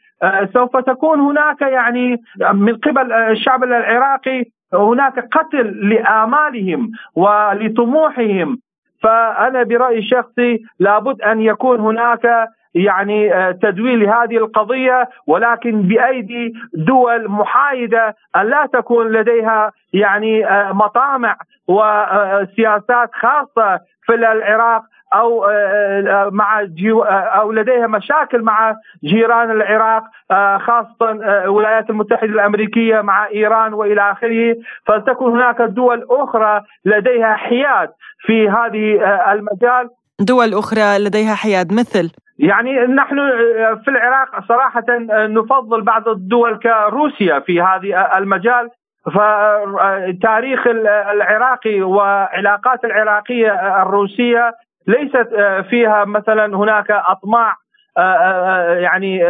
سوف 0.55 0.76
تكون 0.76 1.20
هناك 1.20 1.62
يعني 1.62 2.16
من 2.55 2.76
قبل 2.76 3.12
الشعب 3.12 3.64
العراقي 3.64 4.44
هناك 4.74 5.18
قتل 5.18 5.88
لآمالهم 5.88 6.90
ولطموحهم. 7.14 8.59
فأنا 9.03 9.62
برأيي 9.62 9.98
الشخصي 9.98 10.59
لابد 10.78 11.22
أن 11.22 11.40
يكون 11.40 11.80
هناك 11.80 12.48
يعني 12.75 13.35
آه، 13.35 13.51
تدويل 13.51 14.09
هذه 14.09 14.37
القضية 14.37 15.09
ولكن 15.27 15.83
بأيدي 15.83 16.53
دول 16.75 17.29
محايدة 17.29 18.14
أن 18.37 18.47
لا 18.47 18.66
تكون 18.73 19.12
لديها 19.12 19.73
يعني 19.93 20.47
آه، 20.47 20.73
مطامع 20.73 21.37
وسياسات 21.68 23.11
خاصة 23.14 23.81
في 24.07 24.14
العراق 24.14 24.83
أو 25.14 25.47
مع 26.31 26.66
أو 27.09 27.53
لديها 27.53 27.87
مشاكل 27.87 28.43
مع 28.43 28.75
جيران 29.05 29.51
العراق 29.51 30.03
خاصة 30.61 31.11
الولايات 31.45 31.91
المتحدة 31.91 32.33
الأمريكية 32.33 33.01
مع 33.01 33.27
إيران 33.29 33.75
وإلى 33.75 34.11
آخره. 34.11 34.57
فلتكن 34.87 35.25
هناك 35.25 35.62
دول 35.62 36.07
أخرى 36.11 36.62
لديها 36.85 37.35
حياد 37.35 37.91
في 38.21 38.49
هذه 38.49 39.05
المجال. 39.33 39.89
دول 40.21 40.55
أخرى 40.55 40.99
لديها 40.99 41.35
حياد 41.35 41.73
مثل؟ 41.73 42.11
يعني 42.39 42.73
نحن 42.87 43.16
في 43.85 43.89
العراق 43.91 44.29
صراحة 44.49 44.85
نفضل 45.11 45.83
بعض 45.83 46.09
الدول 46.09 46.59
كروسيا 46.59 47.41
في 47.41 47.61
هذا 47.61 48.18
المجال. 48.18 48.68
فتاريخ 49.07 50.66
العراقي 51.12 51.83
وعلاقات 51.83 52.85
العراقية 52.85 53.83
الروسية 53.83 54.55
ليست 54.87 55.29
فيها 55.71 56.05
مثلا 56.05 56.57
هناك 56.57 56.91
أطماع 56.91 57.57
يعني 58.79 59.25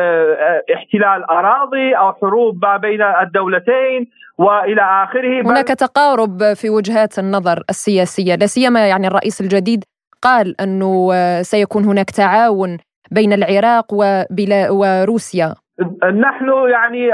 احتلال 0.74 1.30
أراضي 1.30 1.92
أو 1.92 2.12
حروب 2.12 2.64
ما 2.64 2.76
بين 2.76 3.02
الدولتين 3.02 4.06
وإلى 4.38 4.82
آخره. 4.82 5.42
هناك 5.42 5.68
تقارب 5.68 6.52
في 6.54 6.70
وجهات 6.70 7.18
النظر 7.18 7.62
السياسية 7.70 8.34
لا 8.34 8.46
سيما 8.46 8.88
يعني 8.88 9.06
الرئيس 9.06 9.40
الجديد 9.40 9.84
قال 10.22 10.60
أنه 10.60 11.12
سيكون 11.42 11.84
هناك 11.84 12.10
تعاون 12.10 12.78
بين 13.10 13.32
العراق 13.32 13.86
وبلا 13.92 14.70
وروسيا. 14.70 15.54
نحن 16.04 16.52
يعني 16.68 17.10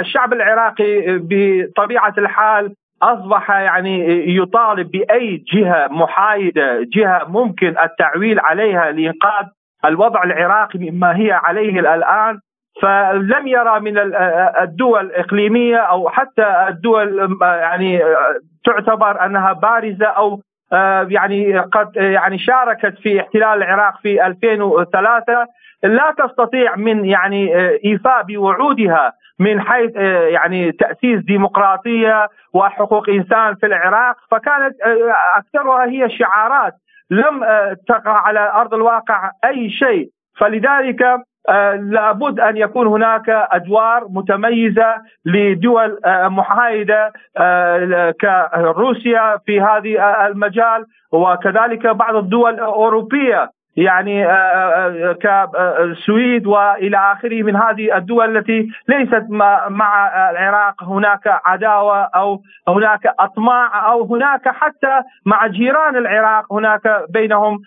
الشعب 0.00 0.32
العراقي 0.32 1.18
بطبيعة 1.18 2.14
الحال 2.18 2.74
أصبح 3.02 3.50
يعني 3.50 4.24
يطالب 4.36 4.90
بأي 4.90 5.44
جهة 5.54 5.88
محايدة، 5.90 6.86
جهة 6.96 7.24
ممكن 7.28 7.74
التعويل 7.84 8.40
عليها 8.40 8.92
لانقاذ 8.92 9.46
الوضع 9.84 10.22
العراقي 10.22 10.78
مما 10.78 11.16
هي 11.16 11.32
عليه 11.32 11.80
الآن. 11.80 12.40
فلم 12.82 13.46
يرى 13.46 13.80
من 13.80 13.98
الدول 14.62 15.06
الإقليمية 15.06 15.76
أو 15.76 16.08
حتى 16.08 16.66
الدول 16.68 17.38
يعني 17.42 18.00
تعتبر 18.64 19.24
أنها 19.24 19.52
بارزة 19.52 20.06
أو 20.06 20.34
آه، 20.34 20.40
يعني 21.08 21.58
قد 21.58 21.96
يعني 21.96 22.38
شاركت 22.38 22.98
في 23.02 23.20
احتلال 23.20 23.62
العراق 23.62 24.00
في 24.02 24.26
2003 24.26 25.46
لا 25.82 26.14
تستطيع 26.18 26.76
من 26.76 27.04
يعني 27.04 27.56
آه، 27.56 27.78
ايفاء 27.84 28.22
بوعودها 28.22 29.12
من 29.38 29.60
حيث 29.60 29.96
آه، 29.96 30.26
يعني 30.26 30.72
تأسيس 30.72 31.24
ديمقراطية 31.24 32.28
وحقوق 32.54 33.08
إنسان 33.08 33.54
في 33.54 33.66
العراق. 33.66 34.16
فكانت 34.30 34.76
أكثرها 35.36 35.84
هي 35.84 36.10
شعارات 36.10 36.74
لم 37.10 37.44
تقع 37.88 38.12
على 38.12 38.52
أرض 38.54 38.74
الواقع 38.74 39.30
أي 39.44 39.70
شيء. 39.70 40.08
فلذلك 40.38 41.02
آه، 41.02 41.22
لابد 41.76 42.40
أن 42.40 42.56
يكون 42.56 42.86
هناك 42.86 43.28
أدوار 43.28 44.06
متميزة 44.08 44.94
لدول 45.24 45.98
آه، 46.04 46.28
محايدة 46.28 47.12
آه، 47.36 48.14
كروسيا 48.20 49.38
في 49.46 49.60
هذا 49.60 50.26
المجال 50.26 50.84
وكذلك 51.12 51.86
بعض 51.86 52.16
الدول 52.16 52.54
الأوروبية. 52.54 53.50
يعني 53.76 54.26
كالسويد 55.22 56.46
وإلى 56.46 56.96
آخره 56.96 57.42
من 57.42 57.56
هذه 57.56 57.96
الدول 57.96 58.36
التي 58.36 58.68
ليست 58.88 59.26
مع 59.68 60.30
العراق. 60.30 60.84
هناك 60.84 61.40
عداوة 61.46 62.02
أو 62.02 62.42
هناك 62.68 63.00
أطماع 63.20 63.92
أو 63.92 64.14
هناك 64.14 64.48
حتى 64.48 65.00
مع 65.26 65.46
جيران 65.46 65.96
العراق. 65.96 66.52
هناك 66.52 66.82
بينهم 67.08 67.58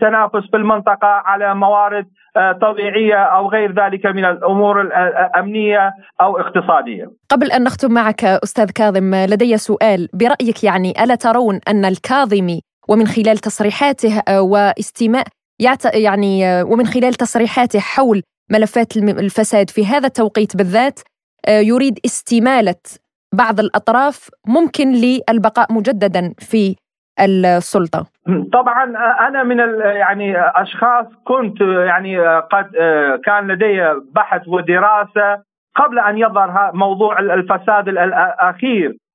تنافس 0.00 0.50
في 0.50 0.56
المنطقة 0.56 1.08
على 1.08 1.54
موارد 1.54 2.06
طبيعية 2.60 3.22
أو 3.22 3.48
غير 3.48 3.72
ذلك 3.72 4.06
من 4.06 4.24
الأمور 4.24 4.80
الامنيه 4.80 5.92
أو 6.20 6.38
اقتصادية. 6.40 7.10
قبل 7.30 7.52
أن 7.52 7.64
نختم 7.64 7.92
معك 7.92 8.24
أستاذ 8.24 8.70
كاظم 8.70 9.14
لدي 9.14 9.56
سؤال. 9.56 10.08
برأيك 10.14 10.64
يعني 10.64 10.92
ألا 11.04 11.14
ترون 11.14 11.60
أن 11.68 11.84
الكاظمي 11.84 12.60
ومن 12.88 13.06
خلال 13.06 13.38
تصريحاته 13.38 14.42
واستماء 14.42 15.24
يعني 15.94 16.62
ومن 16.62 16.86
خلال 16.86 17.14
تصريحاته 17.14 17.78
حول 17.78 18.22
ملفات 18.50 18.96
الفساد 18.96 19.70
في 19.70 19.86
هذا 19.86 20.06
التوقيت 20.06 20.56
بالذات 20.56 21.00
يريد 21.48 21.98
استمالة 22.04 22.82
بعض 23.34 23.60
الأطراف 23.60 24.30
ممكن 24.46 24.92
للبقاء 24.92 25.72
مجددا 25.72 26.34
في 26.38 26.76
السلطة. 27.20 28.06
طبعا 28.52 28.84
أنا 29.28 29.42
من 29.42 29.58
يعني 29.80 30.34
أشخاص 30.38 31.06
كنت 31.24 31.60
يعني 31.60 32.18
قد 32.38 32.70
كان 33.24 33.46
لدي 33.46 34.00
بحث 34.14 34.48
ودراسة 34.48 35.42
قبل 35.76 35.98
أن 35.98 36.18
يظهر 36.18 36.70
موضوع 36.74 37.18
الفساد 37.18 37.88
الأخير. 37.88 38.90
آه، 38.90 39.05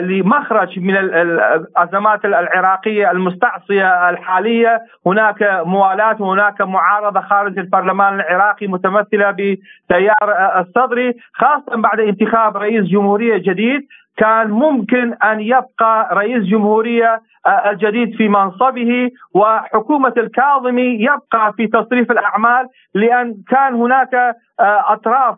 لمخرج 0.00 0.78
من 0.78 0.96
الأزمات 0.96 2.24
العراقية 2.24 3.10
المستعصية 3.10 4.10
الحالية. 4.10 4.80
هناك 5.06 5.62
موالاه 5.64 6.16
وهناك 6.22 6.60
معارضة 6.60 7.20
خارج 7.20 7.58
البرلمان 7.58 8.14
العراقي 8.14 8.66
متمثلة 8.66 9.30
بتيار 9.30 10.58
الصدري 10.60 11.14
خاصة 11.34 11.76
بعد 11.76 12.00
انتخاب 12.00 12.56
رئيس 12.56 12.84
جمهورية 12.84 13.36
جديد. 13.36 13.86
كان 14.16 14.50
ممكن 14.50 15.14
أن 15.14 15.40
يبقى 15.40 16.08
رئيس 16.12 16.44
جمهورية 16.44 17.22
آه، 17.46 17.70
الجديد 17.70 18.16
في 18.16 18.28
منصبه 18.28 19.10
وحكومة 19.34 20.12
الكاظمي 20.16 20.82
يبقى 21.00 21.52
في 21.56 21.66
تصريف 21.66 22.10
الأعمال 22.10 22.68
لأن 22.94 23.34
كان 23.48 23.74
هناك 23.74 24.14
آه، 24.14 24.84
أطراف 24.92 25.36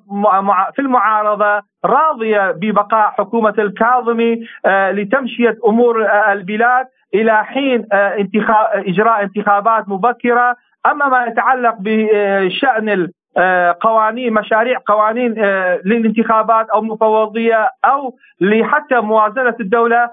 في 0.75 0.83
المعارضة 0.83 1.63
راضية 1.85 2.51
ببقاء 2.51 3.11
حكومة 3.11 3.55
الكاظمي 3.59 4.47
آه، 4.67 4.91
لتمشية 4.91 5.59
أمور 5.67 6.07
البلاد 6.33 6.87
إلى 7.15 7.45
حين 7.45 7.87
إجراء 7.93 9.23
انتخابات 9.23 9.89
مبكرة. 9.89 10.57
أما 10.87 11.09
ما 11.09 11.27
يتعلق 11.27 11.77
بشأن 11.81 13.09
آه، 13.37 13.77
قوانين 13.81 14.33
مشاريع 14.33 14.79
قوانين 14.87 15.35
آه، 15.39 15.81
للانتخابات 15.85 16.71
أو 16.71 16.83
مفوضية 16.83 17.69
أو 17.85 18.15
لحتى 18.41 19.01
موازنة 19.01 19.55
الدولة 19.61 20.11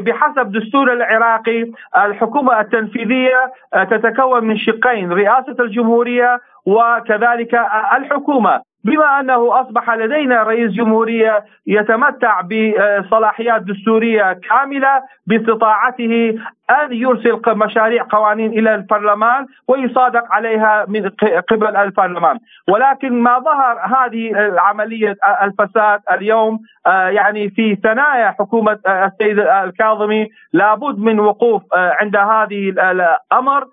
بحسب 0.00 0.52
دستور 0.52 0.92
العراقي 0.92 1.70
الحكومة 1.96 2.60
التنفيذية 2.60 3.52
آه، 3.74 3.84
تتكون 3.84 4.44
من 4.44 4.58
شقين 4.58 5.12
رئاسة 5.12 5.56
الجمهورية 5.60 6.40
وكذلك 6.66 7.54
الحكومة. 7.96 8.60
بما 8.86 9.20
أنه 9.20 9.60
أصبح 9.60 9.90
لدينا 9.90 10.42
رئيس 10.42 10.70
جمهورية 10.72 11.44
يتمتع 11.66 12.40
بصلاحيات 12.40 13.62
دستورية 13.62 14.32
كاملة 14.32 15.02
باستطاعته 15.26 16.38
أن 16.70 16.92
يرسل 16.92 17.40
مشاريع 17.46 18.06
قوانين 18.10 18.52
إلى 18.58 18.74
البرلمان 18.74 19.46
ويصادق 19.68 20.32
عليها 20.32 20.84
من 20.88 21.10
قبل 21.50 21.76
البرلمان، 21.76 22.38
ولكن 22.68 23.22
ما 23.22 23.38
ظهر 23.38 23.78
هذه 23.96 24.32
عملية 24.58 25.16
الفساد 25.42 26.00
اليوم 26.12 26.60
آه، 26.86 27.08
يعني 27.08 27.50
في 27.50 27.76
ثنايا 27.82 28.30
حكومة 28.30 28.78
السيد 28.86 29.38
الكاظمي 29.38 30.28
لابد 30.52 30.98
من 30.98 31.20
وقوف 31.20 31.62
آه، 31.74 31.96
عند 32.00 32.16
هذه 32.16 32.68
الأمر. 32.68 33.62
آه، 33.62 33.70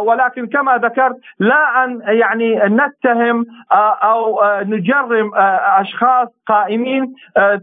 ولكن 0.00 0.46
كما 0.46 0.76
ذكرت 0.76 1.16
لا 1.38 1.84
أن 1.84 2.00
يعني 2.06 2.56
نتهم 2.56 3.46
أو 4.02 4.40
نجرم 4.62 5.30
أشخاص 5.78 6.28
قائمين 6.46 7.14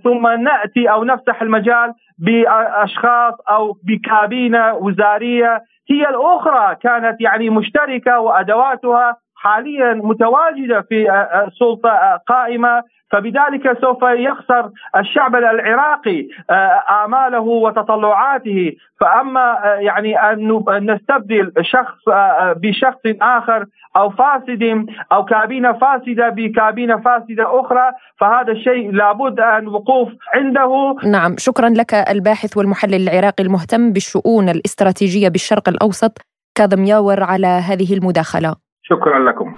ثم 0.04 0.28
نأتي 0.28 0.92
أو 0.92 1.04
نفتح 1.04 1.42
المجال 1.42 1.94
بأشخاص 2.20 3.34
أو 3.50 3.78
بكابينة 3.84 4.74
وزارية 4.74 5.62
هي 5.90 6.10
الأخرى 6.10 6.76
كانت 6.76 7.22
يعني 7.22 7.50
مشتركة 7.50 8.20
وأدواتها 8.20 9.18
حاليا 9.46 9.94
متواجدة 9.94 10.82
في 10.82 11.26
سلطة 11.60 12.22
قائمة. 12.28 12.84
فبذلك 13.12 13.82
سوف 13.82 14.04
يخسر 14.04 14.70
الشعب 14.98 15.36
العراقي 15.36 16.28
آه، 16.50 17.06
آماله 17.06 17.40
وتطلعاته. 17.40 18.74
فأما 19.00 19.66
آه، 19.66 19.76
يعني 19.76 20.18
أن 20.18 20.62
نستبدل 20.92 21.52
شخص 21.62 22.08
آه، 22.08 22.54
بشخص 22.58 23.00
آخر 23.22 23.66
أو 23.96 24.10
فاسد 24.10 24.86
أو 25.12 25.26
كابينة 25.26 25.74
فاسدة 25.74 26.30
بكابينة 26.30 26.98
فاسدة 26.98 27.60
أخرى 27.60 27.92
فهذا 28.20 28.52
الشيء 28.52 28.92
لابد 28.92 29.40
أن 29.40 29.68
وقوف 29.68 30.10
عنده. 30.34 30.96
نعم 31.12 31.36
شكرا 31.38 31.70
لك 31.70 31.94
الباحث 31.94 32.58
والمحلل 32.58 33.10
العراقي 33.10 33.44
المهتم 33.44 33.94
بالشؤون 33.94 34.50
الاستراتيجية 34.50 35.30
بالشرق 35.30 35.70
الأوسط 35.70 36.18
كاظم 36.56 36.86
ياور 36.86 37.24
على 37.24 37.48
هذه 37.48 37.94
المداخلة. 37.94 38.65
شكرا 38.90 39.30
لكم. 39.30 39.56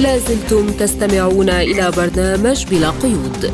لازلتم 0.00 0.66
تستمعون 0.66 1.48
إلى 1.48 1.90
برنامج 1.96 2.66
بلا 2.70 2.90
قيود. 2.90 3.52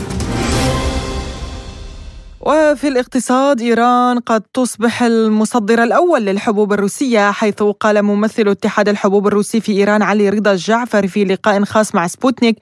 وفي 2.40 2.88
الاقتصاد 2.88 3.60
إيران 3.60 4.18
قد 4.18 4.42
تصبح 4.54 5.02
المصدر 5.02 5.82
الأول 5.82 6.20
للحبوب 6.20 6.72
الروسية 6.72 7.30
حيث 7.30 7.62
قال 7.62 8.02
ممثل 8.02 8.48
اتحاد 8.48 8.88
الحبوب 8.88 9.26
الروسي 9.26 9.60
في 9.60 9.72
إيران 9.72 10.02
علي 10.02 10.28
رضا 10.28 10.52
الجعفر 10.52 11.06
في 11.06 11.24
لقاء 11.24 11.64
خاص 11.64 11.94
مع 11.94 12.06
سبوتنيك 12.06 12.56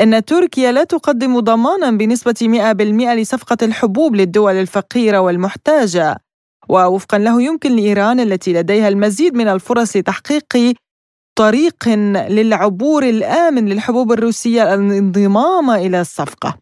أن 0.00 0.24
تركيا 0.24 0.72
لا 0.72 0.84
تقدم 0.84 1.40
ضمانا 1.40 1.90
بنسبة 1.90 2.34
100% 2.42 3.14
لصفقة 3.14 3.56
الحبوب 3.62 4.16
للدول 4.16 4.54
الفقيرة 4.54 5.18
والمحتاجة. 5.18 6.16
ووفقا 6.68 7.18
له 7.18 7.42
يمكن 7.42 7.76
لإيران 7.76 8.20
التي 8.20 8.52
لديها 8.52 8.88
المزيد 8.88 9.34
من 9.34 9.48
الفرص 9.48 9.96
لتحقيق 9.96 10.44
طريق 11.36 11.88
للعبور 12.28 13.02
الآمن 13.08 13.68
للحبوب 13.68 14.12
الروسية 14.12 14.74
الانضمام 14.74 15.70
إلى 15.70 16.00
الصفقة. 16.00 16.54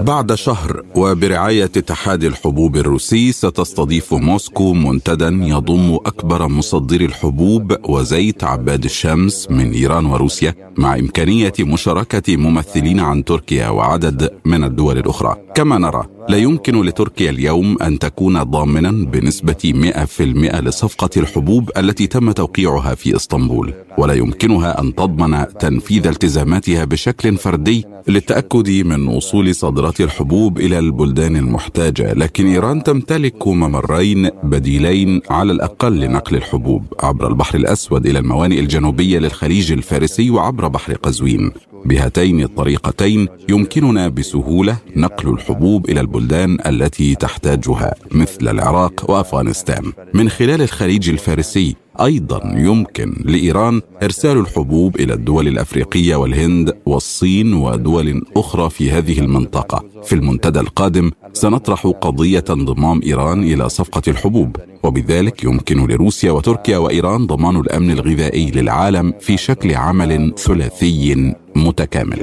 بعد 0.00 0.34
شهر 0.34 0.82
وبرعاية 0.96 1.64
اتحاد 1.64 2.24
الحبوب 2.24 2.76
الروسي 2.76 3.32
ستستضيف 3.32 4.14
موسكو 4.14 4.72
منتدى 4.72 5.24
يضم 5.50 5.94
أكبر 5.94 6.48
مصدري 6.48 7.04
الحبوب 7.04 7.76
وزيت 7.88 8.44
عباد 8.44 8.84
الشمس 8.84 9.50
من 9.50 9.72
إيران 9.72 10.06
وروسيا 10.06 10.54
مع 10.78 10.94
إمكانية 10.94 11.52
مشاركة 11.60 12.36
ممثلين 12.36 13.00
عن 13.00 13.24
تركيا 13.24 13.68
وعدد 13.68 14.30
من 14.44 14.64
الدول 14.64 14.98
الأخرى. 14.98 15.36
كما 15.54 15.78
نرى 15.78 16.15
لا 16.28 16.36
يمكن 16.36 16.82
لتركيا 16.82 17.30
اليوم 17.30 17.82
أن 17.82 17.98
تكون 17.98 18.42
ضامنا 18.42 18.90
بنسبة 18.90 19.72
100% 19.74 20.20
لصفقة 20.60 21.10
الحبوب 21.16 21.70
التي 21.76 22.06
تم 22.06 22.32
توقيعها 22.32 22.94
في 22.94 23.16
إسطنبول 23.16 23.74
ولا 23.98 24.14
يمكنها 24.14 24.80
أن 24.80 24.94
تضمن 24.94 25.46
تنفيذ 25.60 26.06
التزاماتها 26.06 26.84
بشكل 26.84 27.36
فردي 27.36 27.84
للتأكد 28.08 28.70
من 28.70 29.08
وصول 29.08 29.54
صادرات 29.54 30.00
الحبوب 30.00 30.58
إلى 30.58 30.78
البلدان 30.78 31.36
المحتاجة. 31.36 32.12
لكن 32.12 32.46
إيران 32.46 32.82
تمتلك 32.82 33.46
ممرين 33.46 34.30
بديلين 34.42 35.20
على 35.30 35.52
الأقل 35.52 36.00
لنقل 36.00 36.36
الحبوب 36.36 36.82
عبر 37.00 37.28
البحر 37.28 37.58
الأسود 37.58 38.06
إلى 38.06 38.18
الموانئ 38.18 38.60
الجنوبية 38.60 39.18
للخليج 39.18 39.72
الفارسي 39.72 40.30
وعبر 40.30 40.68
بحر 40.68 40.92
قزوين. 40.92 41.50
بهاتين 41.86 42.42
الطريقتين 42.42 43.28
يمكننا 43.48 44.08
بسهولة 44.08 44.76
نقل 44.96 45.28
الحبوب 45.28 45.90
إلى 45.90 46.00
البلدان 46.00 46.58
التي 46.66 47.14
تحتاجها 47.14 47.94
مثل 48.10 48.48
العراق 48.48 49.10
وأفغانستان. 49.10 49.92
من 50.14 50.28
خلال 50.28 50.62
الخليج 50.62 51.08
الفارسي 51.10 51.76
أيضا 52.00 52.40
يمكن 52.56 53.14
لإيران 53.24 53.80
إرسال 54.02 54.38
الحبوب 54.38 54.96
إلى 55.00 55.14
الدول 55.14 55.48
الأفريقية 55.48 56.16
والهند 56.16 56.72
والصين 56.86 57.54
ودول 57.54 58.22
أخرى 58.36 58.70
في 58.70 58.90
هذه 58.90 59.18
المنطقة. 59.18 59.84
في 60.04 60.14
المنتدى 60.14 60.60
القادم 60.60 61.10
سنطرح 61.32 61.86
قضية 61.86 62.44
انضمام 62.50 63.00
إيران 63.06 63.42
إلى 63.42 63.68
صفقة 63.68 64.02
الحبوب 64.08 64.56
وبذلك 64.82 65.44
يمكن 65.44 65.86
لروسيا 65.86 66.32
وتركيا 66.32 66.78
وإيران 66.78 67.26
ضمان 67.26 67.56
الأمن 67.56 67.90
الغذائي 67.90 68.50
للعالم 68.50 69.12
في 69.20 69.36
شكل 69.36 69.74
عمل 69.74 70.32
ثلاثي 70.38 71.34
متكامل. 71.56 72.18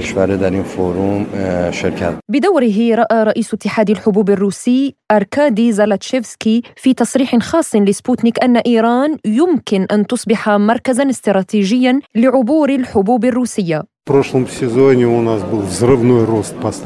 بدوره 2.30 2.95
رأى 2.95 3.24
رئيس 3.24 3.53
اتحاد 3.53 3.89
الحبوب 3.89 4.30
الروسي 4.30 4.95
أركادي 5.11 5.71
زالاتشيفسكي 5.71 6.61
في 6.76 6.93
تصريح 6.93 7.38
خاص 7.38 7.76
لسبوتنيك 7.76 8.43
أن 8.43 8.57
إيران 8.57 9.17
يمكن 9.26 9.62
أن 9.91 10.07
تصبح 10.07 10.49
مركزا 10.49 11.09
استراتيجيا 11.09 11.99
لعبور 12.16 12.70
الحبوب 12.70 13.26
الروسية. 13.26 13.92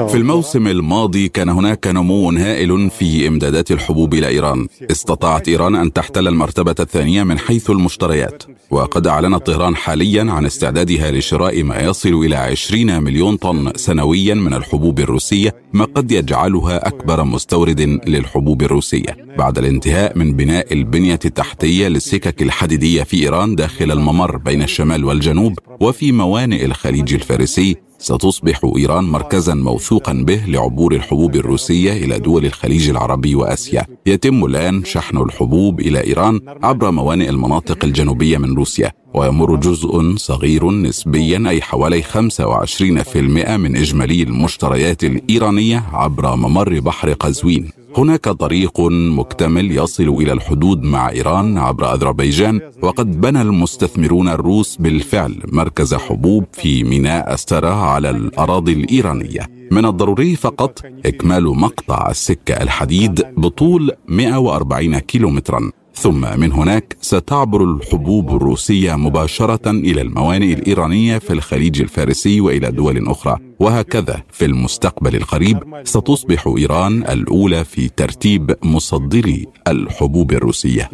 في 0.08 0.18
الموسم 0.18 0.68
الماضي 0.68 1.28
كان 1.28 1.50
هناك 1.50 1.88
نمو 1.88 2.30
هائل 2.32 2.90
في 2.90 3.28
إمدادات 3.28 3.72
الحبوب 3.72 4.14
إلى 4.14 4.28
إيران. 4.28 4.68
استطاعت 4.92 5.48
إيران 5.48 5.76
أن 5.76 5.94
تحتل 5.94 6.28
المرتبة 6.28 6.76
الثانية 6.80 7.24
من 7.24 7.40
حيث 7.40 7.70
المشتريات. 7.70 8.44
وقد 8.72 9.08
اعلنت 9.08 9.46
طهران 9.48 9.76
حاليا 9.76 10.32
عن 10.32 10.46
استعدادها 10.46 11.12
لشراء 11.12 11.64
ما 11.64 11.80
يصل 11.82 12.10
إلى 12.10 12.36
20 12.36 13.04
مليون 13.04 13.36
طن 13.38 13.72
سنويا 13.76 14.34
من 14.34 14.54
الحبوب 14.54 15.00
الروسية 15.00 15.56
ما 15.74 15.86
قد 15.86 16.12
يجعلها 16.12 16.88
أكبر 16.88 17.24
مستورد 17.24 17.82
للحبوب 18.08 18.62
الروسية. 18.62 19.18
بعد 19.38 19.58
الانتهاء 19.58 20.18
من 20.18 20.34
بناء 20.34 20.74
البنية 20.74 21.20
التحتية 21.26 21.88
للسكك 21.88 22.42
الحديدية 22.42 23.04
في 23.04 23.24
إيران 23.24 23.56
داخل 23.56 23.92
الممر 23.92 24.38
بين 24.38 24.62
الشمال 24.62 25.06
والجنوب 25.06 25.60
وفي 25.82 26.12
موانئ 26.12 26.66
الخليج 26.66 27.07
الفارسي 27.14 27.76
ستصبح 28.00 28.72
إيران 28.78 29.04
مركزا 29.04 29.54
موثوقا 29.54 30.14
به 30.14 30.46
لعبور 30.48 30.94
الحبوب 30.96 31.36
الروسية 31.36 31.94
إلى 31.94 32.20
دول 32.20 32.46
الخليج 32.46 32.90
العربي 32.90 33.36
وآسيا. 33.36 33.86
يتم 34.06 34.46
الآن 34.46 34.86
شحن 34.86 35.18
الحبوب 35.18 35.80
إلى 35.80 36.04
إيران 36.04 36.40
عبر 36.64 36.92
موانئ 36.92 37.30
المناطق 37.30 37.86
الجنوبية 37.86 38.38
من 38.38 38.56
روسيا 38.56 38.92
ويمر 39.14 39.56
جزء 39.56 40.16
صغير 40.16 40.72
نسبيا 40.72 41.50
أي 41.50 41.62
حوالي 41.62 42.02
25% 42.04 43.58
من 43.58 43.78
إجمالي 43.78 44.24
المشتريات 44.24 45.04
الإيرانية 45.04 45.84
عبر 45.94 46.36
ممر 46.36 46.80
بحر 46.80 47.14
قزوين. 47.14 47.70
هناك 47.98 48.24
طريق 48.24 48.80
مكتمل 49.20 49.72
يصل 49.72 50.04
إلى 50.10 50.32
الحدود 50.32 50.84
مع 50.84 51.10
إيران 51.10 51.58
عبر 51.58 51.94
أذربيجان 51.94 52.62
وقد 52.82 53.22
بنى 53.22 53.42
المستثمرون 53.42 54.30
الروس 54.30 54.76
بالفعل 54.76 55.42
مركز 55.52 55.94
حبوب 55.94 56.46
في 56.54 56.84
ميناء 56.84 57.34
أسترا 57.34 57.74
على 57.74 58.10
الأراضي 58.10 58.74
الإيرانية. 58.74 59.48
من 59.72 59.86
الضروري 59.86 60.36
فقط 60.36 60.86
إكمال 61.06 61.44
مقطع 61.44 62.10
السكة 62.10 62.54
الحديد 62.64 63.26
بطول 63.38 63.92
140 64.08 65.00
كيلومترا. 65.00 65.72
ثم 66.02 66.40
من 66.40 66.52
هناك 66.52 66.98
ستعبر 67.02 67.64
الحبوب 67.64 68.36
الروسية 68.36 68.96
مباشرة 68.96 69.72
إلى 69.72 70.02
الموانئ 70.02 70.54
الإيرانية 70.54 71.18
في 71.18 71.34
الخليج 71.34 71.82
الفارسي 71.82 72.42
وإلى 72.42 72.72
دول 72.72 73.08
أخرى. 73.08 73.38
وهكذا 73.60 74.24
في 74.32 74.46
المستقبل 74.46 75.16
القريب 75.16 75.58
ستصبح 75.84 76.48
إيران 76.58 77.04
الأولى 77.04 77.64
في 77.64 77.90
ترتيب 77.90 78.56
مصدري 78.64 79.46
الحبوب 79.68 80.32
الروسية. 80.32 80.90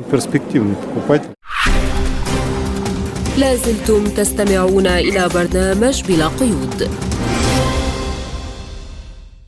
لازلتم 3.38 4.04
تستمعون 4.04 4.88
إلى 4.88 5.30
برنامج 5.36 6.04
بلا 6.08 6.28
قيود. 6.28 6.90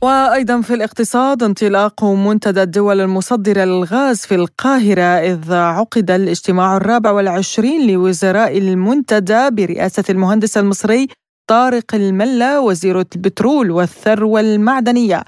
وأيضا 0.06 0.60
في 0.60 0.74
الاقتصاد 0.74 1.42
انطلاق 1.42 2.04
منتدى 2.04 2.62
الدول 2.62 3.00
المصدرة 3.00 3.64
للغاز 3.64 4.20
في 4.20 4.34
القاهرة 4.34 5.02
إذ 5.02 5.52
عقد 5.52 6.10
الاجتماع 6.10 6.76
الرابع 6.76 7.10
والعشرين 7.10 7.90
لوزراء 7.90 8.58
المنتدى 8.58 9.50
برئاسة 9.50 10.04
المهندس 10.10 10.58
المصري 10.58 11.08
طارق 11.50 11.94
الملا 11.94 12.58
وزير 12.58 13.00
البترول 13.00 13.70
والثروة 13.70 14.40
المعدنية. 14.40 15.22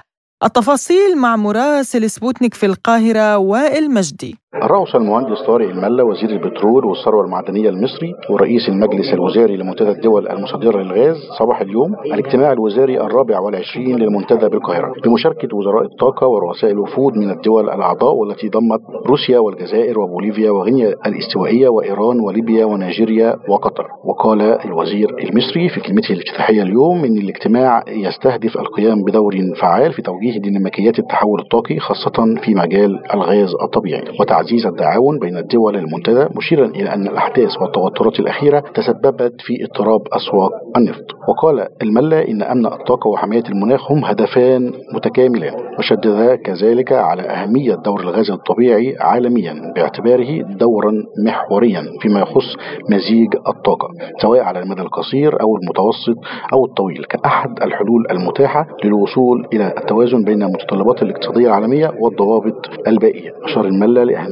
التفاصيل 0.44 1.18
مع 1.18 1.36
مراسل 1.36 2.10
سبوتنيك 2.10 2.54
في 2.54 2.66
القاهرة 2.66 3.38
وائل 3.38 3.90
مجدي. 3.90 4.38
الرئيس 4.54 4.94
المهندس 4.94 5.42
طارق 5.46 5.68
الملا 5.68 6.02
وزير 6.02 6.30
البترول 6.30 6.84
والثروة 6.84 7.24
المعدنية 7.24 7.68
المصري 7.68 8.14
ورئيس 8.30 8.68
المجلس 8.68 9.14
الوزاري 9.14 9.56
لمنتدى 9.56 9.90
الدول 9.90 10.28
المصدرة 10.28 10.82
للغاز 10.82 11.16
صباح 11.38 11.60
اليوم 11.60 11.94
الاجتماع 11.94 12.52
الوزاري 12.52 13.00
الرابع 13.00 13.38
والعشرين 13.38 13.96
للمنتدى 13.98 14.48
بالقاهرة. 14.48 14.92
بمشاركة 15.04 15.56
وزراء 15.56 15.82
الطاقة 15.84 16.26
ورؤساء 16.26 16.70
الوفود 16.70 17.16
من 17.16 17.30
الدول 17.30 17.64
الأعضاء 17.70 18.14
والتي 18.14 18.48
ضمت 18.48 18.80
روسيا 19.06 19.38
والجزائر 19.38 20.00
وبوليفيا 20.00 20.50
وغينيا 20.50 20.94
الاستوائية 21.06 21.68
وإيران 21.68 22.20
وليبيا 22.20 22.64
ونيجيريا 22.64 23.36
وقطر. 23.48 23.86
وقال 24.04 24.42
الوزير 24.42 25.08
المصري 25.18 25.68
في 25.68 25.80
كلمته 25.80 26.12
الافتتاحية 26.12 26.62
اليوم 26.62 27.04
إن 27.04 27.18
الاجتماع 27.18 27.84
يستهدف 27.88 28.56
القيام 28.58 29.02
بدور 29.04 29.34
فعال 29.60 29.92
في 29.92 30.02
توجيه 30.02 30.38
ديناميكيات 30.40 30.98
التحول 30.98 31.40
الطاقي 31.40 31.78
خاصة 31.78 32.34
في 32.44 32.54
مجال 32.54 33.14
الغاز 33.14 33.54
الطبيعي. 33.62 34.04
وتعزيز 34.38 34.66
التعاون 34.66 35.18
بين 35.18 35.36
الدول 35.36 35.76
المنتدى 35.76 36.26
مشيرا 36.36 36.66
إلى 36.66 36.94
أن 36.94 37.06
الأحداث 37.08 37.62
والتوترات 37.62 38.20
الأخيرة 38.20 38.60
تسببت 38.74 39.40
في 39.40 39.64
اضطراب 39.64 40.00
أسواق 40.12 40.50
النفط. 40.76 41.04
وقال 41.28 41.68
الملا 41.82 42.28
إن 42.28 42.42
أمن 42.42 42.66
الطاقة 42.66 43.08
وحماية 43.08 43.42
المناخ 43.48 43.92
هم 43.92 44.04
هدفان 44.04 44.72
متكاملان 44.94 45.54
وشدد 45.78 46.34
كذلك 46.44 46.92
على 46.92 47.22
أهمية 47.22 47.74
دور 47.74 48.00
الغاز 48.00 48.30
الطبيعي 48.30 48.96
عالميا 49.00 49.54
باعتباره 49.76 50.42
دورا 50.42 50.92
محوريا 51.26 51.82
فيما 52.00 52.20
يخص 52.20 52.56
مزيج 52.90 53.34
الطاقة 53.48 53.88
سواء 54.22 54.40
على 54.40 54.58
المدى 54.62 54.82
القصير 54.82 55.40
أو 55.42 55.56
المتوسط 55.56 56.16
أو 56.52 56.64
الطويل 56.64 57.04
كأحد 57.04 57.62
الحلول 57.62 58.06
المتاحة 58.10 58.66
للوصول 58.84 59.46
إلى 59.52 59.74
التوازن 59.78 60.24
بين 60.24 60.42
المتطلبات 60.42 61.02
الاقتصادية 61.02 61.46
العالمية 61.46 61.92
والضوابط 62.00 62.70
البائية. 62.86 63.30
أشار 63.44 63.64
الملا 63.64 64.04
لأهمية 64.04 64.27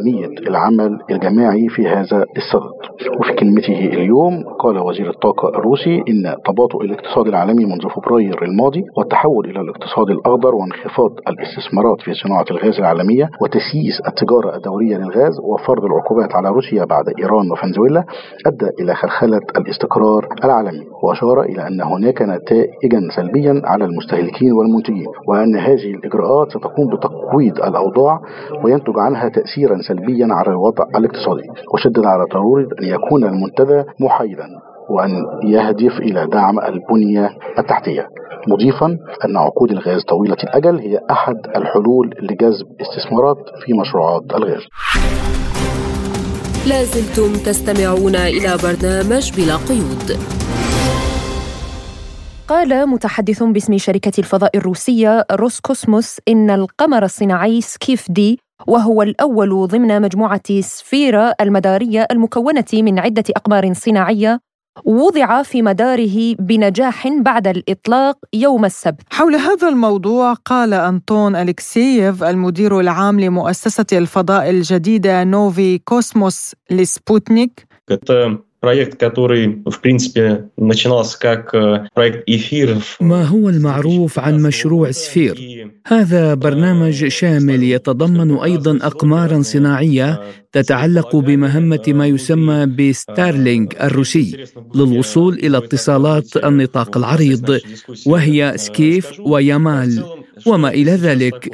العمل 0.48 0.98
الجماعي 1.10 1.68
في 1.68 1.88
هذا 1.88 2.24
الصدد. 2.36 2.76
وفي 3.20 3.32
كلمته 3.32 3.78
اليوم 3.86 4.44
قال 4.58 4.78
وزير 4.78 5.10
الطاقة 5.10 5.48
الروسي 5.48 5.96
إن 6.08 6.34
تباطؤ 6.44 6.82
الاقتصاد 6.82 7.26
العالمي 7.26 7.64
منذ 7.64 7.88
فبراير 7.88 8.42
الماضي 8.44 8.84
والتحول 8.96 9.50
إلى 9.50 9.60
الاقتصاد 9.60 10.10
الأخضر 10.10 10.54
وانخفاض 10.54 11.10
الاستثمارات 11.28 12.00
في 12.00 12.14
صناعة 12.14 12.44
الغاز 12.50 12.78
العالمية 12.78 13.30
وتسييس 13.42 14.00
التجارة 14.08 14.56
الدولية 14.56 14.96
للغاز 14.96 15.40
وفرض 15.42 15.84
العقوبات 15.84 16.34
على 16.34 16.48
روسيا 16.48 16.84
بعد 16.84 17.04
إيران 17.18 17.50
وفنزويلا 17.52 18.04
أدى 18.46 18.70
إلى 18.80 18.94
خلخلة 18.94 19.40
الاستقرار 19.58 20.28
العالمي 20.44 20.84
وأشار 21.02 21.42
إلى 21.42 21.66
أن 21.66 21.80
هناك 21.82 22.22
نتائجا 22.22 23.00
سلبيا 23.16 23.62
على 23.64 23.84
المستهلكين 23.84 24.52
والمنتجين 24.52 25.06
وأن 25.28 25.56
هذه 25.56 25.90
الإجراءات 25.94 26.50
ستقوم 26.50 26.86
بتقويض 26.96 27.58
الأوضاع 27.58 28.20
وينتج 28.64 28.98
عنها 28.98 29.28
تأثيرا 29.28 29.76
سلبيا 29.88 30.26
على 30.30 30.48
الوضع 30.48 30.84
الاقتصادي 30.96 31.48
وشدد 31.74 32.04
على 32.04 32.24
ضرورة 32.32 32.68
أن 32.82 32.84
يكون 32.84 33.24
المنتدى 33.24 33.84
محايدا 34.00 34.46
وأن 34.90 35.10
يهدف 35.44 35.98
إلى 35.98 36.26
دعم 36.26 36.58
البنية 36.60 37.30
التحتية. 37.58 38.08
مضيفا 38.48 38.86
أن 39.24 39.36
عقود 39.36 39.70
الغاز 39.70 40.02
طويلة 40.04 40.36
الأجل 40.44 40.78
هي 40.78 41.00
أحد 41.10 41.36
الحلول 41.56 42.14
لجذب 42.22 42.66
استثمارات 42.80 43.36
في 43.64 43.72
مشروعات 43.72 44.22
الغاز. 44.34 44.62
لازلتم 46.68 47.32
تستمعون 47.32 48.16
إلى 48.16 48.56
برنامج 48.62 49.24
بلا 49.36 49.56
قيود. 49.68 50.08
قال 52.48 52.88
متحدث 52.88 53.42
باسم 53.42 53.78
شركة 53.78 54.12
الفضاء 54.18 54.56
الروسية 54.56 55.24
روسكوسموس 55.32 56.20
إن 56.28 56.50
القمر 56.50 57.02
الصناعي 57.02 57.60
سكيف 57.60 58.06
دي 58.10 58.45
وهو 58.66 59.02
الأول 59.02 59.66
ضمن 59.66 60.02
مجموعة 60.02 60.60
سفيرة 60.60 61.34
المدارية 61.40 62.06
المكونة 62.10 62.64
من 62.74 62.98
عدة 62.98 63.24
أقمار 63.36 63.72
صناعية 63.74 64.40
وضع 64.84 65.42
في 65.42 65.62
مداره 65.62 66.34
بنجاح 66.38 67.08
بعد 67.08 67.48
الإطلاق 67.48 68.18
يوم 68.34 68.64
السبت. 68.64 69.02
حول 69.12 69.34
هذا 69.34 69.68
الموضوع 69.68 70.32
قال 70.32 70.74
أنطون 70.74 71.36
أليكسييف 71.36 72.24
المدير 72.24 72.80
العام 72.80 73.20
لمؤسسة 73.20 73.86
الفضاء 73.92 74.50
الجديدة 74.50 75.24
نوفي 75.24 75.78
كوسموس 75.78 76.54
لسبوتنيك. 76.70 77.66
проект, 78.65 78.99
который, 78.99 79.63
в 79.65 79.79
принципе, 79.81 80.49
начинался 80.55 81.19
как 81.19 81.51
проект 81.93 82.23
эфир. 82.27 82.77
ما 82.99 83.23
هو 83.25 83.49
المعروف 83.49 84.19
عن 84.19 84.41
مشروع 84.41 84.91
سفير؟ 84.91 85.67
هذا 85.87 86.33
برنامج 86.33 87.07
شامل 87.07 87.63
يتضمن 87.63 88.37
أيضا 88.37 88.79
أقمارا 88.81 89.41
صناعية 89.41 90.21
تتعلق 90.51 91.15
بمهمة 91.15 91.83
ما 91.87 92.07
يسمى 92.07 92.65
بستارلينج 92.65 93.73
الروسي 93.81 94.45
للوصول 94.75 95.33
إلى 95.33 95.57
اتصالات 95.57 96.37
النطاق 96.37 96.97
العريض 96.97 97.59
وهي 98.05 98.53
سكيف 98.55 99.19
ويامال 99.19 100.14
وما 100.46 100.68
إلى 100.68 100.90
ذلك. 100.92 101.50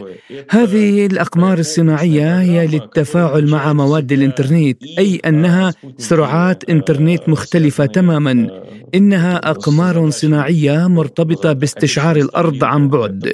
هذه 0.50 1.06
الأقمار 1.06 1.58
الصناعية 1.58 2.40
هي 2.40 2.66
للتفاعل 2.66 3.46
مع 3.50 3.72
مواد 3.72 4.12
الإنترنت 4.12 4.78
أي 4.98 5.20
أنها 5.26 5.74
سرعات 5.98 6.70
إنترنت 6.70 7.28
مختلفة 7.28 7.86
تماما. 7.86 8.62
إنها 8.94 9.50
أقمار 9.50 10.10
صناعية 10.10 10.86
مرتبطة 10.86 11.52
باستشعار 11.52 12.16
الأرض 12.16 12.64
عن 12.64 12.88
بعد. 12.88 13.32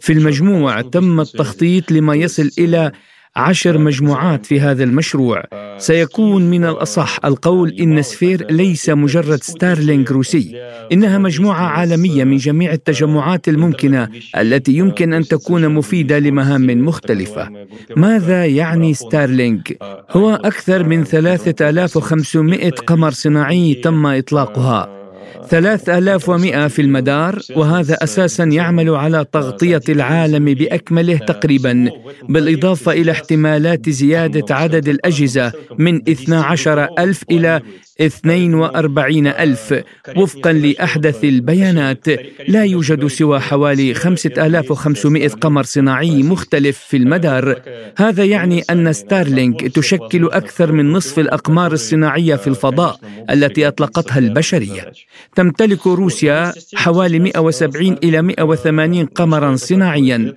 في 0.00 0.12
المجموع 0.12 0.80
تم 0.80 1.20
التخطيط 1.20 1.92
لما 1.92 2.14
يصل 2.14 2.50
إلى 2.58 2.92
عشر 3.36 3.78
مجموعات 3.78 4.46
في 4.46 4.60
هذا 4.60 4.84
المشروع. 4.84 5.42
سيكون 5.78 6.50
من 6.50 6.64
الأصح 6.64 7.18
القول 7.24 7.70
إن 7.80 8.02
سفير 8.02 8.46
ليس 8.50 8.90
مجرد 8.90 9.42
ستارلينك 9.42 10.10
روسي 10.10 10.52
إنها 10.92 11.18
مجموعة 11.18 11.66
عالمية 11.66 12.24
من 12.24 12.36
جميع 12.36 12.72
التجمعات 12.72 13.48
الممكنة 13.48 14.08
التي 14.36 14.72
يمكن 14.72 15.12
أن 15.12 15.24
تكون 15.24 15.68
مفيدة 15.68 16.18
لمهام 16.18 16.84
مختلفة. 16.84 17.50
ماذا 17.96 18.46
يعني 18.46 18.94
ستارلينج؟ 18.94 19.72
هو 20.10 20.34
أكثر 20.34 20.84
من 20.84 21.04
3500 21.04 22.70
قمر 22.70 23.10
صناعي 23.10 23.74
تم 23.74 24.06
إطلاقها. 24.06 25.03
3100 25.50 26.68
في 26.68 26.82
المدار 26.82 27.38
وهذا 27.56 27.94
أساسا 27.94 28.44
يعمل 28.44 28.90
على 28.90 29.26
تغطية 29.32 29.82
العالم 29.88 30.44
بأكمله 30.44 31.16
تقريبا 31.16 31.90
بالإضافة 32.28 32.92
إلى 32.92 33.12
احتمالات 33.12 33.88
زيادة 33.88 34.54
عدد 34.54 34.88
الأجهزة 34.88 35.52
من 35.78 35.96
12 36.08 36.88
ألف 36.98 37.22
إلى 37.30 37.60
42 38.00 39.26
ألف. 39.26 39.74
وفقا 40.16 40.52
لأحدث 40.52 41.24
البيانات 41.24 42.06
لا 42.48 42.64
يوجد 42.64 43.06
سوى 43.06 43.40
حوالي 43.40 43.94
5500 43.94 45.28
قمر 45.28 45.62
صناعي 45.62 46.22
مختلف 46.22 46.78
في 46.78 46.96
المدار. 46.96 47.62
هذا 47.96 48.24
يعني 48.24 48.62
أن 48.70 48.92
ستارلينك 48.92 49.60
تشكل 49.60 50.24
أكثر 50.26 50.72
من 50.72 50.92
نصف 50.92 51.18
الأقمار 51.18 51.72
الصناعية 51.72 52.36
في 52.36 52.46
الفضاء 52.46 52.98
التي 53.30 53.68
أطلقتها 53.68 54.18
البشرية. 54.18 54.92
تمتلك 55.36 55.86
روسيا 55.86 56.52
حوالي 56.74 57.18
170 57.18 57.96
إلى 58.04 58.22
180 58.22 59.06
قمرا 59.06 59.56
صناعيا. 59.56 60.34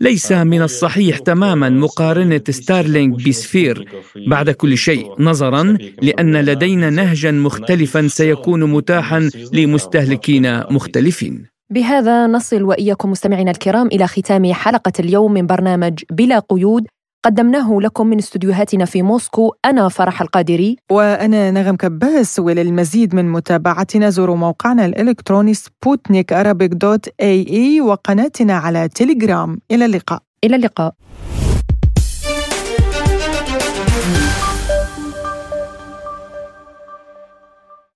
ليس 0.00 0.32
من 0.32 0.62
الصحيح 0.62 1.18
تماما 1.18 1.68
مقارنة 1.68 2.42
ستارلينك 2.50 3.28
بسفير. 3.28 3.88
بعد 4.26 4.50
كل 4.50 4.78
شيء 4.78 5.06
نظرا 5.18 5.76
لأن 6.02 6.36
لدينا 6.36 6.91
نهجا 6.94 7.30
مختلفا 7.30 8.08
سيكون 8.08 8.64
متاحا 8.64 9.30
لمستهلكين 9.52 10.60
مختلفين. 10.70 11.46
بهذا 11.70 12.26
نصل 12.26 12.62
وإياكم 12.62 13.10
مستمعينا 13.10 13.50
الكرام 13.50 13.86
إلى 13.86 14.06
ختام 14.06 14.52
حلقة 14.52 14.92
اليوم 15.00 15.32
من 15.32 15.46
برنامج 15.46 16.02
بلا 16.10 16.38
قيود. 16.38 16.86
قدمناه 17.24 17.78
لكم 17.80 18.06
من 18.06 18.18
استديوهاتنا 18.18 18.84
في 18.84 19.02
موسكو 19.02 19.54
أنا 19.64 19.88
فرح 19.88 20.22
القادري. 20.22 20.76
وأنا 20.90 21.50
نغم 21.50 21.76
كباس 21.76 22.38
وللمزيد 22.38 23.14
من 23.14 23.32
متابعتنا 23.32 24.10
زوروا 24.10 24.36
موقعنا 24.36 24.86
الإلكتروني 24.86 25.54
سبوتنيك 25.54 26.32
dot 26.32 27.08
ae 27.20 27.80
وقناتنا 27.80 28.54
على 28.54 28.88
تيليجرام. 28.88 29.58
إلى 29.70 29.84
اللقاء. 29.84 30.22
إلى 30.44 30.56
اللقاء. 30.56 30.94